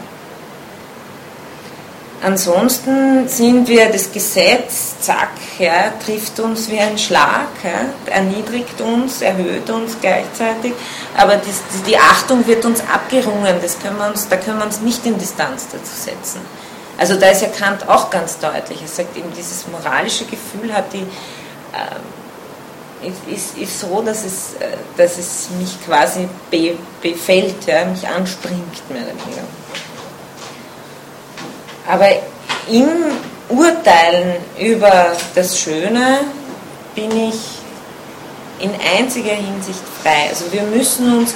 [2.21, 9.23] Ansonsten sind wir, das Gesetz, zack, ja, trifft uns wie ein Schlag, ja, erniedrigt uns,
[9.23, 10.73] erhöht uns gleichzeitig,
[11.17, 14.81] aber das, die Achtung wird uns abgerungen, das können wir uns, da können wir uns
[14.81, 16.41] nicht in Distanz dazu setzen.
[16.99, 20.93] Also da ist ja Kant auch ganz deutlich, er sagt eben, dieses moralische Gefühl hat
[20.93, 21.07] die,
[21.73, 28.09] äh, ist, ist, so, dass es, äh, dass es mich quasi be, befällt, ja, mich
[28.09, 29.45] anspringt, mehr oder weniger.
[31.89, 32.09] Aber
[32.71, 32.89] im
[33.49, 36.21] Urteilen über das Schöne
[36.95, 37.35] bin ich
[38.61, 40.29] in einziger Hinsicht frei.
[40.29, 41.35] Also wir müssen uns,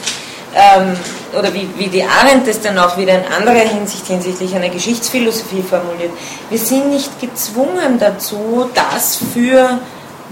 [0.54, 0.94] ähm,
[1.38, 5.62] oder wie, wie die Arendt es dann auch wieder in anderer Hinsicht hinsichtlich einer Geschichtsphilosophie
[5.62, 6.10] formuliert,
[6.50, 9.78] wir sind nicht gezwungen dazu, das für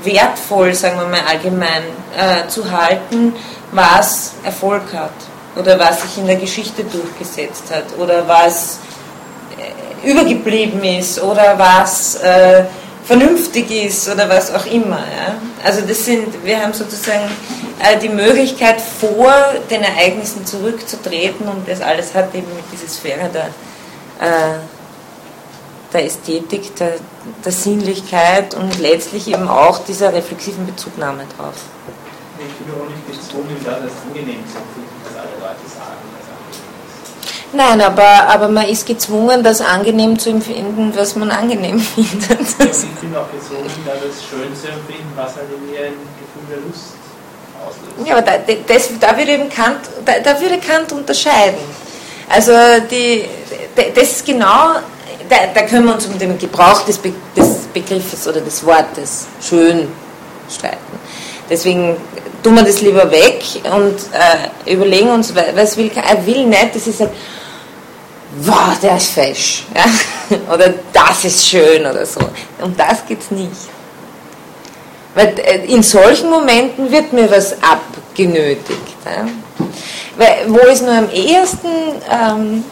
[0.03, 1.83] wertvoll, sagen wir mal allgemein,
[2.17, 3.35] äh, zu halten,
[3.73, 5.13] was Erfolg hat
[5.57, 8.79] oder was sich in der Geschichte durchgesetzt hat oder was
[10.03, 12.65] übergeblieben ist oder was äh,
[13.05, 14.99] vernünftig ist oder was auch immer.
[14.99, 15.35] Ja?
[15.65, 17.31] Also das sind, wir haben sozusagen
[17.81, 19.33] äh, die Möglichkeit vor
[19.71, 23.47] den Ereignissen zurückzutreten und das alles hat eben mit dieser Sphäre der,
[24.27, 24.59] äh,
[25.93, 26.95] der Ästhetik, der,
[27.45, 31.55] der Sinnlichkeit und letztlich eben auch dieser reflexiven Bezugnahme drauf.
[32.39, 36.11] Ich bin auch nicht gezwungen, da das angenehm zu finden, was alle Leute sagen.
[37.53, 42.31] Nein, aber, aber man ist gezwungen, das angenehm zu empfinden, was man angenehm findet.
[42.31, 45.95] Ja, ich bin auch gezwungen, da das schön zu empfinden, was halt in mir ein
[46.21, 46.95] Gefühl der Lust
[47.67, 48.09] auslöst.
[48.09, 51.59] Ja, aber da, das, da, würde eben Kant, da, da würde Kant unterscheiden.
[52.29, 52.53] Also
[52.89, 53.25] die,
[53.95, 54.75] das ist genau,
[55.29, 59.27] da, da können wir uns um den Gebrauch des, Be des Begriffes oder des Wortes
[59.41, 59.89] schön
[60.49, 61.01] streiten.
[61.49, 61.97] Deswegen
[62.45, 66.87] tun wir das lieber weg und äh, überlegen uns, was will er will nicht, das
[66.87, 67.11] ist halt,
[68.39, 69.65] wow, der ist fesch.
[69.75, 69.85] Ja?
[70.55, 72.21] Oder das ist schön oder so.
[72.63, 73.51] Um das geht es nicht.
[75.15, 78.97] Weil äh, in solchen Momenten wird mir was abgenötigt.
[79.05, 79.27] Ja?
[80.17, 81.69] Weil, wo es nur am ehesten,
[82.09, 82.65] ähm,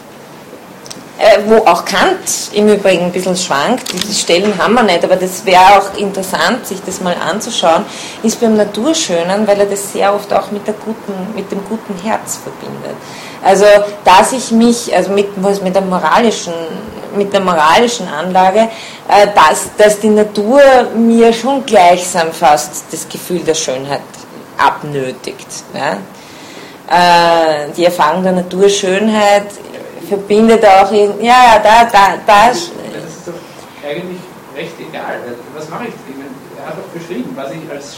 [1.17, 5.17] äh, wo auch Kant im Übrigen ein bisschen schwankt, diese Stellen haben wir nicht, aber
[5.17, 7.83] das wäre auch interessant, sich das mal anzuschauen,
[8.23, 11.95] ist beim Naturschönen, weil er das sehr oft auch mit, der guten, mit dem guten
[12.01, 12.95] Herz verbindet.
[13.43, 13.65] Also,
[14.03, 16.53] dass ich mich, also mit, was mit der moralischen,
[17.15, 18.69] mit der moralischen Anlage,
[19.07, 20.61] äh, dass, dass die Natur
[20.95, 24.01] mir schon gleichsam fast das Gefühl der Schönheit
[24.57, 25.47] abnötigt.
[25.73, 25.97] Ja?
[26.87, 29.47] Äh, die Erfahrung der Naturschönheit
[30.07, 32.47] verbindet auch, in, ja, ja, da, da, da.
[32.47, 32.71] Das ist
[33.25, 34.19] doch eigentlich
[34.55, 35.19] recht egal.
[35.55, 35.93] Was mache ich?
[36.59, 37.95] Er hat doch beschrieben, was ich als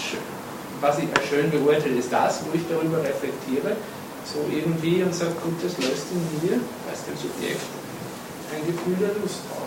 [0.82, 3.78] was ich als schön beurteile, ist das, wo ich darüber reflektiere,
[4.34, 6.60] so irgendwie und sage, gut, das löst in mir,
[6.90, 7.62] als dem Subjekt,
[8.54, 9.62] ein Gefühl der Lust aus.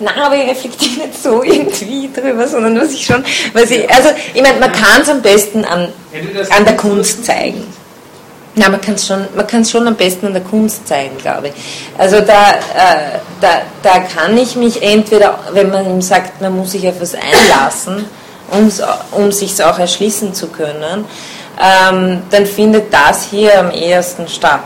[0.00, 4.10] Nein, aber ich reflektiere nicht so irgendwie drüber, sondern was ich schon, was ich, also
[4.34, 5.88] ich meine, man kann es am besten an,
[6.50, 7.64] an der Kunst zeigen.
[8.54, 9.26] Ja, man kann es schon,
[9.64, 11.54] schon am besten an der Kunst zeigen, glaube ich.
[11.96, 16.72] Also da, äh, da, da kann ich mich entweder, wenn man ihm sagt, man muss
[16.72, 18.04] sich auf was einlassen,
[19.12, 21.04] um sich auch erschließen zu können,
[21.60, 24.62] ähm, dann findet das hier am ehesten statt.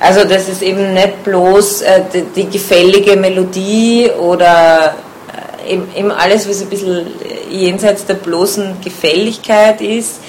[0.00, 4.94] Also das ist eben nicht bloß äh, die, die, gefällige Melodie oder
[5.66, 7.06] äh, eben, alles, was ein bisschen
[7.50, 10.20] jenseits der bloßen Gefälligkeit ist.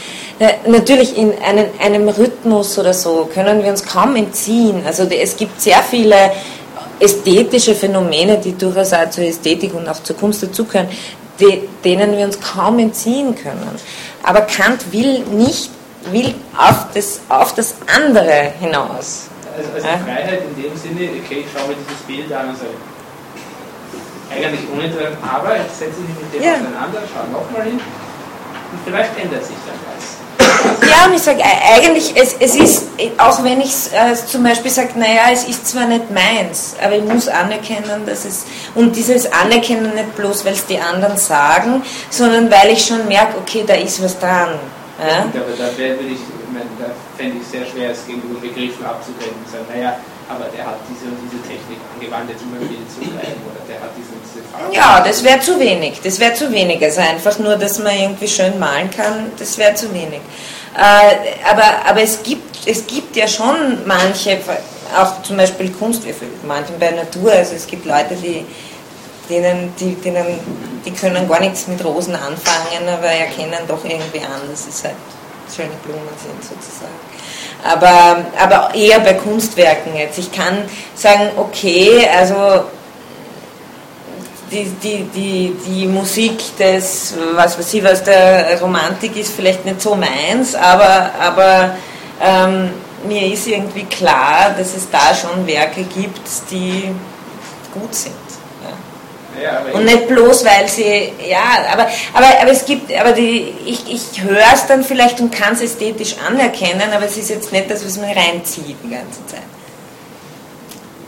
[0.68, 4.84] Natürlich in einen, einem Rhythmus oder so können wir uns kaum entziehen.
[4.86, 6.32] Also es gibt sehr viele
[7.00, 10.90] ästhetische Phänomene, die durchaus auch zur Ästhetik und auch zur Kunst dazugehören,
[11.84, 13.70] denen wir uns kaum entziehen können.
[14.26, 15.70] Aber Kant will nicht,
[16.12, 19.30] will auf das, auf das andere hinaus.
[19.56, 19.98] Also, also ja?
[20.00, 22.72] Freiheit in dem Sinne, okay, ich schaue mir dieses Bild an und sage,
[24.32, 26.54] eigentlich uninteressant, aber jetzt setze ich mich mit dem ja.
[26.54, 30.25] auseinander, schaue nochmal hin und vielleicht ändert sich dann was.
[30.90, 32.88] Ja, und ich sage eigentlich, es, es ist,
[33.18, 37.04] auch wenn ich äh, zum Beispiel sage, naja, es ist zwar nicht meins, aber ich
[37.04, 42.50] muss anerkennen, dass es, und dieses Anerkennen nicht bloß, weil es die anderen sagen, sondern
[42.52, 44.60] weil ich schon merke, okay, da ist was dran.
[45.00, 45.20] Ja?
[45.20, 46.20] aber da, würde ich,
[46.80, 46.86] da
[47.18, 51.06] fände ich sehr schwer, es gegenüber Begriffen abzugrenzen und sagen, naja, aber der hat diese
[51.12, 54.76] und diese Technik angewandt, ein Bild zu bleiben, oder der hat diese und diese Farbe.
[54.76, 56.84] Ja, das wäre zu wenig, das wäre zu wenig.
[56.84, 60.22] Also einfach nur, dass man irgendwie schön malen kann, das wäre zu wenig.
[60.76, 64.40] Äh, aber, aber es, gibt, es gibt ja schon manche,
[64.96, 68.46] auch zum Beispiel Kunstwürfel, manchen bei Natur, also es gibt Leute, die,
[69.30, 70.40] denen, die, denen,
[70.86, 74.96] die können gar nichts mit Rosen anfangen, aber erkennen doch irgendwie an, dass es halt
[75.54, 77.15] schöne Blumen sind sozusagen.
[77.64, 80.20] Aber, aber eher bei Kunstwerken jetzt.
[80.20, 80.64] Ich kann
[80.96, 82.66] sagen, okay, also
[84.52, 89.82] die, die, die, die Musik des, was weiß ich, was der Romantik ist, vielleicht nicht
[89.82, 91.76] so meins, aber, aber
[92.22, 92.70] ähm,
[93.08, 96.22] mir ist irgendwie klar, dass es da schon Werke gibt,
[96.52, 96.94] die
[97.74, 98.25] gut sind.
[99.74, 104.22] Und nicht bloß, weil sie, ja, aber, aber, aber es gibt, aber die, ich, ich
[104.24, 107.86] höre es dann vielleicht und kann es ästhetisch anerkennen, aber es ist jetzt nicht das,
[107.86, 109.42] was mir reinzieht die ganze Zeit.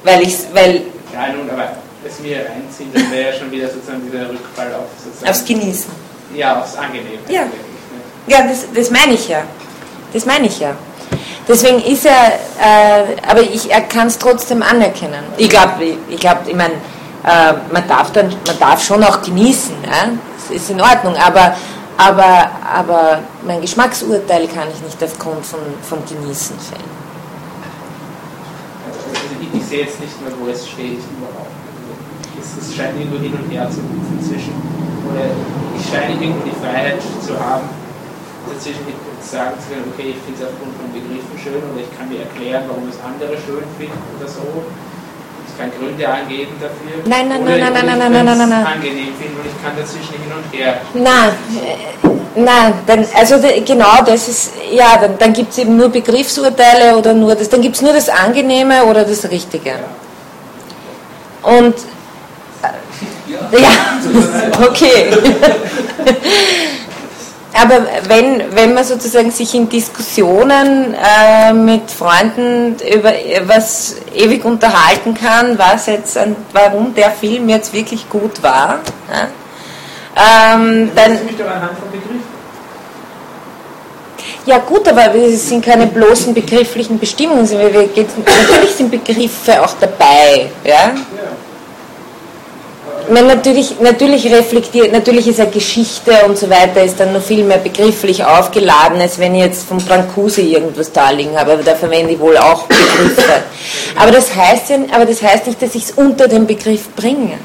[0.03, 0.83] Weil ich, weil...
[1.13, 4.85] Ja, nun, aber es mir reinziehen, dann wäre ja schon wieder sozusagen dieser Rückfall auf
[5.03, 5.29] sozusagen.
[5.29, 5.91] Aufs Genießen.
[6.35, 7.19] Ja, aufs Angenehme.
[7.29, 7.43] Ja,
[8.27, 9.43] ja das, das meine ich ja.
[10.13, 10.75] Das meine ich ja.
[11.47, 15.23] Deswegen ist er, äh, aber ich, er kann es trotzdem anerkennen.
[15.37, 16.73] Ich glaube, ich, glaub, ich meine,
[17.71, 20.11] man, darf dann, man darf schon auch genießen, ja?
[20.37, 21.55] das ist in Ordnung, aber,
[21.97, 26.97] aber, aber mein Geschmacksurteil kann ich nicht aufgrund von, vom Genießen fällen.
[28.87, 31.47] Also ich, sehe jetzt nicht mehr, wo es steht überhaupt
[32.59, 34.53] es scheint irgendwo hin und her zu rufen zwischen,
[35.09, 35.29] oder
[35.77, 37.67] ich scheine irgendwo die Freiheit zu haben,
[38.47, 38.87] dazwischen
[39.21, 42.23] sagen zu können, okay, ich finde es aufgrund von Begriffen schön oder ich kann mir
[42.23, 44.63] erklären, warum es andere schön finden oder so.
[45.57, 47.01] Kann Gründe angeben dafür.
[47.05, 48.65] Nein, nein, nein, nein, nein, nein, nein, nein, nein, nein.
[48.65, 50.81] angenehm finden und ich kann dazwischen hin und her.
[50.93, 51.31] Nein,
[52.35, 53.35] nein, dann, also
[53.65, 57.61] genau, das ist, ja, dann, dann gibt es eben nur Begriffsurteile oder nur das, dann
[57.61, 59.69] gibt es nur das Angenehme oder das Richtige.
[59.69, 59.79] Ja.
[61.41, 61.75] Und
[63.51, 63.69] ja,
[64.67, 65.11] okay.
[67.53, 73.13] Aber wenn, wenn man sozusagen sich in Diskussionen äh, mit Freunden über
[73.45, 76.19] was ewig unterhalten kann, was jetzt,
[76.51, 78.79] warum der Film jetzt wirklich gut war,
[79.11, 81.19] ja, ähm, dann.
[84.45, 87.43] Ja gut, aber es sind keine bloßen begrifflichen Bestimmungen.
[87.43, 90.49] Natürlich sind Begriffe auch dabei.
[90.63, 90.73] Ja?
[90.73, 90.93] ja
[93.11, 97.43] man natürlich, natürlich reflektiert, natürlich ist eine Geschichte und so weiter, ist dann noch viel
[97.43, 101.75] mehr begrifflich aufgeladen, als wenn ich jetzt von Brancusi irgendwas da liegen habe, aber da
[101.75, 103.43] verwende ich wohl auch Begriffe.
[103.95, 107.37] aber das heißt ja, aber das heißt nicht, dass ich es unter den Begriff bringe.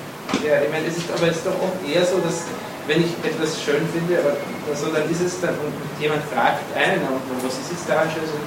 [0.45, 2.45] Ja, ich meine, es ist, aber es ist doch auch eher so, dass
[2.87, 4.35] wenn ich etwas schön finde, aber
[4.69, 7.01] also dann ist es dann, und jemand fragt einen,
[7.43, 8.23] was ist jetzt daran schön?
[8.27, 8.39] Also,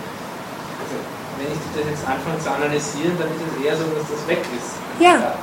[1.39, 4.21] wenn wenn ich das jetzt anfange zu analysieren, dann ist es eher so, dass das
[4.27, 4.75] weg ist.
[4.99, 5.19] Ja.
[5.19, 5.35] ja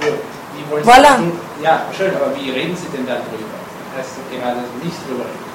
[0.00, 0.41] Nur, wie
[0.72, 1.18] wollen Voilà.
[1.18, 3.22] Sie ja, schön, aber wie reden Sie denn darüber?
[3.94, 5.52] Das heißt gerade nicht drüber reden.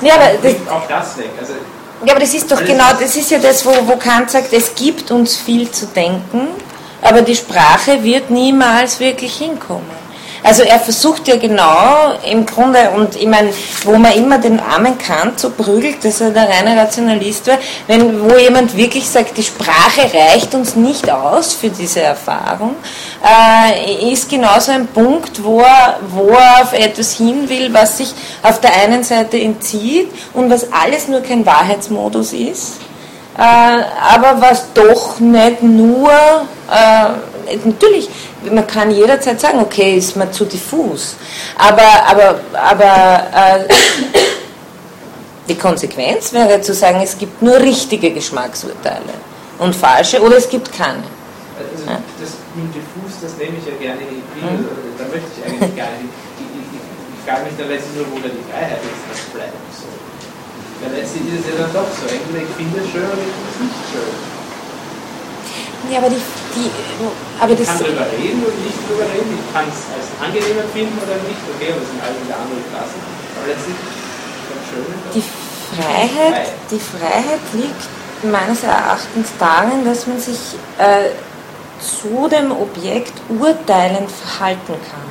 [0.00, 1.30] Ja, aber das, auch das weg.
[1.38, 1.52] Also,
[2.04, 4.74] Ja, aber das ist doch genau, das ist ja das, wo, wo Kant sagt, es
[4.74, 6.48] gibt uns viel zu denken,
[7.02, 9.86] aber die Sprache wird niemals wirklich hinkommen.
[10.42, 13.52] Also er versucht ja genau im Grunde, und ich meine,
[13.84, 18.22] wo man immer den armen Kant so prügelt, dass er der reine Rationalist war, wenn,
[18.22, 22.76] wo jemand wirklich sagt, die Sprache reicht uns nicht aus für diese Erfahrung,
[23.24, 28.14] äh, ist genauso ein Punkt, wo er, wo er auf etwas hin will, was sich
[28.42, 32.74] auf der einen Seite entzieht und was alles nur kein Wahrheitsmodus ist,
[33.36, 38.08] äh, aber was doch nicht nur, äh, natürlich,
[38.50, 41.16] man kann jederzeit sagen, okay, ist mir zu diffus,
[41.56, 43.74] aber, aber, aber äh,
[45.48, 49.14] die Konsequenz wäre zu sagen, es gibt nur richtige Geschmacksurteile
[49.58, 51.02] und falsche oder es gibt keine.
[51.58, 51.98] also Ja.
[52.20, 54.66] das mit diffus, das nehme ich ja gerne in die Mhm.
[54.98, 56.14] Da möchte ich eigentlich gar nicht.
[56.38, 59.58] Ich, frage mich dann letztlich nur, wo da die Freiheit jetzt noch bleibt.
[59.74, 59.86] So.
[60.80, 62.06] Weil letztlich ist es ja dann doch so.
[62.06, 64.37] Entweder ich finde es schön oder ich finde es nicht schön.
[65.90, 66.20] Ja, aber die,
[66.54, 66.70] die
[67.40, 69.32] aber Ich das, kann drüber reden oder nicht drüber reden.
[69.40, 71.40] Ich kann es als angenehmer finden oder nicht.
[71.56, 73.00] Okay, aber das sind alle wieder andere Klassen.
[73.38, 74.94] Aber letztlich das Schöne.
[75.14, 75.24] Die
[75.72, 77.82] Freiheit, die Freiheit liegt
[78.22, 81.10] meines Erachtens darin, dass man sich äh,
[81.80, 85.08] zu dem Objekt urteilend verhalten kann.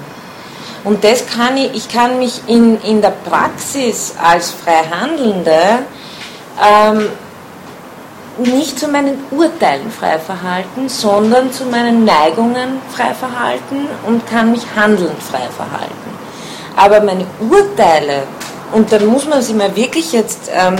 [0.83, 5.59] Und das kann ich, ich kann mich in, in der Praxis als Freihandelnde
[6.63, 7.09] ähm,
[8.37, 14.63] nicht zu meinen Urteilen frei verhalten, sondern zu meinen Neigungen frei verhalten und kann mich
[14.75, 16.17] handelnd frei verhalten.
[16.75, 18.23] Aber meine Urteile,
[18.71, 20.75] und da muss man sich mal wirklich jetzt, ähm,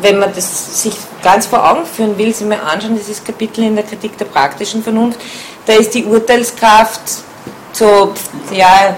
[0.00, 3.74] wenn man das sich ganz vor Augen führen will, sich mal anschauen, dieses Kapitel in
[3.74, 5.18] der Kritik der praktischen Vernunft,
[5.66, 7.24] da ist die Urteilskraft
[7.72, 8.14] so,
[8.52, 8.96] ja,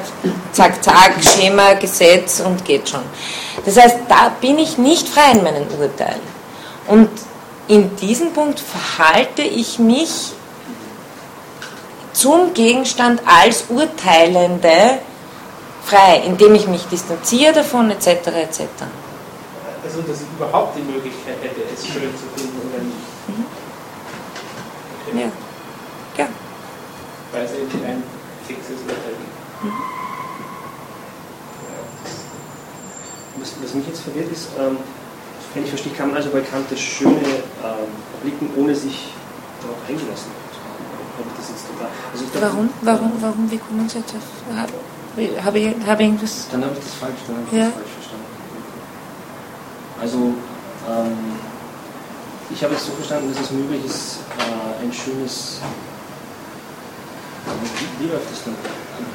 [0.52, 3.02] zack, zack, Schema, Gesetz und geht schon.
[3.65, 6.20] Das heißt, da bin ich nicht frei in meinen Urteilen.
[6.86, 7.09] Und
[7.69, 10.32] in diesem Punkt verhalte ich mich
[12.15, 14.99] zum Gegenstand als Urteilende
[15.85, 18.07] frei, indem ich mich distanziere davon etc.
[18.07, 18.61] etc.
[19.85, 22.97] Also, dass ich überhaupt die Möglichkeit hätte, es schön zu finden oder nicht.
[25.07, 25.20] Okay.
[26.16, 26.24] Ja.
[26.24, 26.28] Ja.
[27.32, 28.03] Weil es eben ein
[28.47, 29.73] fixes Urteil gibt.
[33.40, 34.78] Was, was mich jetzt verwirrt ist, ähm,
[35.59, 39.12] wenn ich verstehe, kann man also bei Kant das Schöne ähm, erblicken, ohne sich
[39.60, 40.86] darauf eingelassen zu haben.
[41.18, 41.89] Habe das jetzt total.
[42.12, 42.70] Also dachte, Warum?
[42.82, 43.12] Warum?
[43.20, 43.51] Warum?
[43.51, 44.22] Wie kommen Sie jetzt auf?
[44.56, 44.70] Habe
[45.44, 46.47] hab ich, hab ich irgendwas?
[46.52, 47.64] Dann habe ich das falsch, dann habe ich Ja.
[47.64, 48.26] das falsch verstanden.
[50.01, 50.18] Also,
[50.86, 51.18] ähm,
[52.55, 55.59] ich habe es so verstanden, dass es möglich ist, äh, ein schönes.
[57.79, 58.55] Wie, wie läuft das denn?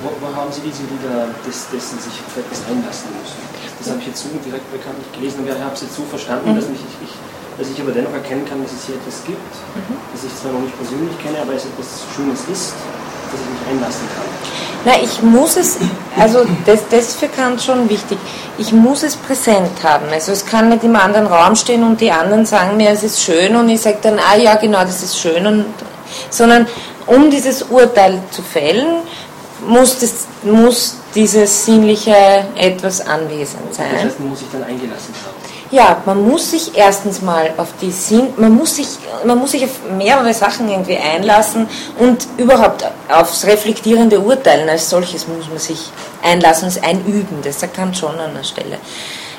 [0.01, 3.39] Wo, wo haben Sie diese Lieder des, dessen sich etwas einlassen müssen?
[3.80, 6.03] Das habe ich jetzt so direkt bekannt nicht gelesen, aber ich habe es jetzt so
[6.07, 6.55] verstanden, Mhm.
[6.55, 7.14] dass, mich, ich, ich,
[7.60, 9.95] dass ich aber dennoch erkennen kann, dass es hier etwas gibt, Mhm.
[10.15, 12.72] das ich zwar noch nicht persönlich kenne, aber es etwas Schönes ist,
[13.31, 14.27] dass ich mich einlassen kann.
[14.85, 15.77] Na, ich muss es,
[16.19, 18.18] also das, das ist für Kant schon wichtig,
[18.57, 20.05] ich muss es präsent haben.
[20.11, 23.22] Also es kann nicht im anderen Raum stehen und die anderen sagen mir, es ist
[23.23, 25.47] schön und ich sage dann, ah ja, genau, das ist schön.
[25.47, 25.65] Und,
[26.30, 26.68] sondern
[27.07, 28.98] um dieses Urteil zu fällen,
[29.68, 32.15] muss, das, muss dieses sinnliche
[32.56, 33.91] etwas anwesend Das sein.
[34.06, 35.34] heißt, man muss sich dann eingelassen haben.
[35.72, 38.88] Ja, man muss sich erstens mal auf die Sinn, man muss sich,
[39.26, 41.68] man muss sich auf mehrere Sachen irgendwie einlassen
[41.98, 45.80] und überhaupt aufs reflektierende Urteilen als solches muss man sich
[46.22, 48.77] einlassen, das Einüben, das sagt Kant schon an der Stelle.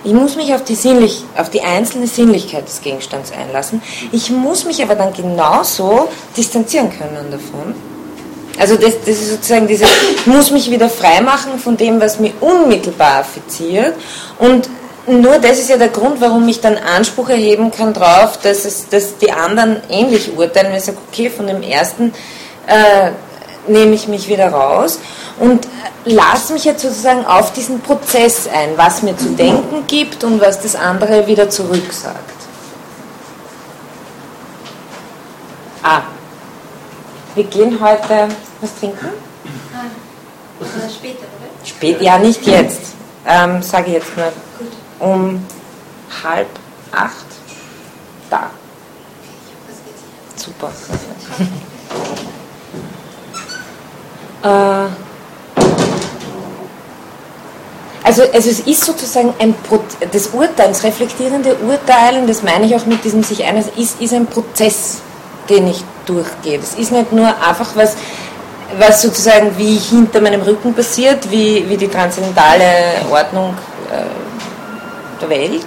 [0.05, 3.83] Ich muss mich auf die, sinnlich, auf die einzelne Sinnlichkeit des Gegenstands einlassen.
[4.13, 7.75] Ich muss mich aber dann genauso distanzieren können davon.
[8.59, 12.35] Also das, das ist sozusagen dieses, ich muss mich wieder freimachen von dem, was mich
[12.41, 13.95] unmittelbar affiziert.
[14.39, 14.69] Und
[15.07, 19.17] nur das ist ja der Grund, warum ich dann Anspruch erheben kann darauf, dass, dass
[19.19, 20.69] die anderen ähnlich urteilen.
[20.69, 22.13] Wenn ich sage, okay, von dem ersten
[22.67, 23.11] äh,
[23.67, 24.99] nehme ich mich wieder raus
[25.39, 25.67] und
[26.05, 30.61] lasse mich jetzt sozusagen auf diesen Prozess ein, was mir zu denken gibt und was
[30.61, 32.19] das andere wieder zurücksagt.
[35.83, 36.03] Ah,
[37.35, 38.29] wir gehen heute
[38.61, 39.09] was trinken?
[39.75, 41.67] Ah, äh, später, oder?
[41.67, 42.95] Spät, ja, nicht jetzt.
[43.27, 44.73] Ähm, Sage ich jetzt nur Gut.
[45.01, 45.47] um
[46.23, 46.49] halb
[46.93, 47.27] acht
[48.31, 48.51] da.
[50.37, 50.71] Super.
[54.45, 54.91] Also,
[58.05, 59.81] also es ist sozusagen ein Pro
[60.13, 64.13] das Urteil, das reflektierende Urteilen, das meine ich auch mit diesem sich eines, ist, ist
[64.13, 64.99] ein Prozess,
[65.49, 66.59] den ich durchgehe.
[66.59, 67.97] Das ist nicht nur einfach was,
[68.79, 73.55] was sozusagen wie hinter meinem Rücken passiert, wie, wie die transzendentale Ordnung
[73.91, 75.67] äh, der Welt,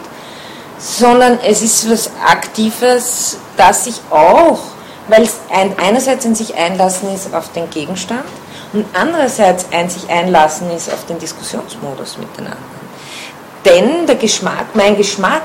[0.77, 4.59] sondern es ist was Aktives, das ich auch,
[5.07, 8.23] weil es ein, einerseits in sich einlassen ist auf den Gegenstand
[8.77, 12.57] und andererseits ein sich einlassen ist auf den Diskussionsmodus miteinander.
[13.65, 15.41] Denn der Geschmack, mein Geschmack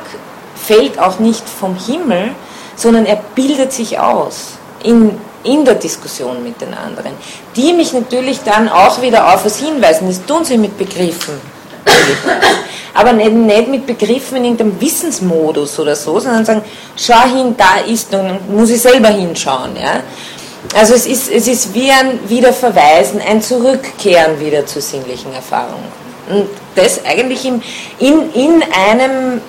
[0.55, 2.33] fällt auch nicht vom Himmel,
[2.77, 7.13] sondern er bildet sich aus in, in der Diskussion mit den anderen,
[7.57, 10.09] die mich natürlich dann auch wieder auf was hinweisen.
[10.09, 11.41] Das tun sie mit Begriffen.
[12.95, 16.63] Aber nicht, mit Begriffen in irgendeinem Wissensmodus oder so, sondern sagen,
[16.95, 19.75] schau hin, da ist, und muss ich selber hinschauen.
[19.77, 20.03] Ja?
[20.74, 25.85] Also es ist, es ist wie ein Wiederverweisen, ein Zurückkehren wieder zu sinnlichen Erfahrungen.
[26.31, 27.61] Und das eigentlich im,
[27.99, 29.40] in, in einem,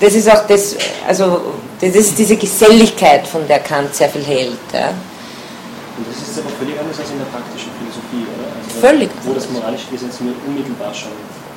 [0.00, 0.76] das ist auch das,
[1.06, 1.40] also
[1.80, 4.52] das ist diese Geselligkeit, von der Kant sehr viel hält.
[4.72, 4.88] Ja.
[4.88, 8.48] Und das ist aber völlig anders als in der praktischen Philosophie, oder?
[8.56, 9.10] Also völlig.
[9.24, 11.10] Wo das moralische Gesetz nur unmittelbar schon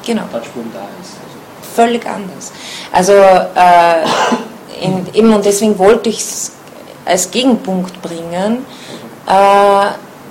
[0.06, 0.24] genau.
[0.24, 1.14] Touchpoint da ist.
[1.24, 1.76] Also.
[1.76, 2.52] Völlig anders.
[2.92, 6.52] Also äh, in, eben, und deswegen wollte ich es
[7.06, 8.66] als Gegenpunkt bringen,
[9.28, 9.86] äh,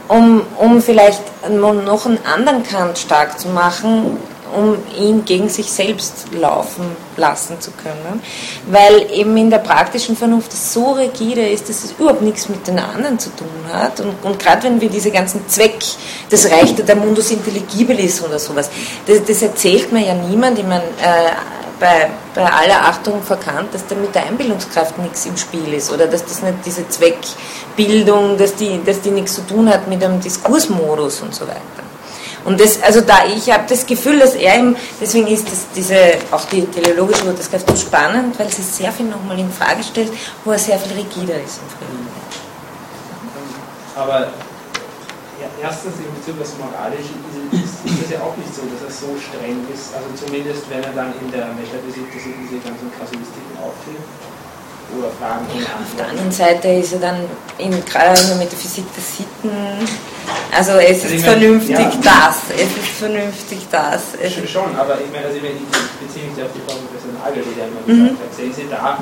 [0.08, 4.18] um, um vielleicht noch einen anderen Kant stark zu machen,
[4.56, 8.20] um ihn gegen sich selbst laufen lassen zu können,
[8.68, 12.66] weil eben in der praktischen Vernunft es so rigide ist, dass es überhaupt nichts mit
[12.66, 14.00] den anderen zu tun hat.
[14.00, 15.78] Und, und gerade wenn wir diese ganzen Zweck,
[16.30, 18.70] das Reich der Mundus intelligibilis oder sowas,
[19.06, 20.58] das, das erzählt mir ja niemand.
[20.58, 21.30] Ich meine, äh,
[21.80, 26.06] bei, bei aller Achtung verkannt, dass da mit der Einbildungskraft nichts im Spiel ist oder
[26.06, 30.20] dass das nicht diese Zweckbildung, dass die, dass die nichts zu tun hat mit einem
[30.20, 31.60] Diskursmodus und so weiter.
[32.44, 36.14] Und das, also da, ich habe das Gefühl, dass er ihm, deswegen ist das, diese,
[36.30, 40.10] auch die teleologische Urteilskraft so spannend, weil sie sehr viel nochmal in Frage stellt,
[40.44, 42.08] wo er sehr viel rigider ist im Frieden.
[43.94, 44.20] Aber
[45.40, 47.12] ja, erstens in Bezug auf das Moralische
[47.52, 50.82] ist, ist, das ja auch nicht so, dass er so streng ist, also zumindest wenn
[50.84, 54.04] er dann in der Metaphysik diese ganzen Kasuistiken aufführt
[54.98, 57.18] oder Fragen ja, Auf der anderen Seite ist er dann
[57.58, 59.54] in, gerade in der Metaphysik der Sitten,
[60.50, 64.02] also es ist also vernünftig meine, ja, das, es ist vernünftig das.
[64.50, 67.66] Schon, aber ich meine, also ich beziehe mich auf die Frau Professor Nagel, die ja
[67.66, 68.24] immer gesagt mhm.
[68.24, 68.98] hat, sehen Sie da,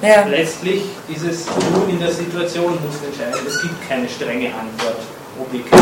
[0.00, 0.24] ja.
[0.26, 5.02] letztlich ist es nur in der Situation muss entscheiden, es gibt keine strenge Antwort,
[5.40, 5.78] objektiv,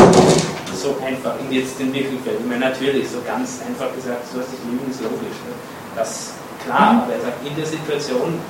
[0.74, 2.34] so einfach in jetzt den Wirklichkeit.
[2.38, 5.38] Ich meine, natürlich, so ganz einfach gesagt, so ist das Leben ist logisch.
[5.48, 5.54] Ne?
[5.94, 6.32] Das
[6.64, 7.00] klar, mhm.
[7.02, 8.40] aber er sagt, in der Situation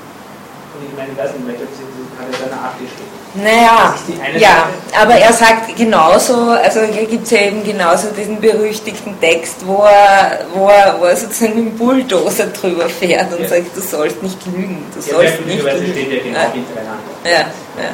[0.77, 3.17] und ich meine, ich weiß nicht, sie hat ja danach geschrieben.
[3.35, 3.95] Naja,
[4.39, 5.01] ja, Seite.
[5.01, 9.85] aber er sagt genauso, also hier gibt es ja eben genauso diesen berüchtigten Text, wo
[9.85, 13.49] er, wo er, wo er sozusagen mit dem Bulldozer drüber fährt und ja.
[13.49, 14.85] sagt, du sollst nicht lügen.
[14.95, 15.93] Du ja, sollst nicht lügen.
[15.93, 16.53] steht ja genau ja.
[16.53, 17.13] hintereinander.
[17.25, 17.91] Ja, ja.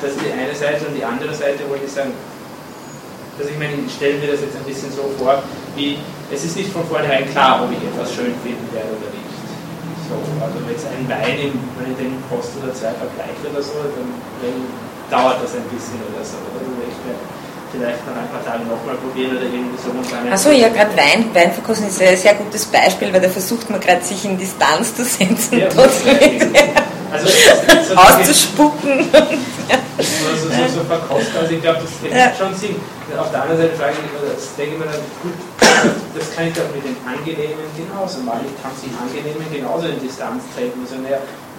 [0.00, 2.12] Das ist die eine Seite und die andere Seite wollte ich sagen,
[3.38, 5.42] also ich meine, ich stelle mir das jetzt ein bisschen so vor,
[5.74, 5.98] wie
[6.30, 9.30] es ist nicht von vornherein klar, ob ich etwas schön finden werde oder nicht.
[10.10, 13.78] So, also wenn jetzt ein Wein, wenn ich den Kost oder zwei vergleiche oder so,
[13.78, 14.10] dann,
[14.42, 14.58] dann
[15.10, 16.38] dauert das ein bisschen oder so.
[16.46, 16.62] Oder
[17.70, 19.90] vielleicht nach ein paar Tagen nochmal probieren oder irgendwie so.
[20.30, 24.02] Achso, ja, gerade Wein, Weinverkosten ist ein sehr gutes Beispiel, weil da versucht man gerade
[24.02, 25.58] sich in Distanz zu setzen.
[25.58, 25.68] Ja,
[27.10, 29.08] also, so auszuspucken.
[29.10, 32.32] so, so, so verkosten, also ich glaube, das ja.
[32.36, 32.76] schon Sinn.
[33.16, 35.32] Auf der anderen Seite frage ich mich, das denke ich mir dann, gut,
[36.14, 38.44] das kann ich doch mit den Angenehmen genauso machen.
[38.44, 40.84] Ich kann sie Angenehmen genauso in Distanz treten.
[40.84, 41.18] Also, naja,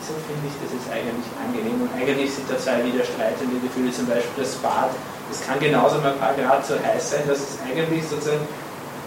[0.09, 1.85] wieso finde ich das ist eigentlich angenehm?
[1.85, 4.89] Und eigentlich sind da zwei widerstreitende Gefühle, zum Beispiel das Bad.
[5.29, 8.41] Es kann genauso mal ein paar Grad so heiß sein, dass es eigentlich sozusagen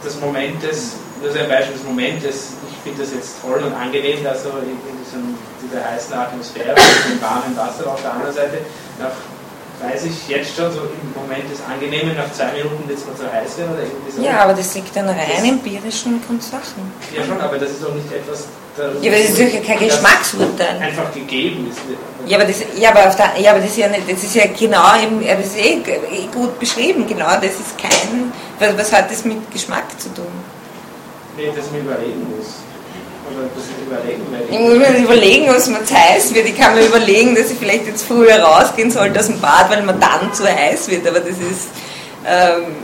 [0.03, 1.75] das Moment des, das ist ein Beispiel,
[2.23, 6.75] des, ich finde das jetzt toll und angenehm, da so in, diesem, dieser heißen Atmosphäre,
[7.11, 8.59] im warmen Wasser auf der anderen Seite,
[8.99, 9.15] nach
[9.83, 13.17] weiß ich jetzt schon, so im Moment des Angenehmen, nach zwei Minuten wird es mal
[13.17, 14.23] zu heiß werden oder irgendwie so.
[14.23, 16.93] Ja, aber das liegt an rein empirischen Grundsachen.
[17.15, 18.47] Ja, schon, aber das ist doch nicht etwas.
[18.79, 20.79] Ja, aber das ist sicher kein Geschmacksurteil.
[20.81, 21.81] Einfach gegeben ist.
[22.27, 24.35] Ja, aber das, ja, aber auf der, ja, aber das ist ja nicht, das ist
[24.35, 28.93] ja genau eben, das ist eh, eh gut beschrieben, genau, das ist kein, was, was
[28.93, 30.33] hat das mit Geschmack zu tun?
[31.37, 32.63] Nee, dass man überlegen muss.
[34.51, 36.47] Ich muss mir überlegen, was mir zu heiß wird.
[36.47, 39.83] Ich kann mir überlegen, dass ich vielleicht jetzt früher rausgehen sollte aus dem Bad, weil
[39.83, 41.07] mir dann zu heiß wird.
[41.07, 41.69] Aber das ist
[42.27, 42.77] ähm,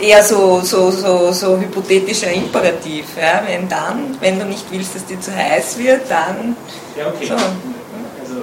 [0.00, 3.04] eher so, so, so, so hypothetischer Imperativ.
[3.20, 3.42] Ja?
[3.46, 6.56] Wenn dann, wenn du nicht willst, dass dir zu heiß wird, dann.
[6.96, 7.26] Ja, okay.
[7.26, 7.34] So.
[7.34, 8.42] Also,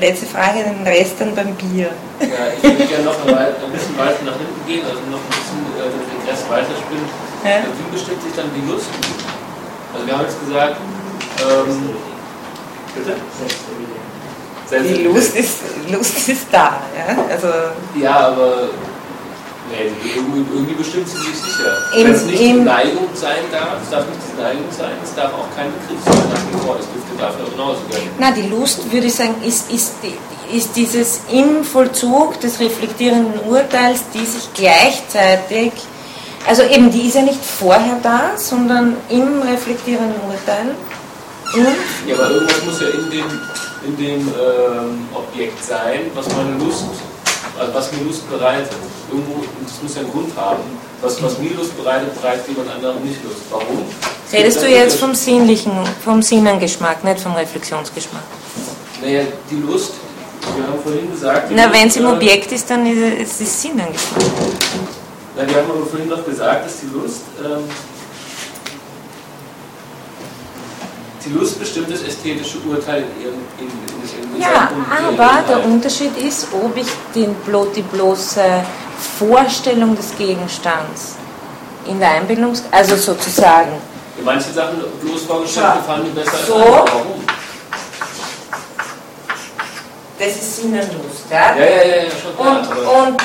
[0.00, 1.90] Letzte Frage, den Rest dann beim Bier.
[2.18, 2.26] Ja,
[2.56, 5.86] ich würde gerne noch ein bisschen weiter nach hinten gehen, also noch ein bisschen äh,
[5.86, 7.08] den Regress weiterspinnt,
[7.44, 7.62] Ja.
[7.70, 8.86] wie bestimmt sich dann die Lust?
[9.94, 10.76] Also wir haben jetzt gesagt,
[11.42, 11.90] ähm,
[12.94, 13.16] bitte?
[14.88, 15.58] Die Lust ist,
[15.90, 16.80] Lust ist da.
[16.96, 17.16] Ja?
[17.30, 17.48] Also
[18.00, 18.68] Ja, aber
[19.70, 21.76] nee, irgendwie, irgendwie bestimmt sie sich sicher.
[21.94, 25.30] Wenn es nicht im- Neigung sein darf, es darf nicht die Neigung sein, es darf
[25.34, 28.08] auch kein Begriff sein nach wie vor, es dürfte dafür genauso werden.
[28.18, 33.40] Na, die Lust, würde ich sagen, ist, ist, die, ist dieses im Vollzug des reflektierenden
[33.46, 35.72] Urteils, die sich gleichzeitig,
[36.46, 40.74] also eben die ist ja nicht vorher da, sondern im reflektierenden Urteil.
[41.54, 41.66] Und,
[42.08, 43.40] Ja, aber irgendwas muss ja in dem,
[43.86, 46.86] in dem ähm, Objekt sein, was meine Lust,
[47.58, 48.70] also was mir Lust bereitet.
[49.10, 50.62] Irgendwo, und das muss ja einen Grund haben.
[51.02, 53.42] Was, was mir Lust bereitet, bereitet jemand anderem nicht Lust.
[53.50, 53.84] Warum?
[54.32, 55.72] redest du jetzt vom sinnlichen,
[56.04, 58.22] vom Sinnengeschmack, nicht vom Reflexionsgeschmack?
[59.02, 59.92] Naja, die Lust,
[60.56, 61.50] wir haben vorhin gesagt.
[61.54, 64.22] Na, wenn es im äh, Objekt ist, dann ist es Sinnengeschmack.
[65.36, 67.64] Na, wir haben aber vorhin noch gesagt, dass die Lust, ähm,
[71.24, 74.70] die Lust bestimmt das ästhetische Urteil in ihrem in, in, in, Ja,
[75.08, 75.64] aber der.
[75.64, 77.34] Unterschied ist, ob ich den,
[77.76, 78.42] die bloße
[79.18, 81.16] Vorstellung des Gegenstands
[81.86, 82.64] in der Einbildungs...
[82.70, 83.72] also sozusagen,
[84.18, 85.74] Ja, Manche Sachen bloß vorgestellt, Ja.
[85.76, 86.54] gefallen mir besser So.
[86.54, 86.84] als andere.
[86.92, 87.24] Warum?
[90.18, 91.56] das ist Sinnenlust, ja?
[91.56, 93.06] Ja, ja, ja, ja schon klar.
[93.08, 93.16] Und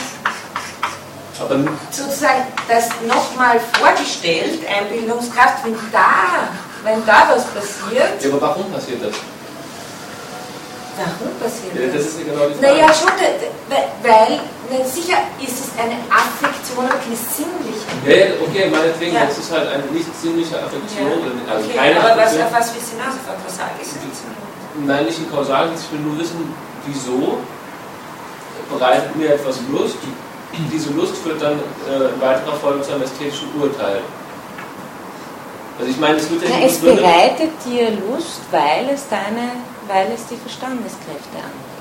[1.40, 1.60] aber
[1.92, 6.50] sozusagen das nochmal vorgestellt, Einbildungskraft, wenn da,
[6.84, 9.14] wenn da was passiert, ja, aber warum passiert das?
[10.98, 12.74] warum passiert Ja, das ist ja genau die Frage.
[12.74, 17.86] Naja, schon, de- weil, weil sicher ist es eine Affektion, aber keine sinnliche.
[18.02, 19.26] Ja, ja, okay, meinetwegen, Ja.
[19.30, 21.22] das ist halt eine nicht sinnliche Affektion.
[21.46, 22.46] Also Okay, keine aber was, Affektion.
[22.50, 23.14] auf was willst du hinaus?
[23.14, 24.18] Auf eine Kausalgesetz?
[24.90, 26.54] Nein, nicht in kausal, ich will nur wissen,
[26.86, 27.38] wieso
[28.74, 29.98] bereitet mir etwas Lust.
[30.72, 31.60] Diese Lust führt dann
[31.90, 34.02] äh, in weiterer Folge zu einem ästhetischen Urteil.
[35.80, 39.52] Also ich meine, es wird ja Na, es bereitet dir Lust, weil es deine,
[39.88, 41.78] weil es die Verstandeskräfte anregt.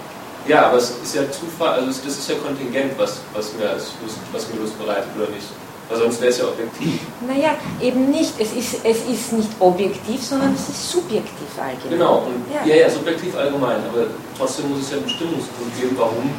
[0.46, 3.92] Ja, aber es ist ja Zufall, also das ist ja kontingent, was, was, mir, als
[4.02, 5.46] Lust, was mir Lust bereitet oder nicht.
[5.88, 7.00] Weil sonst wäre es ja objektiv.
[7.26, 8.34] Naja, eben nicht.
[8.38, 11.90] Es ist, es ist nicht objektiv, sondern es ist subjektiv allgemein.
[11.90, 12.66] Genau, und Ja.
[12.66, 12.82] ja.
[12.82, 14.06] ja, subjektiv allgemein, aber
[14.36, 16.30] trotzdem muss es ja einen Bestimmungsgrund geben, warum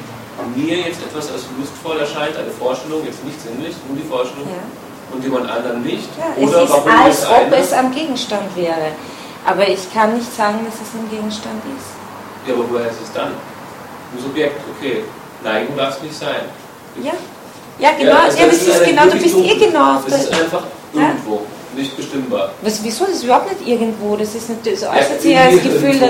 [0.45, 4.61] mir jetzt etwas als lustvoll erscheint, eine Vorstellung, jetzt nicht sinnlich, nur die Vorstellung, Ja.
[5.13, 6.09] und jemand anderen nicht.
[6.17, 8.91] Ja, oder es ist, als das ob es am Gegenstand wäre.
[9.45, 11.95] Aber ich kann nicht sagen, dass es ein Gegenstand ist.
[12.47, 13.31] Ja, aber woher ist es dann?
[13.33, 15.03] Ein Subjekt, okay.
[15.43, 16.45] Neigung darf es nicht sein.
[17.01, 17.13] Ja,
[17.79, 18.11] ja genau.
[18.11, 19.05] Ja, das ist ist eine genau.
[19.05, 21.11] Du bist eh genau auf Es ist einfach Ja.
[21.77, 22.51] Nicht bestimmbar.
[22.61, 23.05] Was, wieso?
[23.05, 24.15] Das ist überhaupt nicht irgendwo.
[24.15, 26.01] Das ist nicht, Ja, äußert sich als Gefühl.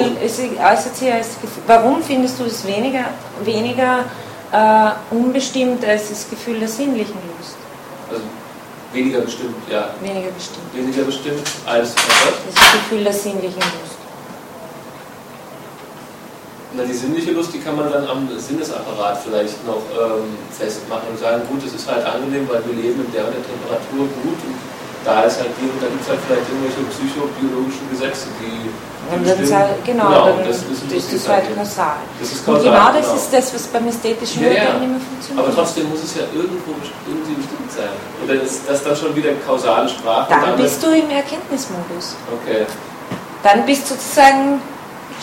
[0.64, 1.64] äußert sich als Gefühl.
[1.68, 3.06] Warum findest du es weniger,
[3.44, 4.06] weniger
[4.52, 7.56] äh, unbestimmt als das Gefühl der sinnlichen Lust?
[8.10, 8.24] Also
[8.94, 9.90] weniger bestimmt, ja.
[10.02, 10.74] Weniger bestimmt.
[10.74, 12.56] Weniger bestimmt als was?
[12.56, 13.98] Das Gefühl der sinnlichen Lust.
[16.76, 21.20] Na, die sinnliche Lust, die kann man dann am Sinnesapparat vielleicht noch ähm, festmachen und
[21.20, 24.38] sagen, gut, es ist halt angenehm, weil wir leben in der und der Temperatur gut
[24.46, 24.56] und
[25.08, 28.68] da ist halt die und da gibt es halt vielleicht irgendwelche psychobiologischen Gesetze, die,
[29.08, 31.96] Und dann bestimmen- sag, genau, genau dann das, ist das, das, ist halt kausal.
[32.20, 33.16] Das ist Und kausal, genau das genau.
[33.24, 34.74] ist das, was beim ästhetischen Ja, ja.
[34.84, 35.40] Nicht mehr funktioniert.
[35.48, 36.72] Aber trotzdem muss es ja irgendwo
[37.08, 37.96] irgendwie bestimmt sein.
[38.20, 40.28] Und dann ist das dann schon wieder kausale Sprache.
[40.30, 42.20] dann damit- bist du im Erkenntnismodus.
[42.36, 42.68] Okay.
[43.48, 44.60] Dann bist du sozusagen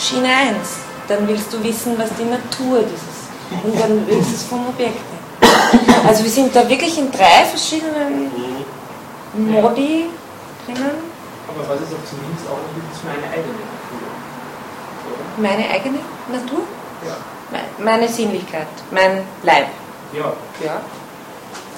[0.01, 0.81] Schiene 1.
[1.09, 3.20] Dann willst du wissen, was die Natur dieses
[3.62, 5.20] und dann willst du es vom Objekt her.
[6.09, 8.53] Also wir sind da wirklich in drei verschiedenen Mhm.
[9.36, 10.06] Modi
[10.66, 11.15] drinnen.
[11.48, 12.59] Aber was ist auch zumindest auch
[12.93, 14.09] ist meine eigene Natur.
[15.06, 15.24] Oder?
[15.48, 15.98] Meine eigene
[16.32, 16.61] Natur,
[17.06, 17.16] Ja.
[17.52, 19.66] me- meine Sinnlichkeit, mein Leib.
[20.12, 20.32] Ja,
[20.65, 20.81] Ja.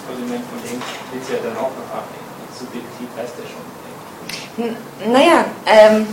[0.08, 0.80] also ich meine, von dem
[1.12, 2.26] wird es ja dann auch noch abhängen.
[2.58, 4.64] Subjektiv heißt ja schon.
[4.64, 6.06] N- Naja, ähm,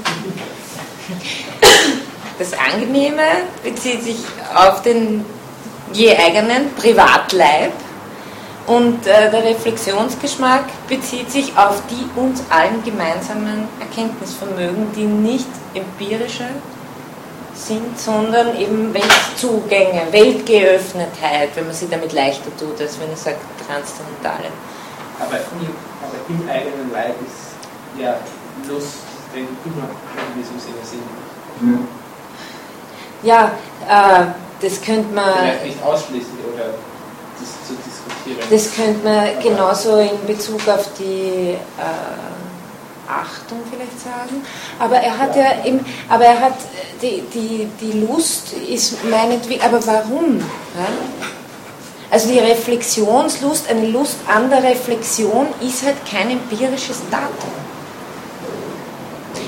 [2.39, 3.23] das Angenehme
[3.63, 4.17] bezieht sich
[4.55, 5.25] auf den
[5.93, 7.71] je eigenen Privatleib
[8.65, 16.47] und äh, der Reflexionsgeschmack bezieht sich auf die uns allen gemeinsamen Erkenntnisvermögen, die nicht empirische
[17.55, 23.37] sind, sondern eben Weltzugänge, Weltgeöffnetheit, wenn man sie damit leichter tut, als wenn ich sage
[23.67, 24.49] transzendentale.
[25.19, 25.67] Aber im,
[26.01, 28.15] aber im eigenen Leib ist ja
[28.67, 28.97] Lust,
[29.33, 29.89] ich, immer
[30.33, 31.87] in diesem Sinne sinnlich.
[33.23, 33.51] Ja,
[33.87, 34.25] äh,
[34.61, 35.33] das könnte man.
[35.33, 36.52] Vielleicht nicht ausschließlich oder
[37.43, 38.47] das zu diskutieren.
[38.49, 44.43] Das könnte man genauso in Bezug auf die äh, Achtung vielleicht sagen.
[44.79, 46.57] Aber er hat ja, eben, aber er hat
[47.01, 50.39] die, die, die Lust ist meinetwegen, aber warum?
[50.39, 50.87] Ja?
[52.09, 57.51] Also die Reflexionslust, eine Lust an der Reflexion ist halt kein empirisches Datum.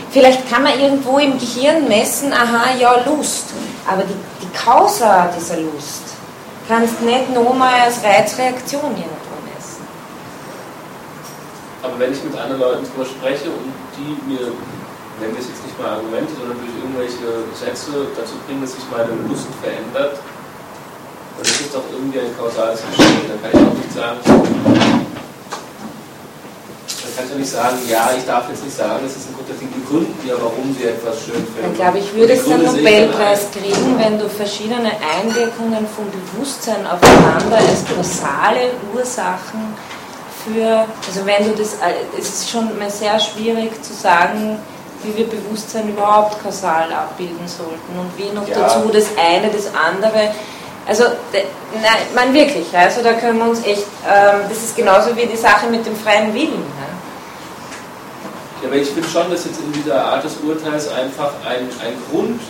[0.09, 3.47] Vielleicht kann man irgendwo im Gehirn messen, aha, ja, Lust.
[3.87, 6.14] Aber die, die Causa dieser Lust
[6.67, 9.85] kannst nicht nochmal als Reizreaktion irgendwo messen.
[11.83, 14.51] Aber wenn ich mit anderen Leuten darüber spreche und die mir,
[15.19, 18.85] nennen wir es jetzt nicht mal Argumente, sondern durch irgendwelche Sätze dazu bringen, dass sich
[18.89, 20.19] meine Lust verändert,
[21.37, 23.29] dann ist es doch irgendwie ein kausales Geschehen.
[23.29, 24.17] Dann kann ich auch nicht sagen,
[27.15, 29.69] kannst du nicht sagen, ja, ich darf jetzt nicht sagen, es ist ein guter Ding,
[29.75, 31.61] die Gründen ja, warum sie etwas schön finden.
[31.61, 37.57] Dann glaube ich, würdest du einen Nobelpreis kriegen, wenn du verschiedene Einwirkungen vom Bewusstsein aufeinander
[37.57, 39.73] als kausale Ursachen
[40.43, 44.59] für, also wenn du das, äh, es ist schon mal sehr schwierig zu sagen,
[45.03, 48.59] wie wir Bewusstsein überhaupt kausal abbilden sollten und wie noch ja.
[48.59, 50.31] dazu das eine, das andere.
[50.87, 55.25] Also, nein, man wirklich, also da können wir uns echt, ähm, das ist genauso wie
[55.25, 56.63] die Sache mit dem freien Willen.
[58.65, 61.93] Ja, aber ich finde schon, dass jetzt in dieser Art des Urteils einfach ein, ein
[62.09, 62.41] Grund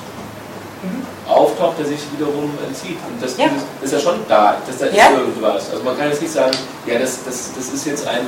[0.82, 1.30] mhm.
[1.30, 2.98] auftaucht, der sich wiederum entzieht.
[3.08, 3.48] Und das, ja.
[3.82, 5.08] ist ja schon da, dass da ja.
[5.08, 5.72] ist irgendwas.
[5.72, 6.56] Also man kann jetzt nicht sagen,
[6.86, 8.22] ja, das, das, das ist jetzt ein,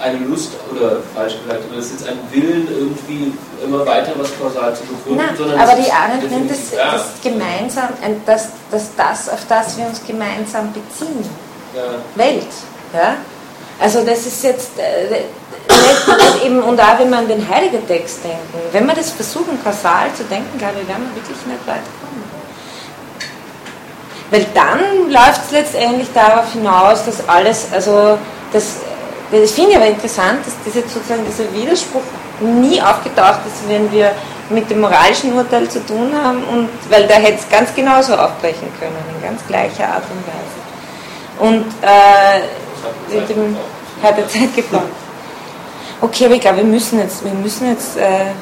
[0.00, 3.32] eine Lust, oder falsch gesagt, oder das ist jetzt ein Willen, irgendwie
[3.64, 5.24] immer weiter was kausal zu begründen.
[5.26, 7.88] Nein, sondern aber die Arendt nennt das, das gemeinsam,
[8.24, 11.28] das, das, das, auf das wir uns gemeinsam beziehen.
[11.74, 11.82] Ja.
[12.14, 12.46] Welt.
[12.94, 13.16] Ja?
[13.78, 18.58] Also das ist jetzt, äh, eben, und auch wenn wir an den Heiligen Text denken,
[18.72, 22.24] wenn wir das versuchen, kausal zu denken, glaube ich, werden wir wirklich nicht weit kommen.
[24.30, 28.18] Weil dann läuft es letztendlich darauf hinaus, dass alles, also
[28.52, 28.76] das,
[29.30, 32.02] das finde ich aber interessant, dass diese, sozusagen dieser Widerspruch
[32.40, 34.12] nie aufgetaucht ist, wenn wir
[34.48, 38.68] mit dem moralischen Urteil zu tun haben, und, weil da hätte es ganz genauso aufbrechen
[38.78, 40.56] können, in ganz gleicher Art und Weise.
[41.38, 42.40] Und äh,
[43.08, 43.56] mit dem
[44.02, 44.84] hat er Zeit gebraucht.
[46.00, 48.32] Okay, aber ich glaube, wir müssen jetzt, wir müssen jetzt äh,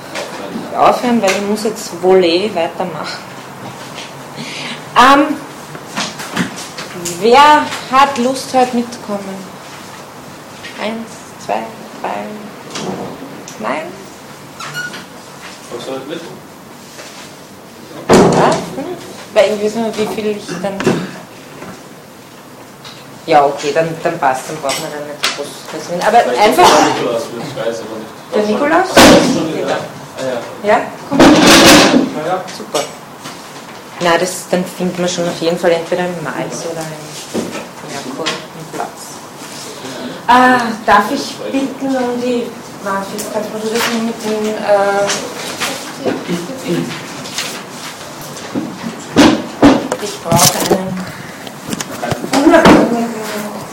[0.77, 3.19] aufhören, weil ich muss jetzt Volley weitermachen.
[4.97, 5.37] Ähm,
[7.21, 9.55] wer hat Lust, heute mitzukommen?
[10.83, 11.09] Eins,
[11.45, 11.63] zwei,
[12.01, 12.11] drei.
[13.61, 13.83] Nein?
[15.75, 16.21] Was soll ich mit?
[18.09, 18.57] Was?
[18.57, 18.85] Hm?
[19.33, 20.79] Weil ich weiß nicht, wie viel ich dann.
[23.27, 25.47] Ja, okay, dann, dann passt, dann brauchen wir dann nicht groß
[25.91, 26.03] reden.
[26.07, 26.69] Aber Vielleicht einfach.
[26.69, 28.13] Der Nikolaus, ich weiß aber nicht.
[28.35, 28.89] Der Nikolaus?
[29.69, 29.77] Ja.
[30.17, 30.23] Ah,
[30.63, 30.69] ja.
[30.69, 31.19] ja, komm.
[31.19, 31.27] Ja,
[32.27, 32.45] ja.
[32.57, 32.81] Super.
[34.01, 37.15] Na, das, dann findet man schon auf jeden Fall entweder einen Mais oder einen
[37.91, 39.17] Merkur einen Platz.
[40.27, 42.51] Ah, darf ich bitten um die
[42.85, 44.49] Marfis, kannst du das mit den.
[44.49, 45.07] Äh,
[50.03, 51.24] ich brauche einen
[52.95, 53.64] Amen.